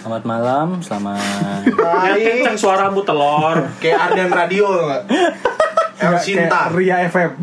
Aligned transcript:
Selamat 0.00 0.24
malam, 0.24 0.66
selamat 0.80 1.60
Ya 1.76 2.16
kenceng 2.16 2.56
suaramu 2.56 3.04
telur 3.04 3.68
Kayak 3.84 4.08
Arden 4.08 4.32
Radio 4.32 4.64
nggak? 4.72 5.02
El 6.00 6.16
Sinta. 6.16 6.72
Ria 6.72 7.04
FM. 7.12 7.36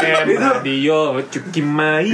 Ken 0.00 0.26
radio 0.32 1.20
Cukimai 1.28 2.08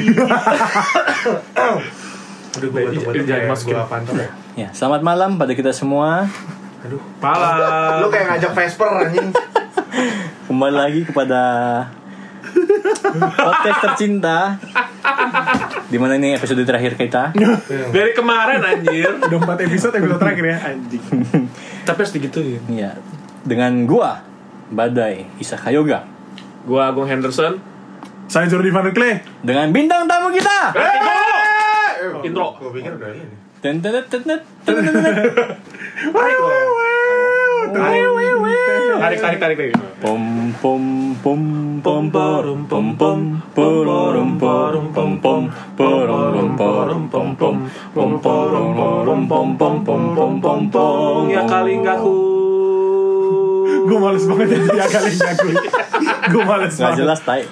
Aduh, 2.58 2.68
gue 2.74 2.80
batuk-batuk 2.82 3.22
Jangan 3.22 3.38
kayak 3.38 3.50
masukin. 3.54 3.74
ya. 3.79 4.29
ya. 4.59 4.69
Selamat 4.75 5.06
malam 5.06 5.38
pada 5.38 5.54
kita 5.54 5.71
semua. 5.71 6.27
Aduh. 6.83 6.99
Malam 7.22 8.03
Lu 8.03 8.11
kayak 8.11 8.27
ngajak 8.35 8.53
Vesper 8.59 8.90
anjing. 9.06 9.31
Kembali 10.51 10.75
lagi 10.75 11.06
kepada 11.06 11.43
podcast 13.38 13.79
tercinta. 13.87 14.59
Di 15.88 15.96
mana 15.96 16.14
ini 16.14 16.36
episode 16.36 16.60
terakhir 16.62 16.95
kita? 16.95 17.32
Dari 17.96 18.12
kemarin 18.12 18.60
anjir 18.60 19.09
Udah 19.18 19.38
4 19.41 19.64
episode 19.64 19.96
episode 19.96 20.20
terakhir 20.20 20.45
ya 20.45 20.56
anjing. 20.69 21.05
Tapi 21.88 21.98
harus 21.98 22.12
digituin 22.12 22.60
Ya, 22.69 22.92
dengan 23.41 23.73
gua 23.84 24.20
Badai 24.69 25.24
Isaka 25.37 25.73
Yoga 25.73 26.05
Gua 26.62 26.93
Agung 26.93 27.09
Henderson 27.09 27.56
Saya 28.29 28.45
Jordi 28.46 28.69
Van 28.69 28.84
der 28.84 28.93
Klee. 28.93 29.16
dengan 29.41 29.73
bintang 29.73 30.05
tamu 30.05 30.29
kita. 30.29 30.77
Intro. 32.20 32.60
Gue 32.60 32.77
pikir 32.77 32.93
udah 32.95 33.09
ini. 33.09 33.32
Ten 33.59 33.80
ten 33.80 34.05
ten 34.05 34.20
ten 34.23 34.38
ten 34.62 34.77
ten 34.77 34.95
ten. 35.01 35.16
Tarik 37.69 39.19
tarik 39.21 39.39
tarik 39.41 39.57
tarik 39.61 39.77
Pom 40.01 40.23
pom 40.63 40.83
pom 41.21 41.43
pom 41.85 42.05
porum 42.09 42.61
pom 42.65 42.87
pom 42.97 43.21
porum 43.53 44.31
porum 44.41 44.87
pom 44.95 45.11
pom 45.21 45.43
porum 45.77 46.49
porum 46.57 47.03
pom 47.09 47.29
pom 47.37 47.57
pom 47.93 48.11
porum 48.23 48.69
porum 48.73 49.21
pom 49.29 49.49
pom 49.59 49.75
pom 49.85 50.03
pom 50.17 50.33
pom 50.41 50.61
pom 50.71 51.23
Ya 51.29 51.45
kali 51.45 51.77
nggak 51.85 51.99
ku 52.01 52.17
Gue 53.88 53.97
males 53.97 54.25
banget 54.29 54.49
jadi 54.53 54.69
ya 54.75 54.85
kali 54.85 55.10
jago. 55.16 55.49
Gue 56.29 56.43
males 56.45 56.73
Nggak 56.77 56.88
banget. 56.93 57.01
jelas 57.01 57.21
tai 57.25 57.43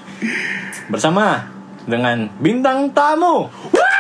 Bersama 0.89 1.49
dengan 1.85 2.29
bintang 2.41 2.93
tamu 2.93 3.49
Yang 3.73 3.96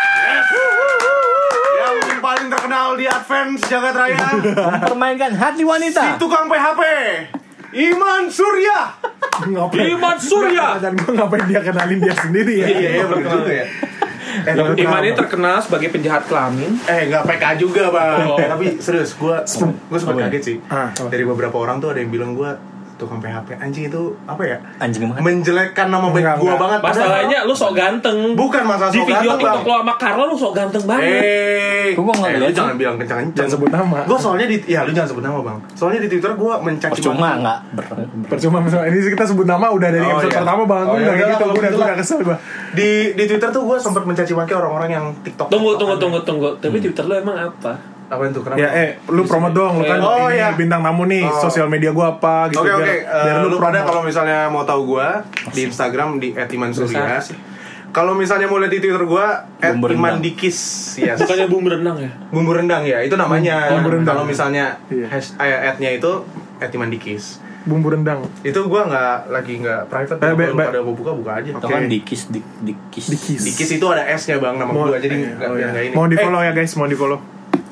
paling 2.27 2.50
terkenal 2.50 2.98
di 2.98 3.06
Advance 3.06 3.62
Jagat 3.70 3.94
Raya. 3.94 4.27
Mempermainkan 4.34 5.30
hati 5.38 5.62
si 5.62 5.64
wanita 5.64 6.19
tukang 6.19 6.50
PHP. 6.50 6.83
Iman 7.77 8.27
Surya. 8.27 8.98
Ngapain? 9.46 9.94
Iman 9.94 10.18
Surya. 10.18 10.83
Dan 10.83 10.98
gue 10.98 11.12
ngapain 11.14 11.46
dia 11.46 11.62
kenalin 11.62 12.02
dia 12.02 12.14
sendiri 12.18 12.66
ya? 12.66 12.66
Iya, 12.66 12.88
iya 12.98 13.05
bener 13.06 13.27
juga 13.30 13.52
ya. 13.55 13.66
Eh, 14.42 14.55
Iman 14.58 15.00
ini 15.06 15.14
terkenal 15.14 15.62
sebagai 15.64 15.88
penjahat 15.88 16.28
kelamin 16.28 16.77
Eh 16.84 17.08
nggak 17.08 17.24
PK 17.30 17.44
juga 17.62 17.94
bang. 17.94 18.27
Oh. 18.27 18.36
Eh, 18.42 18.48
tapi 18.50 18.66
serius 18.83 19.14
gue 19.14 19.36
gue 19.86 19.98
sempat 20.02 20.27
kaget 20.27 20.42
sih. 20.42 20.56
Ah, 20.66 20.90
oh. 20.98 21.06
Dari 21.06 21.22
beberapa 21.22 21.55
orang 21.62 21.78
tuh 21.78 21.94
ada 21.94 22.02
yang 22.02 22.11
bilang 22.11 22.34
gue 22.34 22.50
tukang 22.97 23.19
PHP. 23.19 23.48
Anjing 23.56 23.84
itu 23.86 24.02
apa 24.25 24.42
ya? 24.42 24.56
Anjing 24.77 25.06
banget 25.06 25.20
Menjelekkan 25.20 25.86
nama 25.86 26.06
baik 26.06 26.16
Enggak, 26.19 26.36
enggak. 26.39 26.58
banget. 26.58 26.80
Masalahnya 26.83 27.39
lu 27.42 27.52
sok 27.52 27.72
ganteng 27.72 28.16
Bukan 28.33 28.62
masalah 28.62 28.89
Di 28.89 28.97
sok 28.97 29.06
video 29.06 29.20
ganteng, 29.22 29.39
TikTok 29.39 29.56
Bang. 29.58 29.66
lo 29.66 29.77
sama 29.78 29.94
Carla 29.97 30.25
lu 30.25 30.34
sok 30.34 30.52
ganteng 30.52 30.84
banget 30.84 31.05
Eh, 31.06 31.89
gua 31.94 32.12
nggak 32.12 32.30
eh, 32.30 32.39
lu 32.39 32.47
jangan 32.50 32.74
bilang 32.74 32.97
kencang-kencang. 32.97 33.36
Jangan 33.36 33.50
sebut 33.52 33.70
nama. 33.70 33.98
Gue 34.02 34.19
soalnya 34.19 34.47
di, 34.47 34.56
ya 34.67 34.80
lu 34.83 34.91
jangan 34.91 35.08
sebut 35.08 35.22
nama 35.22 35.39
bang. 35.39 35.58
Soalnya 35.72 36.00
di 36.00 36.08
Twitter 36.08 36.33
gue 36.33 36.52
mencaci 36.58 36.92
Percuma 36.92 37.14
maki- 37.22 37.41
nggak 37.41 37.58
Percuma 38.27 38.56
percuma. 38.58 38.83
Ini 38.84 38.98
kita 39.08 39.24
sebut 39.24 39.47
nama 39.47 39.67
udah 39.69 39.89
dari 39.89 40.02
Oh, 40.02 40.12
episode 40.12 40.28
iya. 40.28 40.41
pertama 40.41 40.62
bang. 40.64 40.84
Oh, 40.84 40.94
iya, 40.94 41.02
udah 41.02 41.14
kayak 41.14 41.22
udah, 41.22 41.30
gitu. 41.33 41.44
Gue 41.47 41.55
udah 41.56 41.70
gitu 41.70 41.78
udah 41.78 41.97
kesel 41.97 42.19
gue. 42.20 42.36
Di 42.72 42.89
di 43.14 43.24
Twitter 43.24 43.48
tuh 43.48 43.62
gue 43.62 43.77
sempat 43.77 44.02
mencaci 44.02 44.33
maki 44.33 44.52
orang-orang 44.52 44.91
yang 44.91 45.05
TikTok. 45.20 45.47
Tunggu 45.47 45.70
tunggu 45.77 45.94
tunggu 45.97 46.19
tunggu 46.20 46.48
Tapi 46.56 46.77
Twitter 46.77 47.05
lu 47.05 47.14
emang 47.14 47.36
apa? 47.36 47.95
Apa 48.06 48.22
itu 48.24 48.38
kenapa? 48.38 48.56
Ya 48.56 48.68
eh 48.70 48.88
lu 49.08 49.22
promote 49.22 49.50
dong 49.52 49.72
lu 49.76 49.84
kan 49.84 49.98
Oh, 49.98 50.26
ini 50.26 50.38
iya. 50.38 50.54
bintang 50.54 50.78
tamu 50.80 51.04
nih 51.04 51.22
Oh. 51.22 51.42
sosial 51.42 51.66
media 51.66 51.90
gue 51.90 52.06
apa 52.06 52.46
gitu 52.48 52.60
Oke 52.60 52.70
oke, 52.70 52.80
biar, 52.80 53.02
Eh, 53.02 53.24
biar 53.24 53.36
lu 53.44 53.58
pada 53.58 53.82
kalau 53.82 54.00
misalnya 54.00 54.46
mau 54.46 54.62
tahu 54.62 54.94
gue 54.94 55.08
di 55.50 55.61
Instagram 55.64 56.16
di 56.16 56.30
@imansurya. 56.33 57.18
Kalau 57.89 58.12
misalnya 58.12 58.45
mau 58.45 58.61
lihat 58.61 58.70
di 58.70 58.78
Twitter 58.78 59.02
rendang. 59.02 59.90
@imandikis. 59.90 60.58
Yes. 60.96 61.16
Bukannya 61.18 61.46
bumbu 61.46 61.68
renang 61.70 61.96
ya? 61.96 62.11
Bumbu 62.28 62.52
rendang 62.52 62.84
ya, 62.84 63.00
itu 63.00 63.16
namanya. 63.16 63.72
Bumbu 63.72 63.89
rendang. 63.90 64.12
Kalau 64.12 64.24
misalnya 64.24 64.77
Iya. 64.86 65.08
hash, 65.08 65.33
eh, 65.36 65.66
ad-nya 65.66 65.90
itu 65.92 66.12
@imandikis. 66.62 67.40
bumbu 67.64 67.90
rendang. 67.90 68.22
Itu 68.40 68.62
gue 68.62 68.78
nggak 68.80 69.27
lagi 69.27 69.58
nggak 69.58 69.90
private. 69.90 70.14
Eh, 70.14 70.22
Kalau 70.22 70.39
be- 70.39 70.46
lu 70.46 70.55
be- 70.55 70.68
pada 70.70 70.78
mau 70.80 70.95
buka 70.95 71.11
buka 71.11 71.33
aja. 71.36 71.50
Itu 71.50 71.66
kan 71.66 71.83
dikis 71.84 72.30
dik 72.30 72.46
dikis 72.62 73.06
Dikis. 73.11 73.42
Dikis 73.42 73.70
itu 73.72 73.86
ada 73.90 74.06
S-nya 74.06 74.39
bang 74.39 74.55
nama 74.55 74.70
Mau- 74.70 74.86
gue, 74.86 75.02
jadi 75.02 75.16
eh, 75.16 75.34
nggak 75.34 75.48
oh, 75.48 75.56
iya. 75.56 75.66
nggak 75.66 75.83
ini. 75.83 75.95
Mau 75.98 76.06
di 76.06 76.14
Eh, 76.14 76.22
follow 76.22 76.40
ya 76.40 76.52
guys, 76.52 76.70
mau 76.74 76.86
di 76.86 76.95
follow. 76.95 77.18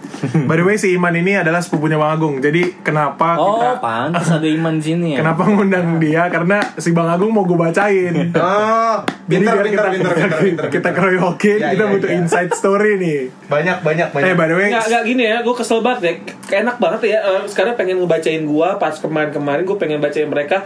By 0.48 0.54
the 0.54 0.64
way 0.64 0.74
si 0.74 0.92
Iman 0.92 1.12
ini 1.12 1.34
adalah 1.34 1.58
sepupunya 1.58 1.94
Bang 1.94 2.12
Agung. 2.12 2.34
Jadi 2.38 2.80
kenapa 2.80 3.34
Oh 3.34 3.56
kita 3.56 3.78
pantas 3.78 4.28
ada 4.28 4.44
iman 4.44 4.74
di 4.74 4.84
sini 4.84 5.08
ya 5.12 5.18
kenapa 5.20 5.42
ngundang 5.44 5.98
dia? 5.98 6.26
Karena 6.26 6.60
si 6.74 6.90
Bang 6.90 7.06
Agung 7.06 7.30
mau 7.30 7.42
gue 7.42 7.54
bacain. 7.54 8.14
Oh, 8.36 8.96
Jadi 9.24 9.40
biar 9.42 9.64
kita 9.64 9.88
pintar, 9.90 10.14
kita 10.20 10.38
pintar. 10.68 10.92
keroyokin, 10.92 11.58
Ya, 11.58 11.72
kita 11.72 11.84
ya, 11.84 11.90
butuh 11.90 12.08
ya. 12.08 12.14
inside 12.16 12.50
story 12.52 12.96
nih. 12.96 13.20
Banyak, 13.46 13.80
banyak, 13.80 14.08
banyak. 14.10 14.26
Eh 14.26 14.34
by 14.34 14.46
the 14.46 14.54
way, 14.54 14.68
Nggak, 14.68 14.84
nggak 14.86 15.02
gini 15.04 15.22
ya, 15.24 15.36
gue 15.40 15.54
kesel 15.54 15.80
banget 15.80 16.00
ya 16.00 16.12
Kayak 16.44 16.60
enak 16.62 16.76
banget 16.78 17.00
ya, 17.06 17.18
eh, 17.20 17.42
sekarang 17.44 17.74
pengen 17.74 17.96
ngebacain 17.98 18.42
gue 18.42 18.68
Pas 18.76 18.94
kemarin-kemarin 18.94 19.62
gue 19.64 19.76
pengen 19.76 19.98
bacain 19.98 20.26
mereka 20.26 20.62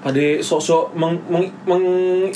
Pada 0.00 0.20
sok-sok 0.38 0.92
meng, 0.94 1.16
meng, 1.26 1.48
meng- 1.64 2.32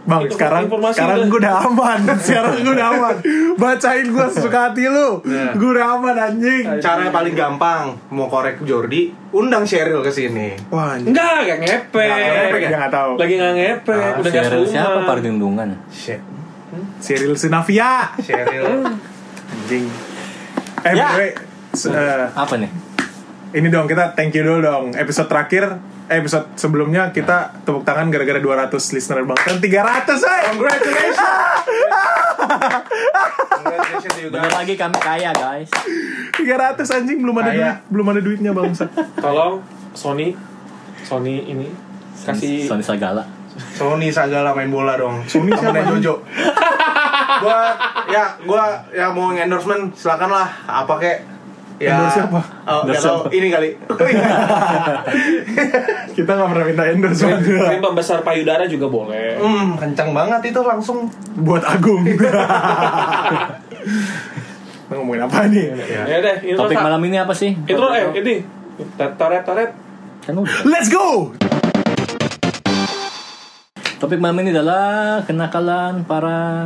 Bang, 0.00 0.24
Itu 0.24 0.32
sekarang 0.32 0.64
informasi 0.64 0.96
sekarang 0.96 1.28
gue 1.28 1.38
udah 1.38 1.56
aman. 1.60 1.98
sekarang 2.26 2.54
gue 2.58 2.72
udah 2.72 2.88
aman. 2.90 3.14
Bacain 3.54 4.06
gue 4.06 4.26
sesuka 4.28 4.58
hati 4.66 4.84
lu. 4.84 5.20
Nah. 5.22 5.52
Gue 5.52 5.70
udah 5.72 5.86
aman 5.94 6.16
anjing. 6.16 6.64
Cara 6.78 7.04
yang 7.04 7.12
paling 7.12 7.34
gampang 7.34 7.92
mau 8.08 8.24
korek 8.26 8.60
Jordi, 8.62 9.12
undang 9.30 9.62
Cheryl 9.62 10.00
ke 10.00 10.08
sini. 10.08 10.56
Wah, 10.68 10.96
anjing. 10.96 11.12
Enggak, 11.12 11.36
gak 11.44 11.58
ngepe 11.60 12.00
ngepek 12.00 12.58
ya? 12.58 12.68
Dia 12.68 12.78
nggak 12.78 12.92
tahu. 12.92 13.12
Lagi 13.16 13.34
gak 13.36 13.52
ngepe, 13.54 13.92
Ah, 13.92 14.12
udah 14.16 14.30
gas 14.30 14.42
Cheryl 14.42 14.56
rumah 14.58 14.72
siapa 14.72 15.00
Pardundungan 15.04 15.68
Shit. 15.90 16.20
Cyril 16.98 17.34
Sinavia. 17.34 17.92
Cheryl. 18.18 18.86
Anjing. 19.50 19.84
Eh, 20.80 20.92
Ya. 20.92 21.08
the 21.08 21.18
way, 21.18 21.30
se- 21.70 21.92
eh, 21.92 22.24
Apa 22.30 22.56
nih 22.56 22.70
ini 23.50 23.66
dong 23.66 23.84
kita 23.84 24.14
thank 24.14 24.30
you 24.30 24.40
dulu 24.40 24.62
dong. 24.62 24.84
Episode 24.94 25.26
terakhir, 25.26 25.64
eh, 25.66 25.78
episode 26.10 26.50
sebelumnya 26.58 27.14
kita 27.14 27.62
tepuk 27.62 27.86
tangan 27.86 28.10
gara-gara 28.10 28.42
200 28.42 28.74
listener 28.92 29.22
bang. 29.22 29.38
Dan 29.46 29.56
300 29.62 30.18
eh. 30.18 30.40
Congratulations. 30.50 31.18
Congratulations 33.60 34.16
you 34.18 34.30
guys. 34.32 34.52
lagi 34.52 34.74
kami 34.76 34.98
kaya 34.98 35.30
guys 35.36 35.68
300 36.36 36.96
anjing 36.96 37.18
belum 37.20 37.36
ada 37.40 37.50
Kaya. 37.52 37.56
duit, 37.60 37.76
belum 37.92 38.06
ada 38.10 38.20
duitnya 38.20 38.50
bang. 38.56 38.72
Tolong, 39.20 39.54
Sony 39.92 40.34
Sony 41.04 41.34
ini 41.48 41.68
Kasih 42.20 42.68
Sony 42.68 42.84
Sagala 42.84 43.24
Sony 43.76 44.08
Sagala 44.08 44.56
main 44.56 44.72
bola 44.72 44.96
dong. 44.96 45.20
Sony 45.28 45.52
siapa? 45.52 45.84
Jojo. 45.84 46.22
gua 47.40 47.60
ya 48.08 48.24
gua 48.44 48.84
ya 48.92 49.12
mau 49.12 49.32
endorsement 49.32 49.92
silakan 49.96 50.30
lah 50.32 50.48
apa 50.64 50.94
kek 51.00 51.16
ya 51.80 51.96
Endorse 51.96 52.20
siapa? 52.20 52.40
Oh, 52.68 52.84
Endorse 52.84 53.08
tahu. 53.08 53.20
ini 53.32 53.48
kali 53.48 53.68
Kita 56.16 56.30
nggak 56.36 56.48
pernah 56.52 56.64
minta 56.68 56.84
endorse. 56.84 57.24
Krim 57.40 57.80
pembesar 57.80 58.20
payudara 58.20 58.68
juga 58.68 58.92
boleh 58.92 59.40
hmm 59.40 59.80
kencang 59.80 60.12
banget 60.12 60.52
itu 60.52 60.60
langsung 60.60 61.08
buat 61.40 61.64
Agung. 61.64 62.04
Ngomongin 64.92 65.22
apa 65.24 65.46
nih? 65.48 65.64
ya. 65.86 66.02
Ya 66.04 66.16
deh, 66.20 66.36
intro 66.50 66.66
Topik 66.66 66.82
malam 66.82 67.00
ini 67.06 67.16
apa 67.16 67.32
sih? 67.32 67.54
Intro 67.64 67.88
eh, 67.94 68.10
ini 68.12 68.34
Taret, 68.96 69.44
taret 69.44 69.70
Kan 70.24 70.36
udah 70.40 70.52
Let's 70.68 70.88
go. 70.92 71.32
Topik 74.00 74.16
malam 74.20 74.40
ini 74.44 74.52
adalah 74.52 75.20
kenakalan 75.24 76.04
para 76.08 76.64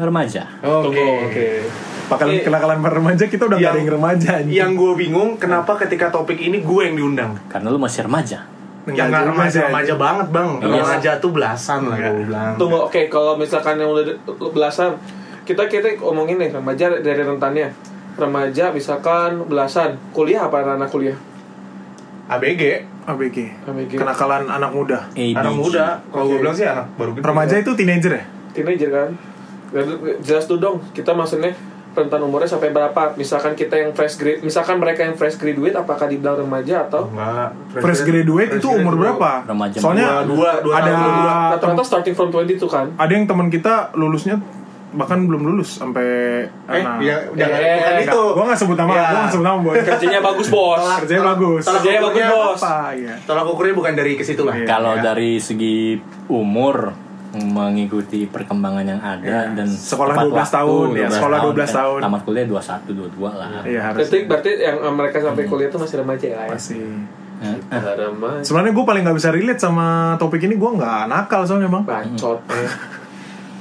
remaja 0.00 0.48
oke 0.60 0.84
Tunggu, 0.88 1.04
oke 1.28 1.48
Pakalan 2.06 2.32
Eh, 2.32 2.42
kenakalan 2.42 2.78
para 2.78 2.94
remaja 2.94 3.24
kita 3.24 3.44
udah 3.44 3.58
nggak 3.58 3.66
ada 3.66 3.74
yang- 3.74 3.82
yang 3.82 3.96
remaja 3.98 4.30
anjing. 4.38 4.54
yang 4.54 4.72
gue 4.72 4.92
bingung 4.94 5.30
kenapa 5.36 5.74
ketika 5.76 6.06
topik 6.08 6.38
ini 6.38 6.60
gue 6.60 6.82
yang 6.82 6.94
diundang 6.94 7.34
Karena 7.46 7.66
lu 7.66 7.78
masih 7.78 8.06
remaja 8.06 8.46
yang 8.86 9.10
nggak 9.10 9.26
remaja 9.26 9.58
remaja 9.66 9.94
banget 9.96 10.26
bang 10.30 10.50
Iya. 10.56 10.78
remaja 10.78 11.10
tuh 11.18 11.30
belasan 11.32 11.80
lah 11.84 11.96
gue 11.96 12.14
bilang 12.22 12.54
Tunggu, 12.54 12.78
oke, 12.80 13.00
kalau 13.06 13.34
misalkan 13.34 13.74
yang 13.76 13.90
udah 13.90 14.06
belasan 14.48 14.94
Kita 15.42 15.62
kita 15.64 15.94
ngomongin 15.96 16.38
nih, 16.38 16.50
remaja 16.52 16.90
dari 16.96 17.18
rentannya 17.20 17.70
Remaja 18.14 18.70
misalkan 18.70 19.42
belasan 19.44 19.94
Kuliah 20.10 20.46
apa 20.46 20.62
anak 20.64 20.88
kuliah? 20.88 21.18
ABG 22.28 22.82
ABG. 23.06 23.38
ABG. 23.62 23.92
Kenakalan 23.96 24.46
anak 24.46 24.70
muda. 24.70 25.06
ADG. 25.12 25.34
anak 25.36 25.54
muda 25.54 25.84
kalau 26.08 26.26
gue 26.26 26.34
Oke. 26.34 26.42
bilang 26.42 26.54
sih 26.54 26.66
anak 26.66 26.86
baru 26.94 27.10
gede 27.12 27.22
Remaja 27.24 27.54
itu 27.56 27.70
teenager 27.72 28.12
ya? 28.12 28.24
Teenager 28.50 28.90
kan? 28.90 29.10
Jelas 30.20 30.44
tuh 30.44 30.58
dong, 30.58 30.82
kita 30.90 31.10
maksudnya 31.10 31.54
rentan 31.96 32.20
umurnya 32.20 32.46
sampai 32.46 32.68
berapa? 32.68 33.16
Misalkan 33.16 33.52
kita 33.52 33.74
yang 33.74 33.90
fresh 33.90 34.14
grade, 34.14 34.40
misalkan 34.40 34.76
mereka 34.76 35.00
yang 35.00 35.14
fresh 35.14 35.34
graduate 35.34 35.72
apakah 35.72 36.04
dibilang 36.04 36.36
remaja 36.38 36.84
atau 36.84 37.08
Enggak. 37.08 37.56
Fresh 37.74 38.02
graduate 38.02 38.52
itu 38.54 38.68
umur 38.68 38.94
berapa? 38.94 39.42
Remaja 39.44 39.76
Soalnya 39.76 40.22
Dua, 40.22 40.60
dua, 40.60 40.60
dua 40.60 40.74
ada 40.76 40.92
rata-rata 41.52 41.82
starting 41.82 42.12
from 42.12 42.28
22 42.28 42.60
kan? 42.66 42.86
ada 42.94 43.10
yang 43.10 43.24
teman 43.24 43.48
kita 43.48 43.90
lulusnya 43.92 44.36
bahkan 44.88 45.18
belum 45.20 45.44
lulus 45.44 45.76
sampai 45.76 46.06
Eh, 46.64 46.80
nah, 46.80 46.96
ya, 46.96 47.28
jangan 47.30 47.58
Eh, 47.58 47.68
bukan 47.74 47.92
enggak. 47.92 48.06
itu. 48.06 48.22
Gua 48.32 48.44
gak 48.46 48.58
sebut 48.58 48.76
nama, 48.76 48.90
Ya. 48.90 49.04
gua 49.04 49.18
gak 49.18 49.30
sebut 49.30 49.44
nama 49.44 49.58
boy. 49.58 49.74
Kerjanya 49.78 50.20
bagus 50.22 50.48
bos. 50.48 50.80
Kerjanya 51.00 51.24
bagus. 51.26 51.62
Tolak 51.62 51.76
Kerjanya 51.78 52.00
bagus 52.02 52.24
bos. 52.26 52.60
Apa 52.60 52.76
ya? 52.94 53.14
Tolak 53.22 53.44
ukurnya 53.46 53.74
bukan 53.74 53.92
dari 53.92 54.12
ke 54.14 54.24
situ 54.24 54.42
lah. 54.42 54.54
Iya. 54.54 54.64
Kalau 54.66 54.92
Ya. 54.94 55.02
dari 55.04 55.32
segi 55.36 56.00
umur 56.26 56.96
mengikuti 57.38 58.24
perkembangan 58.24 58.84
yang 58.84 58.98
ada 58.98 59.22
Iya. 59.22 59.54
dan 59.54 59.68
Sekolah 59.68 60.14
tepat 60.14 60.26
12 60.46 60.50
tahun, 60.52 60.86
ya, 60.94 61.08
sekolah 61.08 61.38
12 61.44 61.56
kan. 61.64 61.76
tahun. 61.76 62.00
Tamat 62.02 62.20
kuliah 62.22 62.46
21 62.46 62.90
22 62.90 63.30
lah. 63.32 63.48
Iya 63.62 63.80
harus. 63.82 63.98
Berarti 63.98 64.18
berarti 64.24 64.50
yang 64.58 64.76
mereka 64.90 65.16
sampai 65.20 65.44
kuliah 65.44 65.68
itu 65.68 65.78
masih 65.78 65.96
remaja 65.98 66.26
ya. 66.26 66.40
Masih. 66.48 66.82
Eh, 67.36 67.52
eh, 67.52 67.82
Remaja. 68.00 68.40
Sebenarnya 68.40 68.72
gue 68.72 68.84
paling 68.84 69.02
nggak 69.04 69.16
bisa 69.16 69.28
relate 69.28 69.60
sama 69.60 69.86
topik 70.16 70.40
ini. 70.40 70.56
Gue 70.56 70.72
nggak 70.72 71.04
nakal 71.04 71.44
soalnya 71.44 71.68
bang. 71.68 71.84
Bacot. 71.84 72.40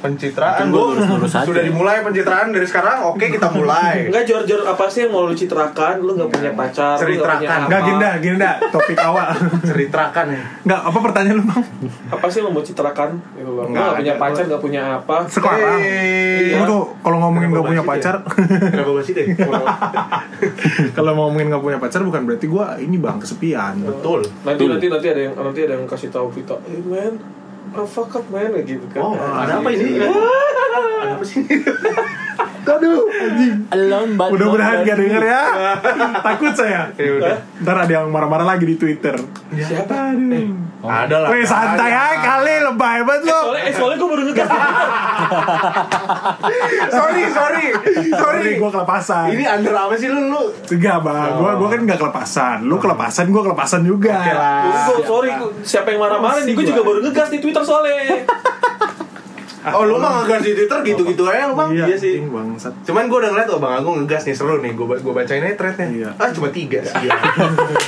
eh. 0.05 0.07
pencitraan 0.07 0.61
Itu 0.61 0.71
Bu. 0.71 0.81
lurus-lurus 0.93 1.33
aja. 1.33 1.45
Sudah 1.45 1.63
dimulai 1.65 1.97
pencitraan 1.99 2.47
dari 2.53 2.67
sekarang. 2.69 2.97
Oke, 3.09 3.25
kita 3.27 3.49
mulai. 3.49 4.07
Enggak 4.07 4.23
Jor 4.23 4.41
Jor 4.45 4.61
apa 4.63 4.85
sih 4.85 5.03
yang 5.03 5.11
mau 5.11 5.25
lu 5.25 5.33
citrakan? 5.33 5.99
Lu 5.99 6.13
nggak 6.13 6.29
punya 6.29 6.51
pacar, 6.53 6.95
nggak 6.95 7.01
Ceritakan. 7.01 7.59
Nggak 7.67 8.13
gini 8.21 8.35
dah. 8.37 8.55
Topik 8.69 8.97
awal. 8.99 9.27
Ceritakan 9.63 10.25
ya. 10.29 10.43
Nggak 10.63 10.79
apa 10.85 10.97
pertanyaan 11.01 11.35
lu 11.35 11.43
bang? 11.43 11.61
Apa 12.13 12.25
sih 12.29 12.37
yang 12.39 12.47
lu 12.47 12.51
mau 12.53 12.63
citrakan? 12.63 13.09
Lu 13.35 13.51
Nggak 13.65 13.73
nggak 13.73 13.95
punya 13.97 14.13
pacar, 14.15 14.43
nggak 14.45 14.61
punya 14.61 14.81
apa? 15.01 15.15
Sekarang. 15.25 15.79
Eh, 15.81 16.13
Iya. 16.35 16.61
Lu 16.61 16.63
tuh 16.67 16.83
kalau 17.01 17.17
ngomongin 17.19 17.49
nggak 17.49 17.65
punya 17.65 17.83
pacar, 17.83 18.15
Kenapa 18.75 18.91
kalau 20.93 21.11
ngomongin 21.15 21.47
nggak 21.49 21.63
punya 21.63 21.77
pacar 21.77 22.01
bukan 22.03 22.21
berarti 22.25 22.45
gue 22.45 22.65
ini 22.81 22.97
bang 22.97 23.17
kesepian. 23.17 23.73
Betul. 23.81 24.25
Nanti 24.43 24.63
nanti 24.67 24.85
nanti 24.87 25.07
ada 25.09 25.21
yang 25.21 25.33
nanti 25.33 25.59
ada 25.63 25.73
yang 25.79 25.87
kasih 25.87 26.09
tahu 26.09 26.27
kita, 26.31 26.55
eh 26.67 26.81
man, 26.81 27.13
oh, 27.75 27.87
man 28.31 28.49
kayak 28.55 28.65
gitu 28.67 28.85
kan. 28.91 29.01
Oh, 29.03 29.15
ada 29.15 29.59
apa 29.59 29.69
ini? 29.75 29.99
Ada 31.05 31.21
apa 31.21 31.25
sih? 31.27 31.43
Aduh, 32.65 33.05
anjing. 33.07 33.55
Alone 33.69 34.11
but 34.17 34.29
Mudah-mudahan 34.33 34.81
gak 34.81 34.97
denger 34.97 35.23
ya. 35.23 35.41
Takut 36.25 36.53
saya. 36.53 36.89
Ya 36.97 37.11
udah. 37.15 37.37
Ntar 37.61 37.75
ada 37.85 37.91
yang 37.91 38.09
marah-marah 38.09 38.45
lagi 38.45 38.65
di 38.65 38.75
Twitter. 38.75 39.15
Siapa? 39.53 40.17
Aduh. 40.17 40.65
Ada 40.85 41.15
lah. 41.17 41.29
Weh 41.33 41.41
santai 41.41 41.89
aja 41.89 42.17
kali 42.21 42.61
lebay 42.61 43.01
banget 43.01 43.25
lo. 43.25 43.39
Soalnya, 43.49 43.63
eh, 43.65 43.73
soalnya 43.73 43.97
gue 43.97 44.09
baru 44.09 44.21
ngegas 44.29 44.49
Sorry, 46.93 47.23
sorry. 47.29 47.65
Sorry, 47.73 48.11
Sorry. 48.13 48.51
gue 48.61 48.69
kelepasan. 48.69 49.27
Ini 49.33 49.43
under 49.49 49.73
apa 49.73 49.93
sih 49.97 50.07
lu 50.09 50.29
lu? 50.29 50.43
Enggak 50.69 50.97
bang, 51.01 51.29
gue 51.35 51.51
gua 51.57 51.67
kan 51.69 51.79
nggak 51.81 51.99
kelepasan. 51.99 52.57
Lu 52.69 52.77
kelepasan, 52.77 53.25
gue 53.33 53.41
kelepasan 53.41 53.81
juga. 53.81 54.13
Oke 54.13 54.33
lah. 54.33 54.61
Gue 54.85 55.01
sorry, 55.01 55.29
siapa 55.65 55.89
yang 55.89 56.05
marah-marah 56.05 56.45
nih? 56.45 56.53
Gue 56.53 56.65
juga 56.65 56.81
baru 56.85 56.99
ngegas 57.01 57.29
di 57.33 57.39
Twitter 57.41 57.63
soalnya. 57.65 57.95
Oh, 59.73 59.81
lu 59.81 59.97
mah 59.97 60.21
ngegas 60.21 60.45
di 60.45 60.53
Twitter 60.53 60.79
gitu-gitu 60.85 61.23
aja 61.25 61.49
lu, 61.49 61.57
Bang. 61.57 61.73
Iya, 61.73 61.97
sih. 61.97 62.21
anjing, 62.21 62.29
bangsat. 62.29 62.73
Cuman 62.85 63.09
gue 63.09 63.17
udah 63.17 63.31
ngeliat, 63.33 63.49
oh 63.49 63.57
Bang 63.57 63.73
Agung 63.81 63.95
ngegas 64.03 64.29
nih, 64.29 64.35
seru 64.37 64.61
nih 64.61 64.77
Gue 64.77 64.85
gua 64.85 65.13
bacain 65.15 65.41
aja 65.41 65.57
threadnya 65.57 65.85
Iya. 65.89 66.09
Ah, 66.21 66.29
cuma 66.29 66.53
tiga 66.53 66.85
sih 66.85 67.09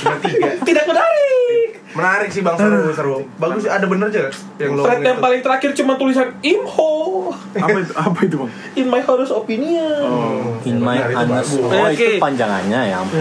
Cuma 0.02 0.16
tiga 0.18 0.48
Tidak 0.68 0.84
menarik. 0.84 1.68
Menarik 1.94 2.30
sih 2.30 2.42
Bang, 2.42 2.58
seru, 2.58 2.90
seru 2.90 3.16
Bagus, 3.38 3.70
ada 3.70 3.86
bener 3.86 4.10
aja 4.10 4.26
yang 4.58 4.74
lo 4.74 4.82
Thread 4.82 5.06
yang 5.06 5.18
paling 5.22 5.40
terakhir 5.40 5.70
cuma 5.74 5.94
tulisan 5.94 6.34
Imho 6.42 7.30
Apa 7.54 7.78
itu? 7.78 7.92
Apa 7.94 8.18
itu 8.26 8.36
bang? 8.42 8.50
in 8.74 8.86
my 8.86 9.02
honest 9.02 9.32
opinion. 9.34 10.02
Oh. 10.02 10.54
In 10.64 10.78
my 10.78 10.98
honest. 11.14 11.58
Oh, 11.58 11.70
Oke. 11.70 11.94
itu 11.94 12.22
panjangannya 12.22 12.80
ya. 12.90 13.02
ampun. 13.02 13.18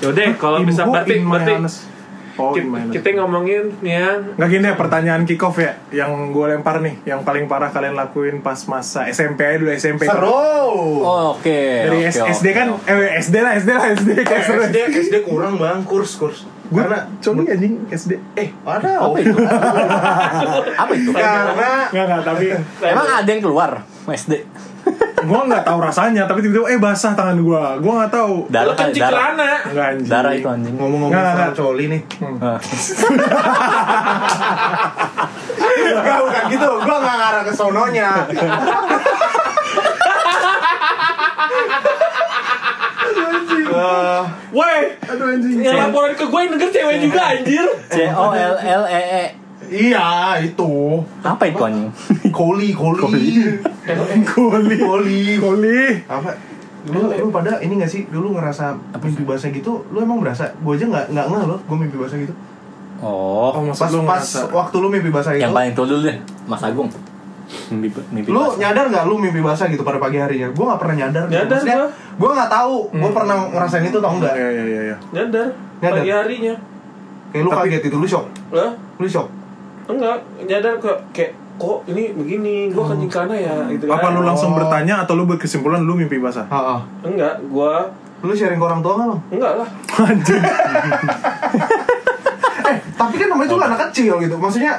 Yaudah, 0.00 0.26
kalau 0.40 0.58
bisa 0.64 0.82
Info 0.82 0.92
berarti 0.96 1.14
in 1.14 1.24
my 1.24 1.30
berarti 1.36 1.52
honest. 1.60 1.78
Oh, 2.32 2.52
my 2.52 2.62
honest. 2.80 2.92
kita, 2.92 3.06
kita 3.06 3.18
ngomongin 3.18 3.62
nih 3.78 3.94
ya. 3.96 4.08
Nggak 4.34 4.48
gini 4.48 4.64
ya 4.64 4.74
pertanyaan 4.74 5.22
kick 5.22 5.40
off 5.40 5.56
ya 5.56 5.72
Yang 5.90 6.10
gue 6.30 6.46
lempar 6.48 6.78
nih 6.78 6.94
Yang 7.04 7.20
paling 7.22 7.44
parah 7.46 7.68
kalian 7.68 7.92
lakuin 7.92 8.38
pas 8.38 8.58
masa 8.64 9.06
SMP 9.06 9.42
aja 9.42 9.56
dulu 9.56 9.70
SMP 9.70 10.02
Seru 10.04 10.26
Oh, 10.26 11.32
oke. 11.32 11.60
Dari 11.80 11.98
oke, 11.98 12.08
S- 12.08 12.20
oke. 12.20 12.30
SD 12.32 12.46
kan 12.50 12.66
Eh 12.84 12.94
SD 13.18 13.34
lah 13.36 13.52
SD 13.54 13.70
lah 13.70 13.84
SD 13.92 14.08
kayak 14.20 14.42
seru. 14.42 14.60
SD, 14.64 14.76
SD 15.02 15.14
kurang 15.22 15.56
Bang, 15.56 15.82
kurs, 15.82 16.14
kurs 16.14 16.42
Gue 16.66 16.80
Karena 16.80 17.02
coli 17.18 17.44
anjing 17.46 17.74
SD 17.88 18.12
Eh, 18.34 18.48
ada 18.62 19.02
Apa 19.02 19.16
itu? 19.18 19.34
Apa 20.82 20.92
itu? 20.92 21.10
Karena 21.10 21.70
Nggak 21.88 22.04
nggak 22.06 22.22
tapi 22.22 22.46
Emang 22.80 23.06
ada 23.16 23.26
yang 23.26 23.42
keluar 23.42 23.70
SD? 24.06 24.32
Gue 25.20 25.40
nggak 25.42 25.62
tahu 25.62 25.78
rasanya 25.80 26.24
Tapi 26.24 26.40
tiba-tiba 26.40 26.66
eh 26.66 26.78
basah 26.78 27.12
tangan 27.12 27.36
gue 27.36 27.64
Gue 27.78 27.92
nggak 27.94 28.08
tahu 28.10 28.34
Darah, 28.46 28.72
kan 28.72 28.88
darah, 28.88 29.10
celana. 29.10 29.50
Nggak 29.66 29.86
anjing 29.90 30.08
darah 30.08 30.32
itu 30.32 30.48
anjing. 30.48 30.74
Ngomong-ngomong 30.74 31.10
Nggak, 31.10 31.24
soal 31.26 31.36
nggak. 31.36 31.52
coli 31.54 31.84
nih 31.86 32.00
Ah. 32.40 32.58
Enggak, 35.90 36.16
bukan 36.20 36.42
gitu 36.48 36.70
Gue 36.80 36.96
gak 36.98 37.16
ngarah 37.16 37.42
ke 37.42 37.52
sononya 37.52 38.08
Eh, 43.70 44.22
Woi, 44.50 44.78
Aduh 45.06 45.26
anjing 45.30 45.62
yang 45.62 45.78
laporan 45.80 46.12
ke 46.12 46.24
gue 46.24 46.40
yang 46.40 46.50
denger 46.52 46.70
cewek 46.70 46.96
juga 47.00 47.20
anjir. 47.28 47.66
C 47.86 47.96
O 48.10 48.26
L 48.30 48.54
L 48.58 48.82
E 48.84 49.00
E. 49.00 49.24
Iya, 49.70 50.08
itu 50.42 50.70
Apa 51.22 51.46
itu 51.46 51.58
anjing? 51.58 51.86
Koli, 52.34 52.74
koli 52.74 52.98
Koli 54.26 54.76
Koli 54.76 55.20
Koli 55.36 55.80
Apa? 56.04 56.30
Lu, 56.82 57.06
lu 57.06 57.28
pada 57.28 57.60
ini 57.60 57.76
gak 57.76 57.86
sih 57.86 58.08
dulu 58.08 58.34
ngerasa 58.34 58.72
mimpi 58.98 59.22
basah 59.22 59.48
gitu 59.48 59.84
lu 59.86 60.00
emang 60.00 60.18
berasa 60.18 60.48
gue 60.50 60.72
aja 60.72 60.86
nggak 60.86 61.06
nggak 61.08 61.26
ngeh 61.28 61.44
loh 61.44 61.58
gue 61.60 61.76
mimpi 61.76 61.94
basah 61.94 62.16
gitu 62.16 62.32
Oh 62.98 63.52
Oh, 63.52 63.68
pas 63.68 63.84
lu 63.86 64.00
pas 64.02 64.16
ngerasa 64.18 64.48
waktu 64.48 64.76
lu 64.76 64.88
mimpi 64.88 65.08
basah 65.08 65.32
itu 65.32 65.40
yang 65.40 65.52
paling 65.52 65.72
tua 65.72 65.84
dulu 65.84 66.00
deh, 66.02 66.16
Mas 66.44 66.60
Agung. 66.60 66.88
Mimpi, 67.68 67.88
mimpi 68.10 68.28
lu 68.28 68.40
basah. 68.42 68.56
nyadar 68.58 68.84
nggak 68.88 69.04
lu 69.04 69.14
mimpi 69.16 69.40
basah 69.40 69.66
gitu 69.66 69.80
pada 69.80 69.96
pagi 69.96 70.16
harinya 70.16 70.48
gue 70.48 70.64
nggak 70.64 70.76
pernah 70.78 70.96
nyadar 70.98 71.24
gitu. 71.26 71.36
Nyadar 71.36 71.60
gua. 71.60 71.86
gue 72.16 72.30
nggak 72.34 72.50
tahu 72.50 72.74
gue 72.90 73.10
pernah 73.10 73.36
ngerasain 73.46 73.84
itu 73.84 73.98
tau 73.98 74.12
nggak 74.14 74.34
Iya 74.34 74.48
iya 74.50 74.64
iya 74.66 74.80
iya 74.82 74.96
Nyadar. 75.10 75.48
Nyadar. 75.78 75.96
Pagi 75.96 76.10
harinya. 76.10 76.54
kayak 77.28 77.42
lu 77.42 77.50
Tapi- 77.50 77.60
kaget 77.68 77.82
itu 77.86 77.96
lu 77.96 78.06
shock 78.06 78.26
Lah, 78.50 78.70
lu 78.96 79.06
shock 79.06 79.28
enggak, 79.86 80.16
nyadar 80.42 80.74
kok 80.76 80.98
kayak 81.10 81.32
kok 81.54 81.78
ini 81.86 82.10
begini, 82.10 82.54
gue 82.68 82.80
kencing 82.82 83.08
karena 83.08 83.36
ya 83.36 83.54
gitu 83.68 83.84
kan. 83.84 83.94
Apa 83.94 84.06
lu 84.10 84.20
langsung 84.22 84.50
Oh. 84.50 84.56
bertanya 84.56 84.94
atau 85.00 85.12
lu 85.14 85.24
berkesimpulan 85.24 85.78
lu 85.78 85.94
mimpi 85.94 86.16
basah? 86.16 86.44
Heeh. 86.46 86.78
Enggak, 87.06 87.36
gua 87.46 87.88
lu 88.20 88.30
sharing 88.30 88.56
ke 88.56 88.66
orang 88.66 88.80
tua 88.80 88.92
nggak 88.94 89.06
bang 89.06 89.20
enggak 89.30 89.52
lah. 89.56 89.68
Anjing 89.98 90.42
eh 92.62 92.76
tapi 92.92 93.14
kan 93.16 93.26
namanya 93.28 93.48
juga 93.48 93.64
anak 93.66 93.80
kecil 93.88 94.14
gitu 94.18 94.36
maksudnya 94.36 94.74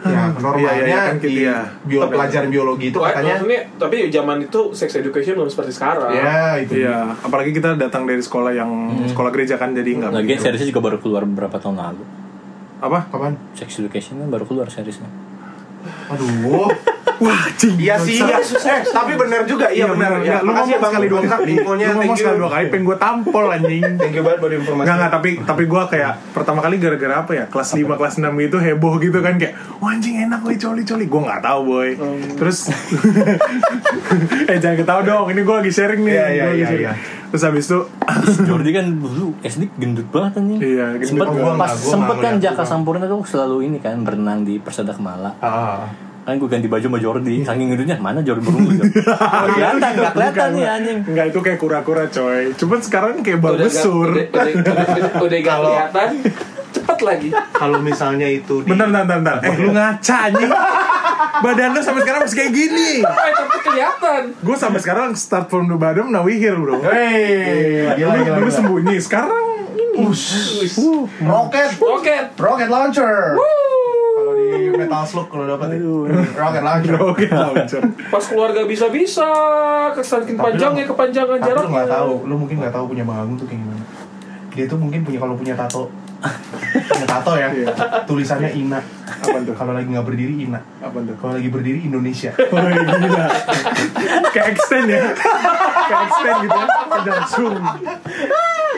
ya 0.00 0.22
normalnya 0.32 0.58
Iya, 0.58 0.72
iya, 0.72 0.86
iya, 0.88 0.98
kan 1.04 1.14
gitu 1.16 1.26
di 1.28 1.42
ya. 1.44 1.58
bio- 1.84 2.02
Tapi- 2.02 2.14
pelajaran 2.14 2.48
biologi 2.48 2.86
itu 2.88 2.98
Wah, 2.98 3.10
katanya 3.10 3.34
maksudnya, 3.36 3.60
tapi 3.76 3.96
zaman 4.08 4.36
itu 4.40 4.60
sex 4.72 4.90
education 4.92 5.34
belum 5.36 5.46
seperti 5.48 5.70
sekarang. 5.72 6.10
ya 6.12 6.38
itu 6.56 6.72
Iya, 6.80 6.98
apalagi 7.16 7.50
kita 7.52 7.74
datang 7.76 8.02
dari 8.04 8.18
sekolah 8.18 8.50
yang 8.52 8.70
sekolah 9.04 9.30
gereja 9.30 9.54
kan 9.54 9.70
jadi 9.72 9.90
nggak 9.96 10.10
Lagian 10.12 10.26
begitu. 10.28 10.42
seriesnya 10.44 10.68
juga 10.68 10.82
baru 10.84 10.98
keluar 10.98 11.22
beberapa 11.24 11.56
tahun 11.56 11.76
lalu. 11.76 12.02
Apa? 12.78 13.10
kapan 13.10 13.34
Sex 13.58 13.82
Education 13.82 14.22
kan 14.22 14.28
baru 14.30 14.46
keluar 14.46 14.70
seriesnya. 14.70 15.10
aduh 16.10 16.70
Wah, 17.18 17.44
cing. 17.58 17.74
Iya 17.78 17.98
sih, 17.98 18.22
iya. 18.22 18.38
Eh, 18.42 18.80
tapi 18.88 19.12
benar 19.14 19.42
juga, 19.44 19.66
iya 19.68 19.90
benar. 19.90 20.22
Ya, 20.22 20.38
lu 20.42 20.54
ngomong 20.54 20.78
sekali 20.78 21.06
dua 21.10 21.22
kali. 21.26 21.58
infonya. 21.58 21.86
Lu 21.90 21.98
ngomong 21.98 22.16
sekali 22.18 22.36
dua 22.38 22.50
kali, 22.50 22.64
pengen 22.70 22.84
gue 22.86 22.96
tampol 22.96 23.44
anjing. 23.50 23.84
Thank 23.98 24.14
you 24.14 24.22
banget 24.22 24.38
buat 24.38 24.52
informasi. 24.54 24.86
Enggak, 24.86 24.96
enggak, 24.96 25.12
tapi 25.12 25.30
tapi 25.42 25.62
gue 25.66 25.82
kayak 25.88 26.12
pertama 26.30 26.58
kali 26.62 26.76
gara-gara 26.78 27.14
apa 27.18 27.32
ya 27.34 27.44
kelas 27.50 27.70
5, 27.74 27.98
kelas 27.98 28.14
6 28.22 28.30
gitu 28.38 28.56
heboh 28.58 28.94
gitu 28.98 29.18
kan 29.18 29.34
kayak 29.36 29.54
wah 29.78 29.90
anjing 29.90 30.14
enak 30.22 30.40
boy 30.40 30.54
coli 30.54 30.82
coli 30.86 31.04
gue 31.06 31.20
nggak 31.20 31.42
tahu 31.42 31.60
boy 31.66 31.90
terus 32.38 32.70
eh 34.50 34.58
jangan 34.58 34.76
ketawa 34.78 35.00
dong 35.02 35.26
ini 35.30 35.40
gue 35.42 35.54
lagi 35.54 35.72
sharing 35.72 36.02
nih 36.04 36.14
Iya, 36.14 36.24
gua 36.24 36.32
iya, 36.32 36.46
iya, 36.54 36.68
iya. 36.74 36.92
terus 37.30 37.42
habis 37.42 37.64
itu 37.66 37.78
Jordi 38.44 38.70
kan 38.72 38.86
dulu 38.88 39.36
SD 39.44 39.68
gendut 39.76 40.08
banget 40.08 40.40
anjing. 40.40 40.58
Iya, 40.58 40.86
gendut 40.96 41.28
Sempet, 41.28 41.60
pas 41.60 41.72
sempet 41.76 42.16
kan 42.18 42.34
Jaka. 42.40 42.64
Sampurna 42.64 43.04
tuh 43.04 43.20
selalu 43.22 43.68
ini 43.68 43.78
kan 43.78 44.00
berenang 44.00 44.42
di 44.42 44.56
Persada 44.56 44.96
Kemala. 44.96 45.36
Ah. 45.44 45.92
Kan 46.28 46.36
gue 46.36 46.44
ganti 46.46 46.68
baju 46.68 46.84
sama 46.84 47.00
Jordi, 47.00 47.40
saking 47.40 47.72
gendutnya 47.72 47.96
mana 47.96 48.20
Jordi 48.20 48.44
berumur 48.44 48.76
gitu. 48.76 49.00
Nggak 49.00 49.48
kelihatan, 49.48 49.90
nggak 49.96 50.12
kelihatan 50.12 50.48
nih 50.52 50.66
anjing. 50.68 50.98
Enggak 51.08 51.26
itu 51.26 51.38
kayak 51.40 51.56
kura-kura 51.56 52.04
coy 52.06 52.52
Cuman 52.52 52.78
sekarang 52.78 53.12
kayak 53.18 53.40
Udah 53.40 53.48
bagus 53.56 53.72
gak- 53.72 53.80
sur 53.80 54.08
Udah, 54.12 54.28
udah, 54.28 54.44
udah, 54.52 55.12
udah 55.24 55.38
gak 55.40 55.48
Kalau- 55.48 55.72
kelihatan. 55.72 56.08
Cepet 56.68 56.98
lagi. 57.00 57.28
Kalau 57.32 57.78
misalnya 57.80 58.28
itu 58.28 58.60
di 58.60 58.68
Bentar, 58.68 58.92
bentar, 58.92 59.08
bentar, 59.08 59.40
bentar. 59.40 59.48
Eh, 59.48 59.56
lu 59.56 59.72
ngaca 59.72 60.16
anjing. 60.22 60.52
Badan 61.38 61.68
lu 61.72 61.80
sampai 61.80 62.00
sekarang 62.04 62.20
masih 62.20 62.36
kayak 62.36 62.52
gini. 62.52 62.90
Eh, 63.00 63.32
tapi 63.32 63.56
kelihatan. 63.64 64.20
Gue 64.36 64.52
sampai 64.54 64.80
sekarang 64.84 65.08
start 65.14 65.48
from 65.48 65.64
the 65.64 65.76
bottom, 65.76 66.12
now 66.12 66.20
we 66.20 66.36
here, 66.36 66.52
bro. 66.54 66.76
Hey, 66.84 67.88
dulu, 67.88 68.04
gila, 68.04 68.16
gila, 68.20 68.36
dulu 68.36 68.50
sembunyi, 68.52 68.96
sekarang 69.00 69.44
ini. 69.72 70.04
Uh, 70.76 71.08
Rocket, 71.24 71.70
Roket. 71.74 72.24
rocket 72.36 72.68
launcher. 72.68 73.16
Di 73.32 73.48
Metal 74.74 75.02
Slug 75.02 75.26
kalau 75.26 75.44
dapat 75.46 75.66
ya. 75.72 75.80
rocket 76.34 76.62
launcher. 76.62 76.94
Oke, 76.98 77.24
launcher. 77.26 77.82
Pas 78.06 78.24
keluarga 78.24 78.62
bisa-bisa, 78.62 79.28
kesaking 79.92 80.34
Tapi 80.34 80.44
panjangnya 80.48 80.82
lu- 80.82 80.90
kepanjangan 80.90 81.38
Tapi 81.38 81.52
lu 81.54 81.68
nggak 81.68 81.88
tahu, 81.88 82.12
lu 82.24 82.34
mungkin 82.36 82.56
nggak 82.58 82.72
tahu 82.72 82.84
punya 82.88 83.02
Bang 83.02 83.18
Agung 83.18 83.36
tuh 83.36 83.46
kayak 83.46 83.60
gimana. 83.60 83.84
dia 84.48 84.66
tuh 84.66 84.74
mungkin 84.74 85.00
punya 85.00 85.18
kalau 85.18 85.34
punya 85.34 85.54
tato 85.54 85.86
punya 86.66 87.06
tato 87.06 87.32
ya 87.32 87.46
Iya. 87.48 87.70
tulisannya 88.02 88.50
Ina 88.52 88.82
Apa 89.06 89.38
tuh? 89.40 89.54
kalau 89.54 89.70
lagi 89.70 89.86
nggak 89.86 90.02
berdiri 90.02 90.34
Ina 90.42 90.58
Apa 90.82 90.98
tuh? 90.98 91.14
kalau 91.14 91.38
lagi 91.38 91.46
berdiri 91.46 91.78
Indonesia 91.80 92.34
Oh 92.50 92.58
gila 92.58 93.26
Kayak 94.28 94.46
extend 94.50 94.86
ya 94.88 95.14
Kayak 95.86 96.02
extend 96.04 96.36
gitu 96.42 96.58
ya 96.58 96.66
Udah 96.90 97.16
zoom 97.24 97.54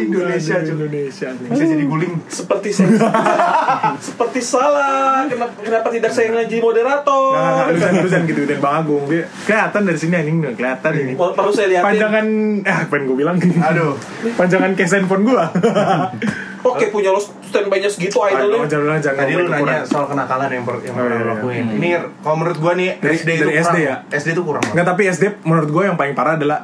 Indonesia 0.03 0.55
Aduh. 0.57 0.73
Indonesia 0.73 1.29
nih. 1.31 1.49
bisa 1.49 1.65
jadi 1.67 1.85
guling. 1.85 2.13
Seperti 2.27 2.69
saya. 2.71 2.89
Seperti 4.09 4.41
salah. 4.41 5.25
Kenapa, 5.27 5.55
kenapa 5.59 5.89
tidak 5.89 6.11
saya 6.11 6.29
ngaji 6.33 6.57
moderator? 6.59 7.25
Nggak, 7.31 7.43
nggak, 7.43 7.55
nggak, 7.55 7.67
lu 7.67 7.79
jangan, 7.79 7.95
lu 7.97 8.09
jangan 8.09 8.27
gitu, 8.27 8.41
dan 8.45 8.59
Bang 8.59 8.75
Agung 8.77 9.05
Dia 9.07 9.23
kelihatan 9.43 9.81
dari 9.83 9.99
sini 9.99 10.15
anjing, 10.17 10.37
nggak 10.39 10.55
kelihatan 10.55 10.93
ini. 10.97 11.13
Mau- 11.15 11.33
Perlu 11.33 11.51
saya 11.51 11.67
lihatin 11.69 11.87
Panjangan, 11.87 12.27
eh 12.63 12.77
apa 12.81 12.93
yang 12.93 13.05
gue 13.05 13.17
bilang? 13.17 13.37
Aduh. 13.41 13.93
Panjangan 14.35 14.71
case 14.75 14.93
handphone 14.95 15.23
gue 15.23 15.35
Oke 16.63 16.85
punya 16.89 17.09
lo 17.09 17.17
standby-nya 17.19 17.89
segitu 17.89 18.21
idolnya. 18.21 18.69
Jangan, 18.69 19.01
jangan 19.01 19.19
tadi 19.19 19.33
lu 19.33 19.49
nanya 19.49 19.65
kurang. 19.81 19.85
soal 19.87 20.05
kenakalan 20.07 20.49
yang 20.51 20.63
per, 20.63 20.77
yang 20.79 20.93
Oh, 20.93 20.99
pernah 20.99 21.09
iya, 21.09 21.17
iya. 21.17 21.33
lakuin. 21.33 21.65
Ini 21.73 21.89
kalau 22.21 22.37
menurut 22.37 22.59
gua 22.61 22.73
nih 22.75 22.89
Dari- 22.95 23.17
SD 23.17 23.29
dari 23.31 23.41
itu 23.51 23.65
kurang. 23.65 23.81
ya? 23.81 23.95
SD 24.13 24.29
itu 24.31 24.43
kurang 24.45 24.61
banget 24.61 24.75
Nggak, 24.77 24.87
tapi 24.87 25.03
SD 25.09 25.25
menurut 25.43 25.71
gue 25.71 25.83
yang 25.83 25.97
paling 25.97 26.13
parah 26.13 26.37
adalah 26.37 26.59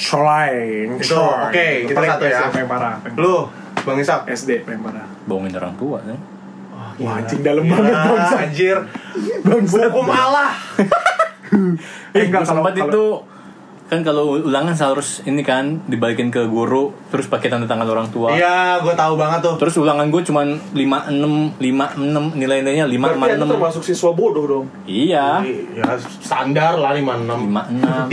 Colai 0.00 0.86
Itu, 0.88 1.18
oke, 1.18 1.66
kita 1.84 1.98
satu 2.00 2.24
ya. 2.24 2.46
Paling 2.48 2.66
parah 2.66 2.94
paling- 2.98 3.18
lu 3.18 3.34
Bang 3.80 3.98
Isak 3.98 4.24
SD 4.26 4.62
paling 4.62 4.78
parah 4.78 5.06
bohongin 5.24 5.52
orang 5.52 5.74
tua 5.74 5.98
ya. 6.02 6.14
Wah 6.98 7.14
anjing 7.16 7.42
dalam 7.42 7.62
Gila, 7.62 7.74
banget 7.74 7.94
bangsa 7.94 8.36
anjir. 8.40 8.76
Bangsa 9.40 9.78
hukum 9.86 10.06
Allah. 10.08 10.50
Eh, 11.48 11.56
Eh, 12.14 12.22
enggak, 12.22 12.44
gue 12.44 12.44
kalau- 12.44 12.60
sempat 12.60 12.72
kalau- 12.74 12.86
itu 12.86 13.04
kan 13.88 14.04
kalau 14.04 14.36
ulangan 14.38 14.76
harus 14.76 15.24
ini 15.24 15.40
kan 15.40 15.80
dibalikin 15.84 16.28
ke 16.28 16.44
guru 16.44 16.92
terus 17.08 17.24
pakai 17.24 17.48
tanda 17.48 17.64
tangan 17.64 17.88
orang 17.88 18.08
tua. 18.08 18.30
iya 18.30 18.76
gua 18.78 18.92
tahu 18.92 19.16
banget 19.16 19.40
tuh 19.40 19.56
Terus 19.56 19.80
ulangan 19.80 20.06
gue 20.06 20.20
cuman 20.22 20.46
56 20.70 21.56
56 21.56 22.36
nilai-nilainya 22.36 22.84
5 22.84 22.92
Berarti 22.92 23.32
itu 23.32 23.40
56. 23.40 23.48
termasuk 23.48 23.82
siswa 23.82 24.10
bodoh 24.12 24.44
dong 24.44 24.66
Iya. 24.84 25.40
ya 25.72 25.88
standar 26.20 26.76
lah 26.76 26.92
56 26.92 27.48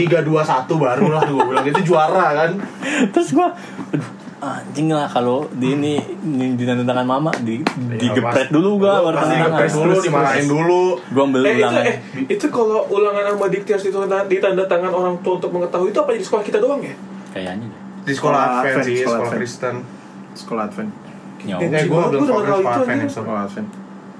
321 0.00 0.80
baru 0.80 1.06
lah 1.12 1.22
gua 1.26 1.44
bilang 1.44 1.66
itu 1.66 1.82
juara 1.84 2.26
kan 2.34 2.50
Terus 3.12 3.28
gue 3.30 3.48
aduh 3.92 4.25
anjing 4.36 4.88
lah 4.88 5.06
kalau 5.06 5.48
di 5.50 5.72
ini 5.72 5.96
di, 6.20 6.46
di 6.54 6.64
tanda 6.64 6.84
tangan 6.84 7.04
mama 7.04 7.32
di 7.38 7.64
digepret 7.96 8.52
dulu 8.52 8.76
gue 8.78 8.92
baru 8.92 9.16
tanda 9.16 9.48
tangan. 9.48 9.68
dulu 9.70 9.94
dimarahin 9.98 10.44
dulu 10.44 10.82
Gue 11.00 11.22
ambil 11.22 11.40
Eh 11.40 11.48
itu, 11.48 11.58
ulangan. 11.58 11.82
eh, 11.82 11.96
itu 12.28 12.46
kalau 12.46 12.78
ulangan 12.86 13.22
sama 13.32 13.46
dikti 13.48 13.70
harus 13.72 13.84
ditanda, 13.84 14.18
ditanda 14.24 14.64
tangan 14.64 14.92
orang 14.92 15.14
tua 15.20 15.40
untuk 15.40 15.50
mengetahui 15.50 15.88
itu 15.88 15.98
apa 15.98 16.10
di 16.12 16.20
sekolah 16.20 16.42
kita 16.42 16.58
doang 16.58 16.80
ya? 16.80 16.92
Kayaknya 17.32 17.66
deh. 17.66 17.80
di 18.04 18.12
sekolah 18.12 18.38
Sekolah 18.38 18.60
Advent 18.62 18.84
sih 18.84 18.94
sekolah 18.94 19.00
sekolah 19.00 19.16
Advent. 19.24 19.38
Kristen 19.38 19.74
Sekolah 20.32 20.62
Advent 20.64 20.90
gua 21.40 21.56
banget 21.56 22.10
belum 22.12 22.20
gua 22.20 22.26
itu 22.26 22.26
sekolah 22.52 22.76
Advent 22.76 23.00
ya. 23.00 23.08
Sekolah 23.08 23.42
Advent 23.44 23.68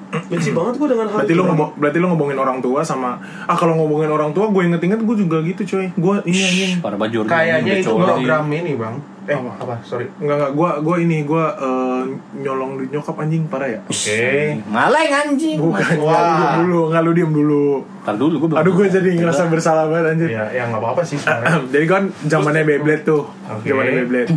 Benci 0.07 0.51
banget 0.51 0.75
gue 0.77 0.89
dengan 0.89 1.07
hal 1.07 1.17
Berarti 1.19 1.29
itu. 1.29 1.37
lu 1.37 1.45
ngomong, 1.45 1.69
berarti 1.77 1.99
lu 1.99 2.07
ngomongin 2.09 2.39
orang 2.39 2.59
tua 2.63 2.81
sama 2.81 3.19
ah 3.45 3.53
kalau 3.53 3.75
ngomongin 3.75 4.07
orang 4.07 4.31
tua 4.31 4.49
gue 4.49 4.63
inget-inget 4.65 5.03
gue 5.03 5.17
juga 5.19 5.43
gitu 5.43 5.63
coy. 5.67 5.87
Gue 5.93 6.15
ini 6.25 6.41
anjing. 6.41 6.73
Para 6.79 6.97
bajur 6.97 7.27
kayaknya 7.27 7.75
ini 7.75 7.83
itu 7.83 7.91
program 7.91 8.47
ini 8.49 8.73
bang 8.75 8.97
eh 9.27 9.35
Apa? 9.35 9.51
apa 9.59 9.75
sorry 9.83 10.07
Enggak 10.17 10.37
enggak 10.39 10.53
gue 10.53 10.71
gue 10.81 10.97
ini 11.01 11.19
gue 11.23 11.45
eh, 11.59 12.03
nyolong 12.39 12.71
duit 12.77 12.91
nyokap 12.91 13.17
anjing 13.17 13.43
parah 13.45 13.69
ya. 13.69 13.81
oke 13.83 14.23
Ngaleng 14.67 15.13
anjing. 15.13 15.57
Bukan, 15.59 15.93
Wah. 16.01 16.57
Dulu, 16.57 16.81
nggak 16.89 17.03
lu 17.03 17.11
diem 17.13 17.33
dulu. 17.33 17.65
Ntar 18.01 18.15
dulu 18.17 18.35
gue. 18.41 18.49
Aduh 18.55 18.73
gue 18.73 18.87
jadi 18.89 19.11
ngerasa 19.15 19.43
bersalah 19.47 19.85
banget 19.87 20.07
anjir. 20.13 20.29
ya 20.31 20.45
ya 20.49 20.63
nggak 20.67 20.79
apa-apa 20.79 21.03
sih 21.03 21.17
sebenarnya 21.17 21.67
jadi 21.75 21.87
kan 21.87 22.03
zamannya 22.23 22.63
Beyblade 22.65 23.03
tuh, 23.03 23.23
Oke. 23.47 23.67
zamannya 23.67 23.93
Beyblade. 24.01 24.31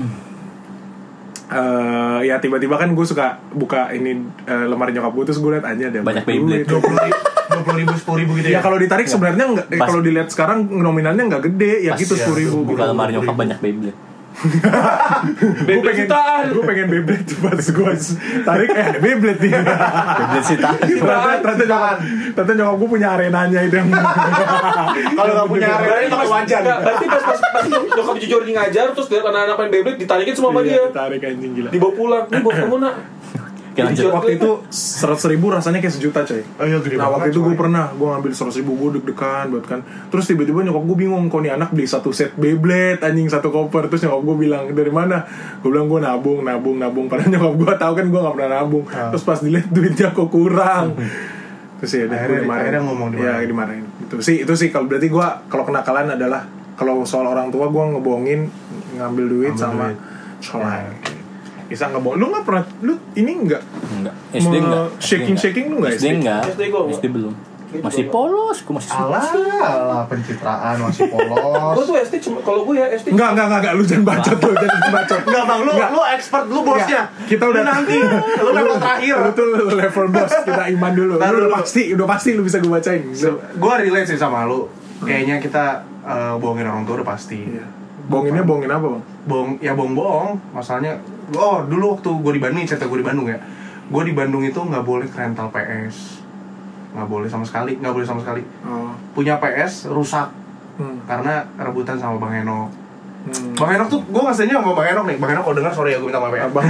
Eh 1.49 2.19
ya 2.23 2.37
tiba-tiba 2.37 2.75
kan 2.75 2.89
gue 2.89 3.01
suka 3.03 3.25
buka 3.51 3.89
ini 3.89 4.17
eh, 4.43 4.65
lemari 4.65 4.89
nyokap 4.91 5.09
gue 5.11 5.23
terus 5.25 5.39
gue 5.39 5.51
liat 5.51 5.65
aja 5.65 5.83
ada 5.87 5.99
Banyak. 5.99 6.23
Beyblade. 6.23 6.65
dua 6.65 6.77
puluh 6.79 6.97
dua 7.49 7.61
puluh 7.63 7.77
ribu 7.79 7.93
sepuluh 7.95 8.17
ribu 8.19 8.31
gitu 8.37 8.47
Ya 8.47 8.57
ya 8.57 8.59
kalau 8.59 8.77
ditarik 8.77 9.05
sebenarnya 9.05 9.45
nggak, 9.47 9.65
kalau 9.75 9.99
dilihat 9.99 10.29
sekarang 10.29 10.65
nominalnya 10.67 11.25
nggak 11.25 11.43
gede 11.45 11.73
ya 11.83 11.93
Pas 11.93 11.99
gitu 11.99 12.13
ya, 12.13 12.21
sepuluh 12.21 12.37
ribu. 12.39 12.57
Buka 12.67 12.85
lemari 12.85 13.13
nyokap 13.13 13.33
banyak 13.35 13.57
Beyblade. 13.59 13.97
Gue 14.39 15.81
pengen, 15.83 16.07
Jutaan. 16.07 16.43
gue 16.55 16.63
pengen 16.63 16.87
Beyblade 16.87 17.33
pas 17.37 17.59
gue 17.59 17.93
tarik 18.41 18.69
eh 18.71 18.85
ada 18.87 18.99
Beyblade 18.99 19.39
nih. 19.39 19.51
Beyblade 19.51 20.39
sih 20.43 20.57
tahan. 20.57 20.79
ternyata 20.79 21.29
ternyata 21.43 21.65
nyokap, 21.67 21.97
ternyata 22.33 22.53
nyokap 22.55 22.75
gue 22.79 22.89
punya 22.89 23.07
arenanya 23.11 23.59
itu 23.61 23.75
yang 23.75 23.89
kalau 25.13 25.31
nggak 25.35 25.47
punya 25.47 25.67
Berarti 25.69 26.05
itu 26.05 26.15
pas, 26.15 26.29
wajar 26.29 26.61
berarti 26.63 27.05
pas, 27.05 27.23
pas, 27.23 27.39
pas 27.51 27.63
nyokap 27.67 28.15
jujur 28.17 28.41
ngajar 28.45 28.85
terus 28.91 29.07
lihat 29.09 29.25
anak-anak 29.25 29.55
main 29.57 29.69
Beyblade 29.69 29.97
ditarikin 29.99 30.33
semua 30.33 30.51
sama 30.51 30.61
Iya, 30.61 30.67
dia. 30.69 30.83
ditarik 30.87 31.21
anjing 31.23 31.51
gila. 31.55 31.69
Dibawa 31.69 31.93
pulang. 31.93 32.23
Ini 32.29 32.39
buat 32.39 32.55
kamu 32.55 32.75
nak. 32.79 32.95
Oke 33.81 33.87
lanjut. 33.89 34.11
Waktu 34.11 34.31
itu 34.35 34.49
seratus 34.69 35.25
ribu 35.25 35.45
rasanya 35.47 35.79
kayak 35.79 35.93
sejuta 35.93 36.19
coy. 36.21 36.41
oh 36.41 36.65
iya 36.65 36.77
gede 36.77 36.95
Nah 36.95 37.07
waktu 37.09 37.29
itu 37.29 37.39
gue 37.39 37.55
pernah 37.55 37.89
gue 37.89 38.03
ngambil 38.05 38.31
seratus 38.31 38.57
ribu 38.57 38.71
gue 38.75 38.89
deg-degan 38.99 39.45
buat 39.49 39.65
kan. 39.65 39.79
Terus 40.09 40.25
tiba-tiba 40.25 40.59
nyokap 40.61 40.83
gue 40.83 40.97
bingung 40.99 41.25
kok 41.25 41.39
nih 41.39 41.51
anak 41.51 41.69
beli 41.69 41.85
satu 41.85 42.09
set 42.09 42.35
Beyblade 42.35 42.99
anjing 42.99 43.25
satu 43.25 43.47
koper. 43.47 43.87
Terus 43.87 44.03
nyokap 44.03 44.21
gue 44.21 44.35
bilang 44.39 44.63
dari 44.67 44.89
mana? 44.89 45.23
Gue 45.59 45.69
bilang 45.69 45.87
gue 45.87 45.99
nabung 45.99 46.39
nabung 46.41 46.75
nabung. 46.75 47.05
Padahal 47.11 47.29
nyokap 47.29 47.53
gue 47.55 47.73
tahu 47.75 47.93
kan 47.95 48.05
gue 48.05 48.19
gak 48.19 48.35
pernah 48.35 48.51
nabung. 48.55 48.83
Ah. 48.89 49.09
Terus 49.09 49.23
pas 49.23 49.39
dilihat 49.39 49.69
duitnya 49.69 50.09
kok 50.09 50.27
kurang. 50.27 50.93
Terus 51.79 51.91
ya 51.93 52.05
Akhirnya- 52.05 52.43
dimarahin. 52.43 52.51
akhirnya 52.51 52.81
ngomong 52.83 53.09
dimarahin. 53.13 53.39
Ya 53.39 53.47
dimarahin. 53.47 53.85
Itu 54.03 54.15
sih 54.19 54.43
itu 54.43 54.53
sih 54.53 54.67
kalau 54.67 54.85
berarti 54.85 55.07
gue 55.07 55.27
kalau 55.47 55.63
kenakalan 55.63 56.11
adalah 56.11 56.43
kalau 56.75 57.03
soal 57.03 57.23
orang 57.25 57.47
tua 57.49 57.67
gue 57.67 57.83
ngebohongin 57.91 58.51
ngambil 58.95 59.25
duit 59.27 59.53
Ngambil 59.53 59.63
sama 59.63 59.85
duit. 59.91 59.97
Bisa 61.69 61.85
ngebohong. 61.87 62.17
Lu 62.17 62.25
nggak 62.27 62.43
pernah 62.43 62.63
lu 62.81 62.93
ini 63.13 63.31
enggak 63.37 63.61
Enggak. 63.87 64.15
SD 64.31 64.49
Me- 64.51 64.59
enggak. 64.59 64.87
shaking-shaking 64.99 65.65
lu 65.69 65.75
nggak 65.79 65.93
SD 65.95 66.05
enggak. 66.19 66.41
SD 66.49 67.05
belum. 67.07 67.33
Gitu 67.69 67.85
Masih 67.85 68.09
polos, 68.09 68.65
gue 68.65 68.73
masih 68.73 68.89
alah 68.89 69.21
alah 69.61 70.01
pencitraan 70.09 70.81
masih 70.81 71.05
polos 71.05 71.77
Gue 71.77 71.83
tuh 71.85 71.95
SD 72.01 72.17
cuma 72.19 72.41
kalau 72.41 72.65
gue 72.65 72.73
ya 72.73 72.89
SD. 72.89 73.13
Enggak, 73.13 73.37
enggak, 73.37 73.45
enggak, 73.45 73.59
enggak, 73.61 73.73
lu 73.77 73.83
jangan 73.85 74.05
bacot 74.09 74.37
lu, 74.41 74.51
jangan 74.57 74.91
bacot. 74.97 75.21
Enggak 75.21 75.43
bang, 75.45 75.59
lu 75.61 75.71
lu 75.77 76.01
expert, 76.09 76.45
lu 76.49 76.59
bosnya. 76.65 77.01
Kita 77.29 77.45
udah 77.45 77.63
nanti, 77.63 77.97
lu 78.41 78.49
level 78.49 78.75
terakhir. 78.75 79.15
Lu 79.21 79.31
tuh 79.37 79.47
level 79.69 80.05
bos, 80.09 80.31
kita 80.49 80.63
iman 80.73 80.91
dulu. 80.91 81.13
Lu 81.15 81.35
udah 81.45 81.51
pasti, 81.61 81.81
udah 81.93 82.07
pasti 82.09 82.29
lu 82.33 82.41
bisa 82.41 82.57
gue 82.57 82.71
bacain. 82.73 83.05
Gue 83.53 83.73
relate 83.79 84.09
sih 84.09 84.17
sama 84.17 84.49
lu. 84.49 84.65
Kayaknya 84.99 85.37
kita 85.37 85.63
eh, 86.01 86.33
bohongin 86.41 86.65
orang 86.65 86.89
tua 86.89 87.05
udah 87.05 87.07
pasti. 87.07 87.37
Bohonginnya 88.09 88.41
bohongin 88.41 88.71
apa, 88.73 88.85
Bang? 88.89 89.03
Bohong, 89.29 89.51
ya 89.61 89.77
bohong-bohong. 89.77 90.41
Masalahnya, 90.51 90.97
oh 91.37 91.61
dulu 91.63 91.95
waktu 91.95 92.09
gue 92.09 92.33
di 92.35 92.41
Bandung, 92.41 92.65
cerita 92.65 92.89
gue 92.89 92.99
di 92.99 93.05
Bandung 93.05 93.29
ya. 93.29 93.37
Gue 93.89 94.03
di 94.05 94.13
Bandung 94.17 94.41
itu 94.41 94.57
nggak 94.57 94.81
boleh 94.81 95.05
rental 95.05 95.53
PS, 95.53 96.25
nggak 96.97 97.07
boleh 97.07 97.29
sama 97.29 97.45
sekali, 97.45 97.77
nggak 97.77 97.93
boleh 97.93 98.07
sama 98.09 98.21
sekali. 98.25 98.41
Oh. 98.65 98.91
Punya 99.13 99.37
PS 99.37 99.87
rusak 99.93 100.33
Hmm. 100.79 100.95
karena 101.03 101.43
rebutan 101.59 101.99
sama 101.99 102.15
Bang 102.23 102.39
Eno. 102.39 102.71
Hmm. 103.19 103.51
Bang 103.51 103.75
Enok 103.75 103.87
tuh, 103.89 103.99
gue 104.01 104.21
ngasihnya 104.21 104.55
sama 104.57 104.71
Bang 104.71 104.87
Enok 104.87 105.05
nih 105.05 105.17
Bang 105.17 105.29
Enok 105.29 105.43
kalau 105.43 105.55
denger, 105.55 105.71
sorry 105.71 105.91
ya 105.91 105.99
gue 105.99 106.07
minta 106.07 106.17
maaf 106.17 106.31
ya 106.31 106.47
Abang. 106.47 106.63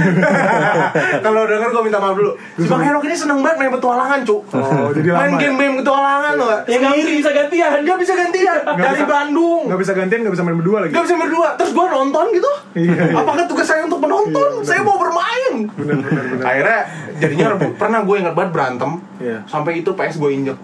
Kalau 1.24 1.42
denger 1.46 1.68
gue 1.70 1.82
minta 1.82 1.98
maaf 1.98 2.16
dulu 2.16 2.32
Si 2.52 2.66
Bang 2.66 2.82
Enok 2.82 3.02
ini 3.02 3.14
seneng 3.14 3.38
banget 3.38 3.56
main 3.56 3.70
petualangan 3.70 4.18
cu 4.20 4.36
Oh, 4.50 4.90
jadi 4.90 5.08
Main 5.08 5.30
lama 5.30 5.30
ya? 5.30 5.40
game-game 5.40 5.74
petualangan 5.78 6.32
loh 6.34 6.48
Ya 6.66 6.76
nggak 6.76 6.94
bisa 6.98 7.30
gantian. 7.30 7.70
Gak 7.80 7.98
bisa 7.98 8.12
gantian 8.14 8.56
Dari 8.66 8.98
bisa. 8.98 9.06
Bandung 9.06 9.62
Nggak 9.66 9.80
bisa 9.80 9.92
gantian, 9.94 10.20
nggak 10.20 10.34
bisa 10.34 10.42
main 10.42 10.56
berdua 10.58 10.78
lagi. 10.82 10.92
Gak 10.92 11.04
bisa 11.06 11.16
berdua 11.16 11.48
Terus 11.54 11.70
gue 11.70 11.86
nonton 11.86 12.24
gitu 12.30 12.50
Iya, 12.72 12.92
iya. 13.00 13.14
Apakah 13.16 13.44
tugas 13.46 13.66
saya 13.66 13.82
untuk 13.82 14.00
menonton? 14.00 14.48
Iya, 14.52 14.66
Saya 14.66 14.80
mau 14.82 14.96
bermain 14.96 15.54
Bener, 15.72 15.96
bener, 15.96 16.22
bener. 16.28 16.44
Akhirnya 16.44 16.78
jadinya 17.16 17.46
rebut 17.54 17.72
Pernah 17.80 18.00
gue 18.02 18.16
inget 18.18 18.34
banget 18.34 18.50
berantem 18.50 18.90
Iya. 19.16 19.38
Sampai 19.46 19.78
itu 19.78 19.90
PS 19.92 20.18
gue 20.18 20.30
injek 20.32 20.58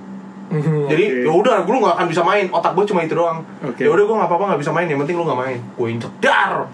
Jadi 0.46 1.04
oke. 1.10 1.26
ya 1.26 1.32
udah, 1.32 1.54
lu 1.62 1.78
gak 1.80 1.94
akan 1.98 2.06
bisa 2.06 2.22
main. 2.22 2.46
Otak 2.48 2.72
gue 2.72 2.84
cuma 2.86 3.02
itu 3.02 3.14
doang. 3.14 3.42
Oke. 3.60 3.82
Ya 3.82 3.90
udah 3.90 4.04
gue 4.06 4.16
gak 4.16 4.28
apa-apa 4.28 4.44
gak 4.54 4.60
bisa 4.62 4.70
main. 4.70 4.86
Yang 4.86 5.00
penting 5.02 5.16
lu 5.16 5.24
gak 5.24 5.38
main. 5.38 5.58
Gue 5.74 5.86
injek 5.90 6.12
dar. 6.18 6.70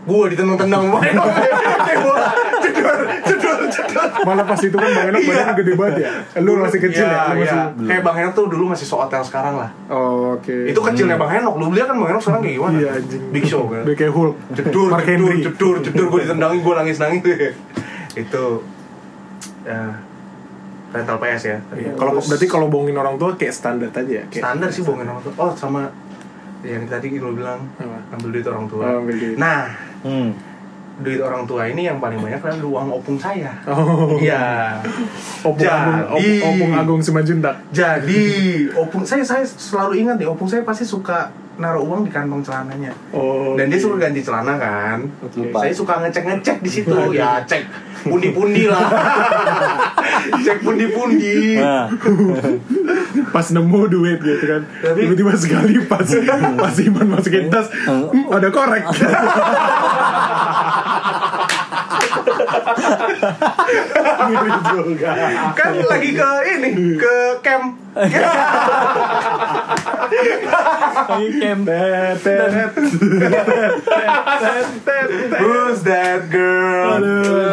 Gue 0.00 0.32
ditendang-tendang 0.32 0.84
main. 0.88 1.12
Kayak 1.86 2.00
bola. 2.00 2.30
Cedor, 2.60 2.96
cedor, 3.20 3.58
cedor. 3.68 4.06
Malah 4.20 4.44
pas 4.44 4.56
itu 4.56 4.72
kan 4.72 4.88
Bang 4.88 5.06
Enok 5.10 5.22
badannya 5.22 5.54
gede 5.58 5.72
banget 5.76 5.94
ya. 6.00 6.10
Lu 6.40 6.50
masih 6.56 6.78
kecil 6.80 7.04
ya? 7.04 7.20
Lu 7.32 7.36
Iya, 7.36 7.44
masih... 7.44 7.58
iya. 7.60 7.88
Kayak 7.88 8.02
Bang 8.06 8.16
Henok 8.16 8.32
tuh 8.32 8.44
dulu 8.48 8.64
masih 8.68 8.86
so 8.86 8.96
hotel 8.96 9.20
sekarang 9.20 9.54
lah. 9.60 9.70
Oh, 9.90 10.38
oke. 10.38 10.54
Itu 10.70 10.80
kecilnya 10.80 11.16
Bang 11.18 11.28
Henok. 11.28 11.54
Lu 11.58 11.68
lihat 11.74 11.90
kan 11.90 11.96
Bang 11.98 12.08
Henok 12.14 12.22
sekarang 12.22 12.40
kayak 12.40 12.56
gimana? 12.56 12.76
Iya. 12.78 12.92
Big 13.28 13.44
show 13.44 13.68
kan. 13.68 13.82
Kayak 13.84 14.12
Hulk. 14.14 14.34
Cedur, 14.54 14.88
cedur, 14.94 15.32
cedur, 15.42 15.74
cedur. 15.82 16.06
Gue 16.08 16.20
ditendangin, 16.24 16.60
gue 16.62 16.74
nangis-nangis. 16.74 17.52
itu 18.24 18.44
ya 19.60 19.80
rental 20.90 21.16
PS 21.16 21.42
ya. 21.44 21.58
Iya, 21.70 21.90
Kalau 21.94 22.12
berarti 22.16 22.46
kalau 22.46 22.66
bohongin 22.66 22.94
orang 22.94 23.14
tua 23.14 23.34
kayak 23.34 23.52
standar 23.52 23.88
aja 23.88 24.02
ya? 24.02 24.24
Kayak 24.26 24.42
standar 24.42 24.68
sih 24.68 24.82
bohongin 24.82 25.06
orang 25.06 25.22
tua. 25.22 25.32
Oh 25.36 25.52
sama 25.52 25.86
yang 26.60 26.84
tadi 26.84 27.14
lu 27.14 27.32
bilang 27.32 27.62
Apa? 27.74 28.14
ambil 28.14 28.28
duit 28.32 28.44
orang 28.44 28.66
tua. 28.66 28.84
Oh, 28.84 29.00
ambil 29.00 29.16
duit. 29.16 29.36
Nah, 29.36 29.70
Hmm. 30.00 30.34
duit 30.98 31.16
orang 31.16 31.44
tua 31.44 31.64
ini 31.64 31.82
yang 31.82 31.96
paling 31.96 32.18
banyak 32.18 32.36
adalah 32.38 32.60
uang 32.60 32.88
opung 32.92 33.16
saya. 33.16 33.48
Oh. 33.64 34.18
Iya. 34.18 34.76
Opung 35.40 35.64
Agung, 35.64 35.96
Jadi- 36.12 36.42
Op- 36.42 36.48
Opung 36.50 36.72
Agung 36.74 37.00
Simanjuntak. 37.00 37.56
Jadi 37.70 38.22
opung 38.74 39.02
saya 39.02 39.22
saya 39.22 39.40
selalu 39.42 40.04
ingat 40.04 40.16
nih 40.16 40.28
opung 40.28 40.44
saya 40.44 40.60
pasti 40.60 40.84
suka 40.84 41.32
naruh 41.60 41.84
uang 41.84 42.02
di 42.02 42.10
kantong 42.10 42.40
celananya. 42.40 42.92
Oh. 43.12 43.52
Dan 43.52 43.68
dia 43.68 43.76
oke. 43.76 43.84
suka 43.84 43.96
ganti 44.00 44.20
celana 44.20 44.56
kan. 44.56 44.98
Lupa. 45.30 45.58
Saya 45.60 45.72
suka 45.72 45.94
ngecek-ngecek 46.00 46.56
di 46.58 46.70
situ. 46.70 46.96
ya 47.12 47.44
cek 47.44 47.62
pundi-pundi 48.00 48.64
lah. 48.64 48.80
cek 50.46 50.64
pundi-pundi. 50.64 51.60
Nah, 51.60 51.92
pas 53.34 53.46
nemu 53.46 53.80
duit 53.86 54.18
gitu 54.18 54.44
kan 54.44 54.62
Tapi- 54.82 55.06
tiba-tiba 55.06 55.32
sekali 55.34 55.74
pas 55.84 56.02
pas 56.62 56.74
Iman 56.80 57.06
masukin 57.08 57.46
tas 57.46 57.66
"Hmm, 57.86 58.26
ada 58.26 58.48
korek 58.50 58.84
Juga 64.70 65.10
Kan 65.52 65.70
lagi 65.82 66.10
ke 66.12 66.30
ini, 66.50 66.70
ke 66.96 67.16
camp. 67.40 67.66
lagi 71.00 71.28
camp. 71.38 71.62
Who's 75.32 75.80
that 75.82 76.28
girl? 76.28 76.98
Aduh. 76.98 77.48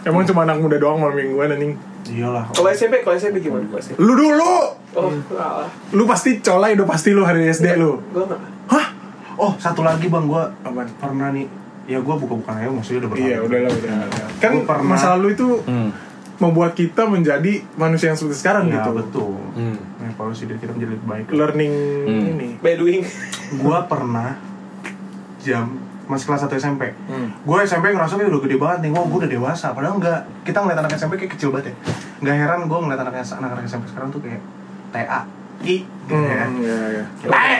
emang 0.00 0.24
cuma 0.24 0.42
anak 0.42 0.58
muda 0.58 0.76
doang 0.76 0.98
malam 0.98 1.14
mingguan 1.14 1.50
anjing 1.50 1.74
Iyalah. 2.08 2.48
Kalau 2.48 2.72
SMP, 2.72 3.04
kalau 3.04 3.12
SMP 3.14 3.36
gimana? 3.38 3.68
Kalau 3.68 3.76
SMP? 3.78 3.98
lu 3.98 4.14
dulu 4.14 4.54
Oh, 4.96 5.12
alah. 5.30 5.68
lu 5.92 6.08
pasti 6.08 6.40
colai 6.40 6.72
udah 6.72 6.88
pasti 6.88 7.12
lu 7.12 7.20
hari 7.20 7.44
SD 7.46 7.76
lu 7.76 8.00
Gue 8.08 8.24
nggak. 8.24 8.40
Hah? 8.66 8.86
Oh, 9.36 9.52
satu 9.54 9.84
lagi 9.84 10.08
bang, 10.08 10.24
gua 10.24 10.50
Apaan? 10.60 10.88
pernah 10.96 11.28
nih. 11.30 11.46
Ya 11.88 11.98
gua 11.98 12.14
buka-bukan 12.14 12.52
aja, 12.54 12.68
maksudnya 12.68 13.00
udah 13.00 13.10
berkali. 13.10 13.26
iya 13.26 13.36
udahlah 13.40 13.72
udah, 13.72 13.96
udah. 14.04 14.26
kan 14.38 14.52
Gua 14.54 14.64
pernah- 14.66 14.88
masa 14.92 15.16
lalu 15.16 15.28
itu 15.32 15.48
Hmm. 15.62 15.88
membuat 16.38 16.72
kita 16.72 17.02
menjadi 17.04 17.52
manusia 17.74 18.06
yang 18.06 18.14
seperti 18.14 18.36
sekarang 18.38 18.68
Ya 18.68 18.78
gitu 18.78 18.90
betul. 18.94 19.32
Hmm. 19.52 19.76
Evaluasi 20.06 20.44
diri 20.44 20.58
kita 20.58 20.70
menjadi 20.70 20.92
lebih 20.94 21.06
baik. 21.06 21.24
learning 21.30 21.72
Hmm. 22.04 22.28
ini 22.30 22.48
Bedwing. 22.58 23.02
Gua 23.56 23.82
pernah 23.82 24.36
jam 25.38 25.64
masih 26.04 26.24
kelas 26.26 26.40
1 26.42 26.56
SMP. 26.56 26.92
Hmm. 27.04 27.32
Gue 27.38 27.58
SMP 27.62 27.88
ngerasa 27.90 28.16
kayak 28.16 28.28
udah 28.30 28.42
gede 28.42 28.56
banget 28.56 28.78
nih, 28.80 28.90
wah 28.90 29.04
gue 29.04 29.18
udah 29.18 29.30
dewasa. 29.30 29.72
Padahal 29.72 29.96
enggak. 29.96 30.24
Kita 30.42 30.58
ngeliat 30.58 30.80
anak 30.80 30.92
SMP 30.94 31.16
kayak 31.16 31.32
kecil 31.34 31.48
banget 31.50 31.68
ya. 31.68 31.74
Nggak 32.18 32.36
heran 32.38 32.60
gue 32.64 32.78
ngeliat 32.78 33.00
anak 33.02 33.14
anak 33.20 33.60
SMP 33.62 33.84
sekarang 33.86 34.08
tuh 34.08 34.20
kayak 34.20 34.40
TA, 34.88 35.20
I, 35.60 35.84
gitu 35.84 36.14
ya. 36.14 36.44
Hmm, 36.44 36.62
iya, 36.62 36.78
iya. 36.90 37.04
Tae. 37.22 37.56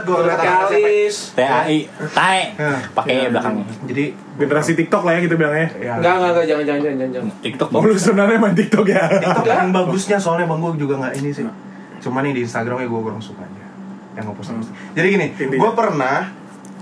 Banget 0.00 0.38
SMP. 0.38 0.48
Kalis. 0.72 1.16
TAI, 1.32 1.76
TAE, 2.10 2.42
Nah, 2.54 2.80
pakai 2.92 3.12
iya, 3.12 3.28
belakangnya. 3.28 3.64
Jadi 3.84 4.04
generasi 4.34 4.72
TikTok 4.74 5.02
lah 5.02 5.12
ya 5.12 5.20
kita 5.20 5.34
bilangnya 5.34 5.68
ya. 5.74 5.92
Enggak, 5.94 6.12
enggak, 6.14 6.30
enggak, 6.30 6.44
jangan, 6.46 6.64
jangan, 6.64 6.82
jangan, 6.82 7.08
jangan. 7.12 7.30
TikTok 7.40 7.68
Oh 7.70 7.82
lu 7.82 7.94
sebenarnya 7.94 8.38
main 8.38 8.54
TikTok 8.54 8.86
ya? 8.86 9.02
TikTok 9.18 9.46
yang 9.46 9.70
bagusnya 9.70 10.16
soalnya 10.16 10.46
bang 10.46 10.58
gue 10.58 10.70
juga 10.78 10.94
nggak 10.98 11.14
ini 11.18 11.30
sih. 11.30 11.44
Cuma 12.00 12.18
nih 12.20 12.32
di 12.32 12.42
Instagramnya 12.42 12.86
gue 12.86 13.00
kurang 13.00 13.20
suka 13.20 13.40
aja. 13.40 13.64
Yang 14.12 14.24
ngepost 14.26 14.48
Hmm. 14.50 14.64
Jadi 14.92 15.06
gini, 15.08 15.26
gue 15.34 15.70
pernah 15.72 16.16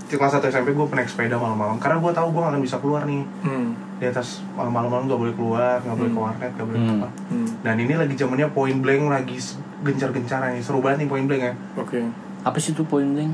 di 0.05 0.15
kelas 0.15 0.35
1 0.35 0.43
SMP 0.45 0.69
gue 0.71 0.87
naik 0.91 1.07
sepeda 1.07 1.39
malam-malam 1.39 1.79
karena 1.79 2.03
gue 2.03 2.11
tahu 2.11 2.35
gue 2.35 2.41
gak 2.41 2.51
akan 2.51 2.59
bisa 2.61 2.77
keluar 2.79 3.07
nih 3.07 3.23
Hmm. 3.41 3.79
di 3.95 4.05
atas 4.05 4.43
malam-malam 4.53 5.07
gak 5.07 5.15
boleh 5.17 5.31
keluar 5.31 5.79
nggak 5.79 5.95
boleh 5.95 6.11
Hmm. 6.11 6.19
ke 6.19 6.25
warnet 6.27 6.51
nggak 6.51 6.67
boleh 6.67 6.81
Hmm. 6.81 6.91
apa 6.99 7.09
Hmm. 7.31 7.49
dan 7.63 7.75
ini 7.79 7.95
lagi 7.95 8.15
zamannya 8.19 8.49
point 8.51 8.75
blank 8.77 9.07
lagi 9.07 9.39
gencar-gencaran 9.81 10.51
nih 10.53 10.63
seru 10.63 10.83
banget 10.83 10.99
nih 11.01 11.09
point 11.09 11.25
blank 11.25 11.43
ya 11.45 11.55
Oke. 11.79 11.99
Apa 12.43 12.57
sih 12.57 12.71
itu 12.71 12.83
point 12.83 13.07
blank? 13.09 13.33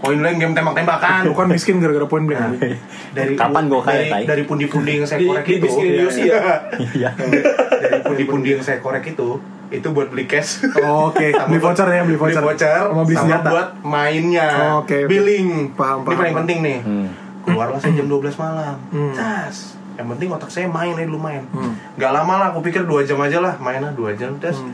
point 0.00 0.16
blank 0.16 0.36
game 0.38 0.52
tembak-tembakan 0.52 1.22
Lu 1.28 1.32
kan 1.32 1.44
miskin 1.46 1.76
gara-gara 1.76 2.04
point 2.04 2.24
blank. 2.24 2.56
Nah, 2.56 2.72
dari 3.12 3.36
Kapan 3.36 3.68
gua 3.68 3.80
kaya, 3.80 4.00
dari, 4.00 4.10
Tai? 4.10 4.22
dari 4.26 4.42
pundi-pundi 4.42 4.90
yang 4.94 5.04
saya 5.04 5.20
korek 5.20 5.44
di 5.44 5.54
itu 5.54 5.68
Yosi 5.68 6.22
ya. 6.24 6.40
Iya. 6.74 7.10
dari 7.82 8.00
pundi-pundi 8.00 8.48
yang 8.50 8.62
saya 8.62 8.80
korek 8.80 9.04
itu 9.06 9.28
itu 9.66 9.88
buat 9.90 10.08
beli 10.08 10.24
cash 10.24 10.64
Oh, 10.78 11.08
Oke, 11.08 11.30
Sama 11.30 11.46
beli 11.50 11.58
voucher 11.58 11.84
ya, 11.86 12.00
beli 12.00 12.16
voucher. 12.16 12.40
sama 12.40 13.02
beli 13.02 13.16
senjata 13.18 13.48
buat 13.50 13.68
mainnya 13.82 14.48
Oh, 14.72 14.74
oke, 14.80 14.96
oke. 14.96 14.98
billing 15.04 15.68
Paham, 15.70 16.00
ini 16.00 16.06
paham, 16.06 16.16
paling 16.16 16.20
paham. 16.22 16.40
penting 16.40 16.58
nih 16.60 16.78
Hmm. 16.80 17.06
keluarlah 17.42 17.76
saya 17.76 17.92
jam 17.92 18.06
12 18.06 18.36
malam 18.36 18.76
Hmm. 18.88 19.12
tas 19.12 19.56
yang 19.94 20.08
penting 20.08 20.28
otak 20.28 20.48
saya 20.48 20.66
main 20.66 20.92
aja 20.92 21.04
dulu 21.04 21.20
main 21.20 21.42
Hmm. 21.50 21.76
Gak 21.94 22.10
lama 22.10 22.34
lah 22.36 22.46
aku 22.50 22.62
pikir 22.62 22.82
dua 22.82 23.02
jam 23.02 23.18
aja 23.18 23.36
lah 23.38 23.54
main 23.58 23.78
lah 23.78 23.92
dua 23.92 24.14
jam 24.14 24.32
terus 24.38 24.58
Hmm. 24.58 24.72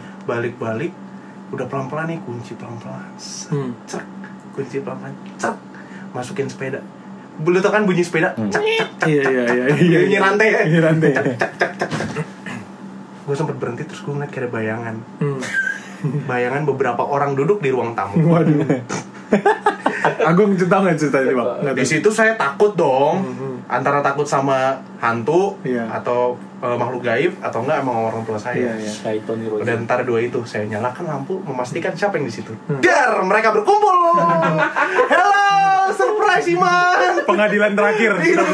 Udah 1.51 1.67
pelan-pelan 1.67 2.07
nih 2.07 2.19
kunci 2.21 2.55
pelan-pelan 2.55 3.11
Set, 3.17 3.51
Hmm. 3.51 3.75
cek 3.85 4.05
kunci 4.53 4.79
pelan-pelan 4.79 5.11
cek 5.37 5.55
masukin 6.11 6.47
sepeda 6.47 6.79
Lu 7.41 7.57
tau 7.57 7.71
kan 7.71 7.83
bunyi 7.83 8.01
sepeda 8.01 8.33
Hmm. 8.35 8.49
cek 8.49 8.61
cek 8.61 8.89
cek 8.97 9.09
Iya 9.09 9.23
iya 9.25 9.43
iya 9.49 9.65
iya. 9.77 9.99
Bunyi 10.01 10.19
rantai 10.19 10.49
ya 10.49 10.61
Bunyi 10.63 10.81
rantai. 10.81 11.11
gue 13.21 13.35
sempet 13.37 13.57
berhenti 13.57 13.83
terus 13.85 14.01
gue 14.01 14.11
ngeliat 14.11 14.29
kayak 14.29 14.43
ada 14.43 14.51
bayangan 14.51 14.97
Hmm. 15.19 15.41
bayangan 16.25 16.63
beberapa 16.65 17.03
orang 17.03 17.35
duduk 17.35 17.59
di 17.59 17.69
ruang 17.69 17.93
tamu 17.93 18.19
Waduh. 18.27 18.65
Agung 20.23 20.55
cerita 20.55 20.81
nggak 20.81 20.97
cerita 20.97 21.19
ini 21.21 21.33
bang? 21.33 21.49
Di 21.73 21.85
situ 21.85 22.09
saya 22.09 22.35
takut 22.35 22.73
dong 22.73 23.23
Mhm. 23.23 23.55
antara 23.69 24.01
takut 24.01 24.25
sama 24.25 24.81
hantu 24.97 25.55
Iya. 25.63 25.87
atau 25.93 26.35
eh, 26.61 26.77
makhluk 26.77 27.03
gaib 27.03 27.33
atau 27.41 27.65
enggak 27.65 27.81
emang 27.81 27.97
orang 28.13 28.23
tua 28.29 28.37
saya 28.37 28.77
Iya, 28.77 28.93
iya. 28.93 29.21
Udah 29.49 29.75
ntar 29.85 30.05
dua 30.05 30.21
itu 30.21 30.45
saya 30.45 30.69
nyalakan 30.69 31.05
lampu 31.09 31.41
memastikan 31.43 31.97
siapa 31.97 32.21
yang 32.21 32.29
di 32.29 32.35
situ. 32.35 32.53
Hmm. 32.69 32.81
Dar 32.85 33.21
mereka 33.25 33.53
berkumpul. 33.57 33.97
Hello, 35.13 35.45
surprise 35.95 36.47
Iman. 36.53 37.25
Pengadilan 37.25 37.73
terakhir. 37.73 38.13
Iya. 38.21 38.45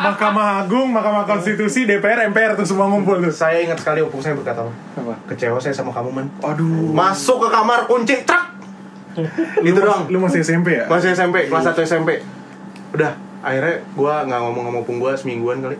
Mahkamah 0.00 0.64
Agung, 0.64 0.88
Mahkamah 0.90 1.28
Konstitusi, 1.28 1.84
DPR, 1.84 2.24
MPR 2.32 2.56
tuh 2.56 2.64
semua 2.64 2.88
ngumpul 2.88 3.20
tuh. 3.20 3.32
saya 3.32 3.60
ingat 3.60 3.84
sekali 3.84 4.00
opung 4.00 4.24
saya 4.24 4.32
berkata, 4.32 4.64
Apa? 4.64 5.14
kecewa 5.28 5.60
saya 5.60 5.76
sama 5.76 5.92
kamu 5.92 6.08
man. 6.08 6.26
Aduh. 6.40 6.96
Masuk 6.96 7.44
ke 7.44 7.48
kamar 7.52 7.84
kunci 7.84 8.24
trak. 8.24 8.56
Itu 9.60 9.80
dong. 9.80 10.08
Lu 10.08 10.22
masih 10.22 10.40
SMP 10.40 10.80
ya? 10.80 10.84
Masih 10.88 11.12
SMP, 11.12 11.50
kelas 11.52 11.66
1 11.68 11.84
SMP. 11.84 12.24
Udah, 12.96 13.12
akhirnya 13.44 13.84
gua 13.92 14.24
nggak 14.24 14.40
ngomong 14.40 14.64
sama 14.70 14.78
opung 14.80 14.98
gua 14.98 15.12
semingguan 15.14 15.60
kali. 15.60 15.76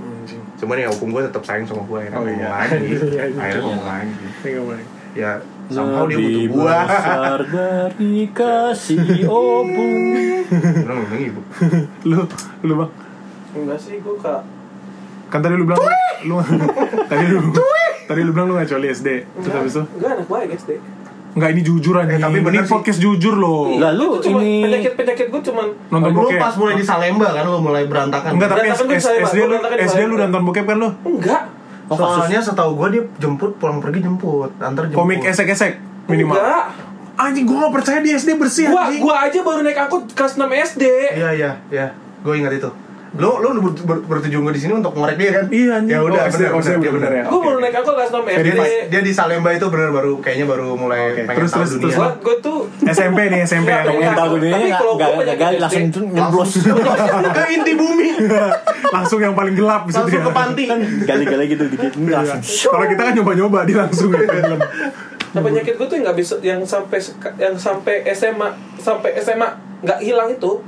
Anjing. 0.00 0.42
Cuman 0.56 0.76
ya 0.76 0.88
opung 0.88 1.10
gua 1.10 1.22
tetap 1.22 1.42
sayang 1.42 1.64
sama 1.64 1.82
gua 1.84 1.98
akhirnya 2.00 2.16
Oh, 2.16 2.24
ngomong 2.24 2.40
iya. 2.40 2.50
lagi. 2.50 2.86
Iya, 3.10 3.24
iya. 3.26 3.40
Akhirnya 3.40 3.62
ngomong 3.62 3.86
lagi. 3.86 4.24
Boleh. 4.60 4.84
Ya, 5.10 5.30
somehow 5.66 6.04
dia 6.06 6.16
butuh 6.16 6.44
gua. 6.48 6.76
besar 6.86 7.40
dari 7.44 8.14
kasih 8.38 9.00
obung. 9.26 9.98
Bilang 10.46 10.96
ngomong 11.00 11.20
ibu. 11.20 11.40
Lu, 12.04 12.18
lu 12.62 12.72
bang. 12.76 12.90
Enggak 13.50 13.78
sih, 13.78 13.98
gue 13.98 14.14
kak. 14.16 14.42
Kan 15.26 15.40
tadi 15.40 15.54
lu 15.54 15.64
bilang 15.64 15.82
lu 16.22 16.34
tadi 17.10 17.24
lu 17.26 17.38
tadi 18.04 18.20
lu 18.20 18.30
bilang 18.30 18.46
lu 18.46 18.54
nggak 18.54 18.68
coli 18.68 18.86
SD. 18.88 19.08
Terus 19.40 19.52
habis 19.52 19.72
itu 19.72 19.82
Enggak 19.94 20.10
anak 20.16 20.26
baik 20.26 20.48
SD. 20.54 20.70
Enggak 21.30 21.50
ini 21.52 21.62
jujur 21.62 21.94
aja. 21.94 22.08
Eh, 22.08 22.18
tapi 22.18 22.32
ini 22.32 22.42
bener 22.42 22.62
sih. 22.62 22.70
podcast 22.70 22.98
jujur 22.98 23.34
loh. 23.34 23.70
Lah, 23.72 23.92
lu 23.92 24.18
Itu 24.18 24.26
cuma 24.26 24.38
ini- 24.40 24.62
penyakit 24.62 24.92
penyakit 24.94 25.26
gue 25.28 25.42
cuman 25.42 25.66
Nonton 25.88 26.10
Lu 26.10 26.18
bokep. 26.20 26.38
pas 26.38 26.54
mulai 26.54 26.74
di 26.74 26.82
Salemba 26.82 27.28
kan 27.30 27.42
lu 27.44 27.58
mulai 27.60 27.82
berantakan. 27.84 28.30
Enggak 28.32 28.48
tapi 28.48 28.66
Berantakan 28.66 28.90
S- 28.92 29.06
S-. 29.06 29.28
SD 29.28 29.38
lu 29.44 29.56
SD 29.80 30.00
lu 30.04 30.14
nonton 30.16 30.42
bokep 30.42 30.64
kan 30.64 30.76
lu? 30.76 30.88
enggak. 31.00 31.42
Oh. 31.86 31.96
Soalnya 31.96 32.38
setahu 32.40 32.70
gua 32.74 32.88
dia 32.88 33.02
jemput 33.16 33.54
pulang 33.56 33.78
pergi 33.78 33.98
jemput, 34.00 34.50
antar 34.56 34.84
jemput. 34.84 34.94
Komik 34.96 35.22
esek-esek 35.24 35.78
minimal. 36.06 36.34
Enggak. 36.34 36.64
Anjing 37.16 37.44
gua 37.44 37.56
gak 37.62 37.74
percaya 37.76 37.98
di 38.00 38.10
SD 38.10 38.34
bersih 38.34 38.66
Gua 38.66 38.86
anjing. 38.86 38.98
gua 39.00 39.14
aja 39.22 39.38
baru 39.40 39.60
naik 39.60 39.78
angkot 39.78 40.02
kelas 40.10 40.34
6 40.34 40.46
SD. 40.50 40.82
Iya 41.14 41.30
iya 41.32 41.50
iya. 41.68 41.86
Gue 42.20 42.36
ingat 42.36 42.52
itu. 42.52 42.70
Lu 43.10 43.42
lu 43.42 43.50
ber, 43.56 43.74
ber, 43.74 43.98
bertujuan 44.06 44.40
gua 44.40 44.54
di 44.54 44.62
sini 44.62 44.72
untuk 44.72 44.94
ngorek 44.94 45.18
dia 45.18 45.30
kan? 45.32 45.44
Iya, 45.48 45.70
anjing. 45.76 45.90
Ya 45.90 45.98
udah, 46.00 46.20
Oh, 46.20 46.30
benar 46.30 46.46
oh, 46.48 46.54
benar, 46.54 46.62
SD 46.62 46.78
dia 46.78 46.92
benar 46.92 47.10
ya. 47.10 47.24
Gua 47.26 47.40
baru 47.40 47.58
naik 47.58 47.74
angkot 47.74 47.94
kelas 47.96 48.10
6 48.12 48.22
SD. 48.22 48.38
Dia, 48.40 48.54
di- 48.54 48.84
dia 48.86 49.00
di 49.02 49.12
Salemba 49.12 49.50
itu 49.50 49.66
benar 49.66 49.88
baru 49.90 50.12
kayaknya 50.18 50.46
baru 50.46 50.66
mulai 50.74 51.00
pengen 51.18 51.26
terus, 51.34 51.50
tahu 51.50 51.58
terus, 51.58 51.70
dunia. 51.72 51.82
terus. 51.82 51.96
Gua 51.96 52.08
gua 52.16 52.36
tuh 52.38 52.58
SMP 52.86 53.18
nih 53.26 53.40
SMP 53.42 53.66
Iya, 53.66 53.74
ya. 53.74 53.82
pengen 53.84 53.98
Pengen 54.00 54.14
tahu 54.14 54.28
Tapi 54.28 54.38
dunia 54.40 54.56
nggak 54.56 54.78
kalau 54.78 54.94
gali 54.94 55.16
penyakit 55.18 55.58
langsung 55.58 55.84
SD. 55.84 55.98
nyemblos. 56.08 56.50
ke 57.36 57.42
inti 57.50 57.72
bumi. 57.74 58.08
Langsung 58.96 59.18
yang 59.18 59.34
paling 59.34 59.54
gelap 59.54 59.82
situ 59.86 59.98
Langsung 60.00 60.14
ya. 60.16 60.24
ke 60.24 60.32
panti. 60.32 60.64
Kan 60.66 60.78
gali-gali 61.04 61.44
gitu 61.48 61.64
dikit 61.66 61.92
Iya. 61.96 62.18
langsung. 62.28 62.70
Kalau 62.70 62.86
kita 62.86 63.02
kan 63.02 63.12
nyoba-nyoba 63.12 63.58
di 63.64 63.74
langsung 63.74 64.10
ya. 64.10 64.22
Nah, 65.30 65.40
penyakit 65.40 65.74
gue 65.74 65.86
tuh 65.86 65.96
nggak 65.96 66.16
bisa 66.16 66.34
yang 66.40 66.62
sampai 66.62 66.98
yang 67.38 67.54
sampai 67.54 68.02
SMA 68.08 68.50
sampai 68.76 69.14
SMA 69.16 69.46
nggak 69.80 69.98
hilang 70.00 70.30
itu 70.30 70.62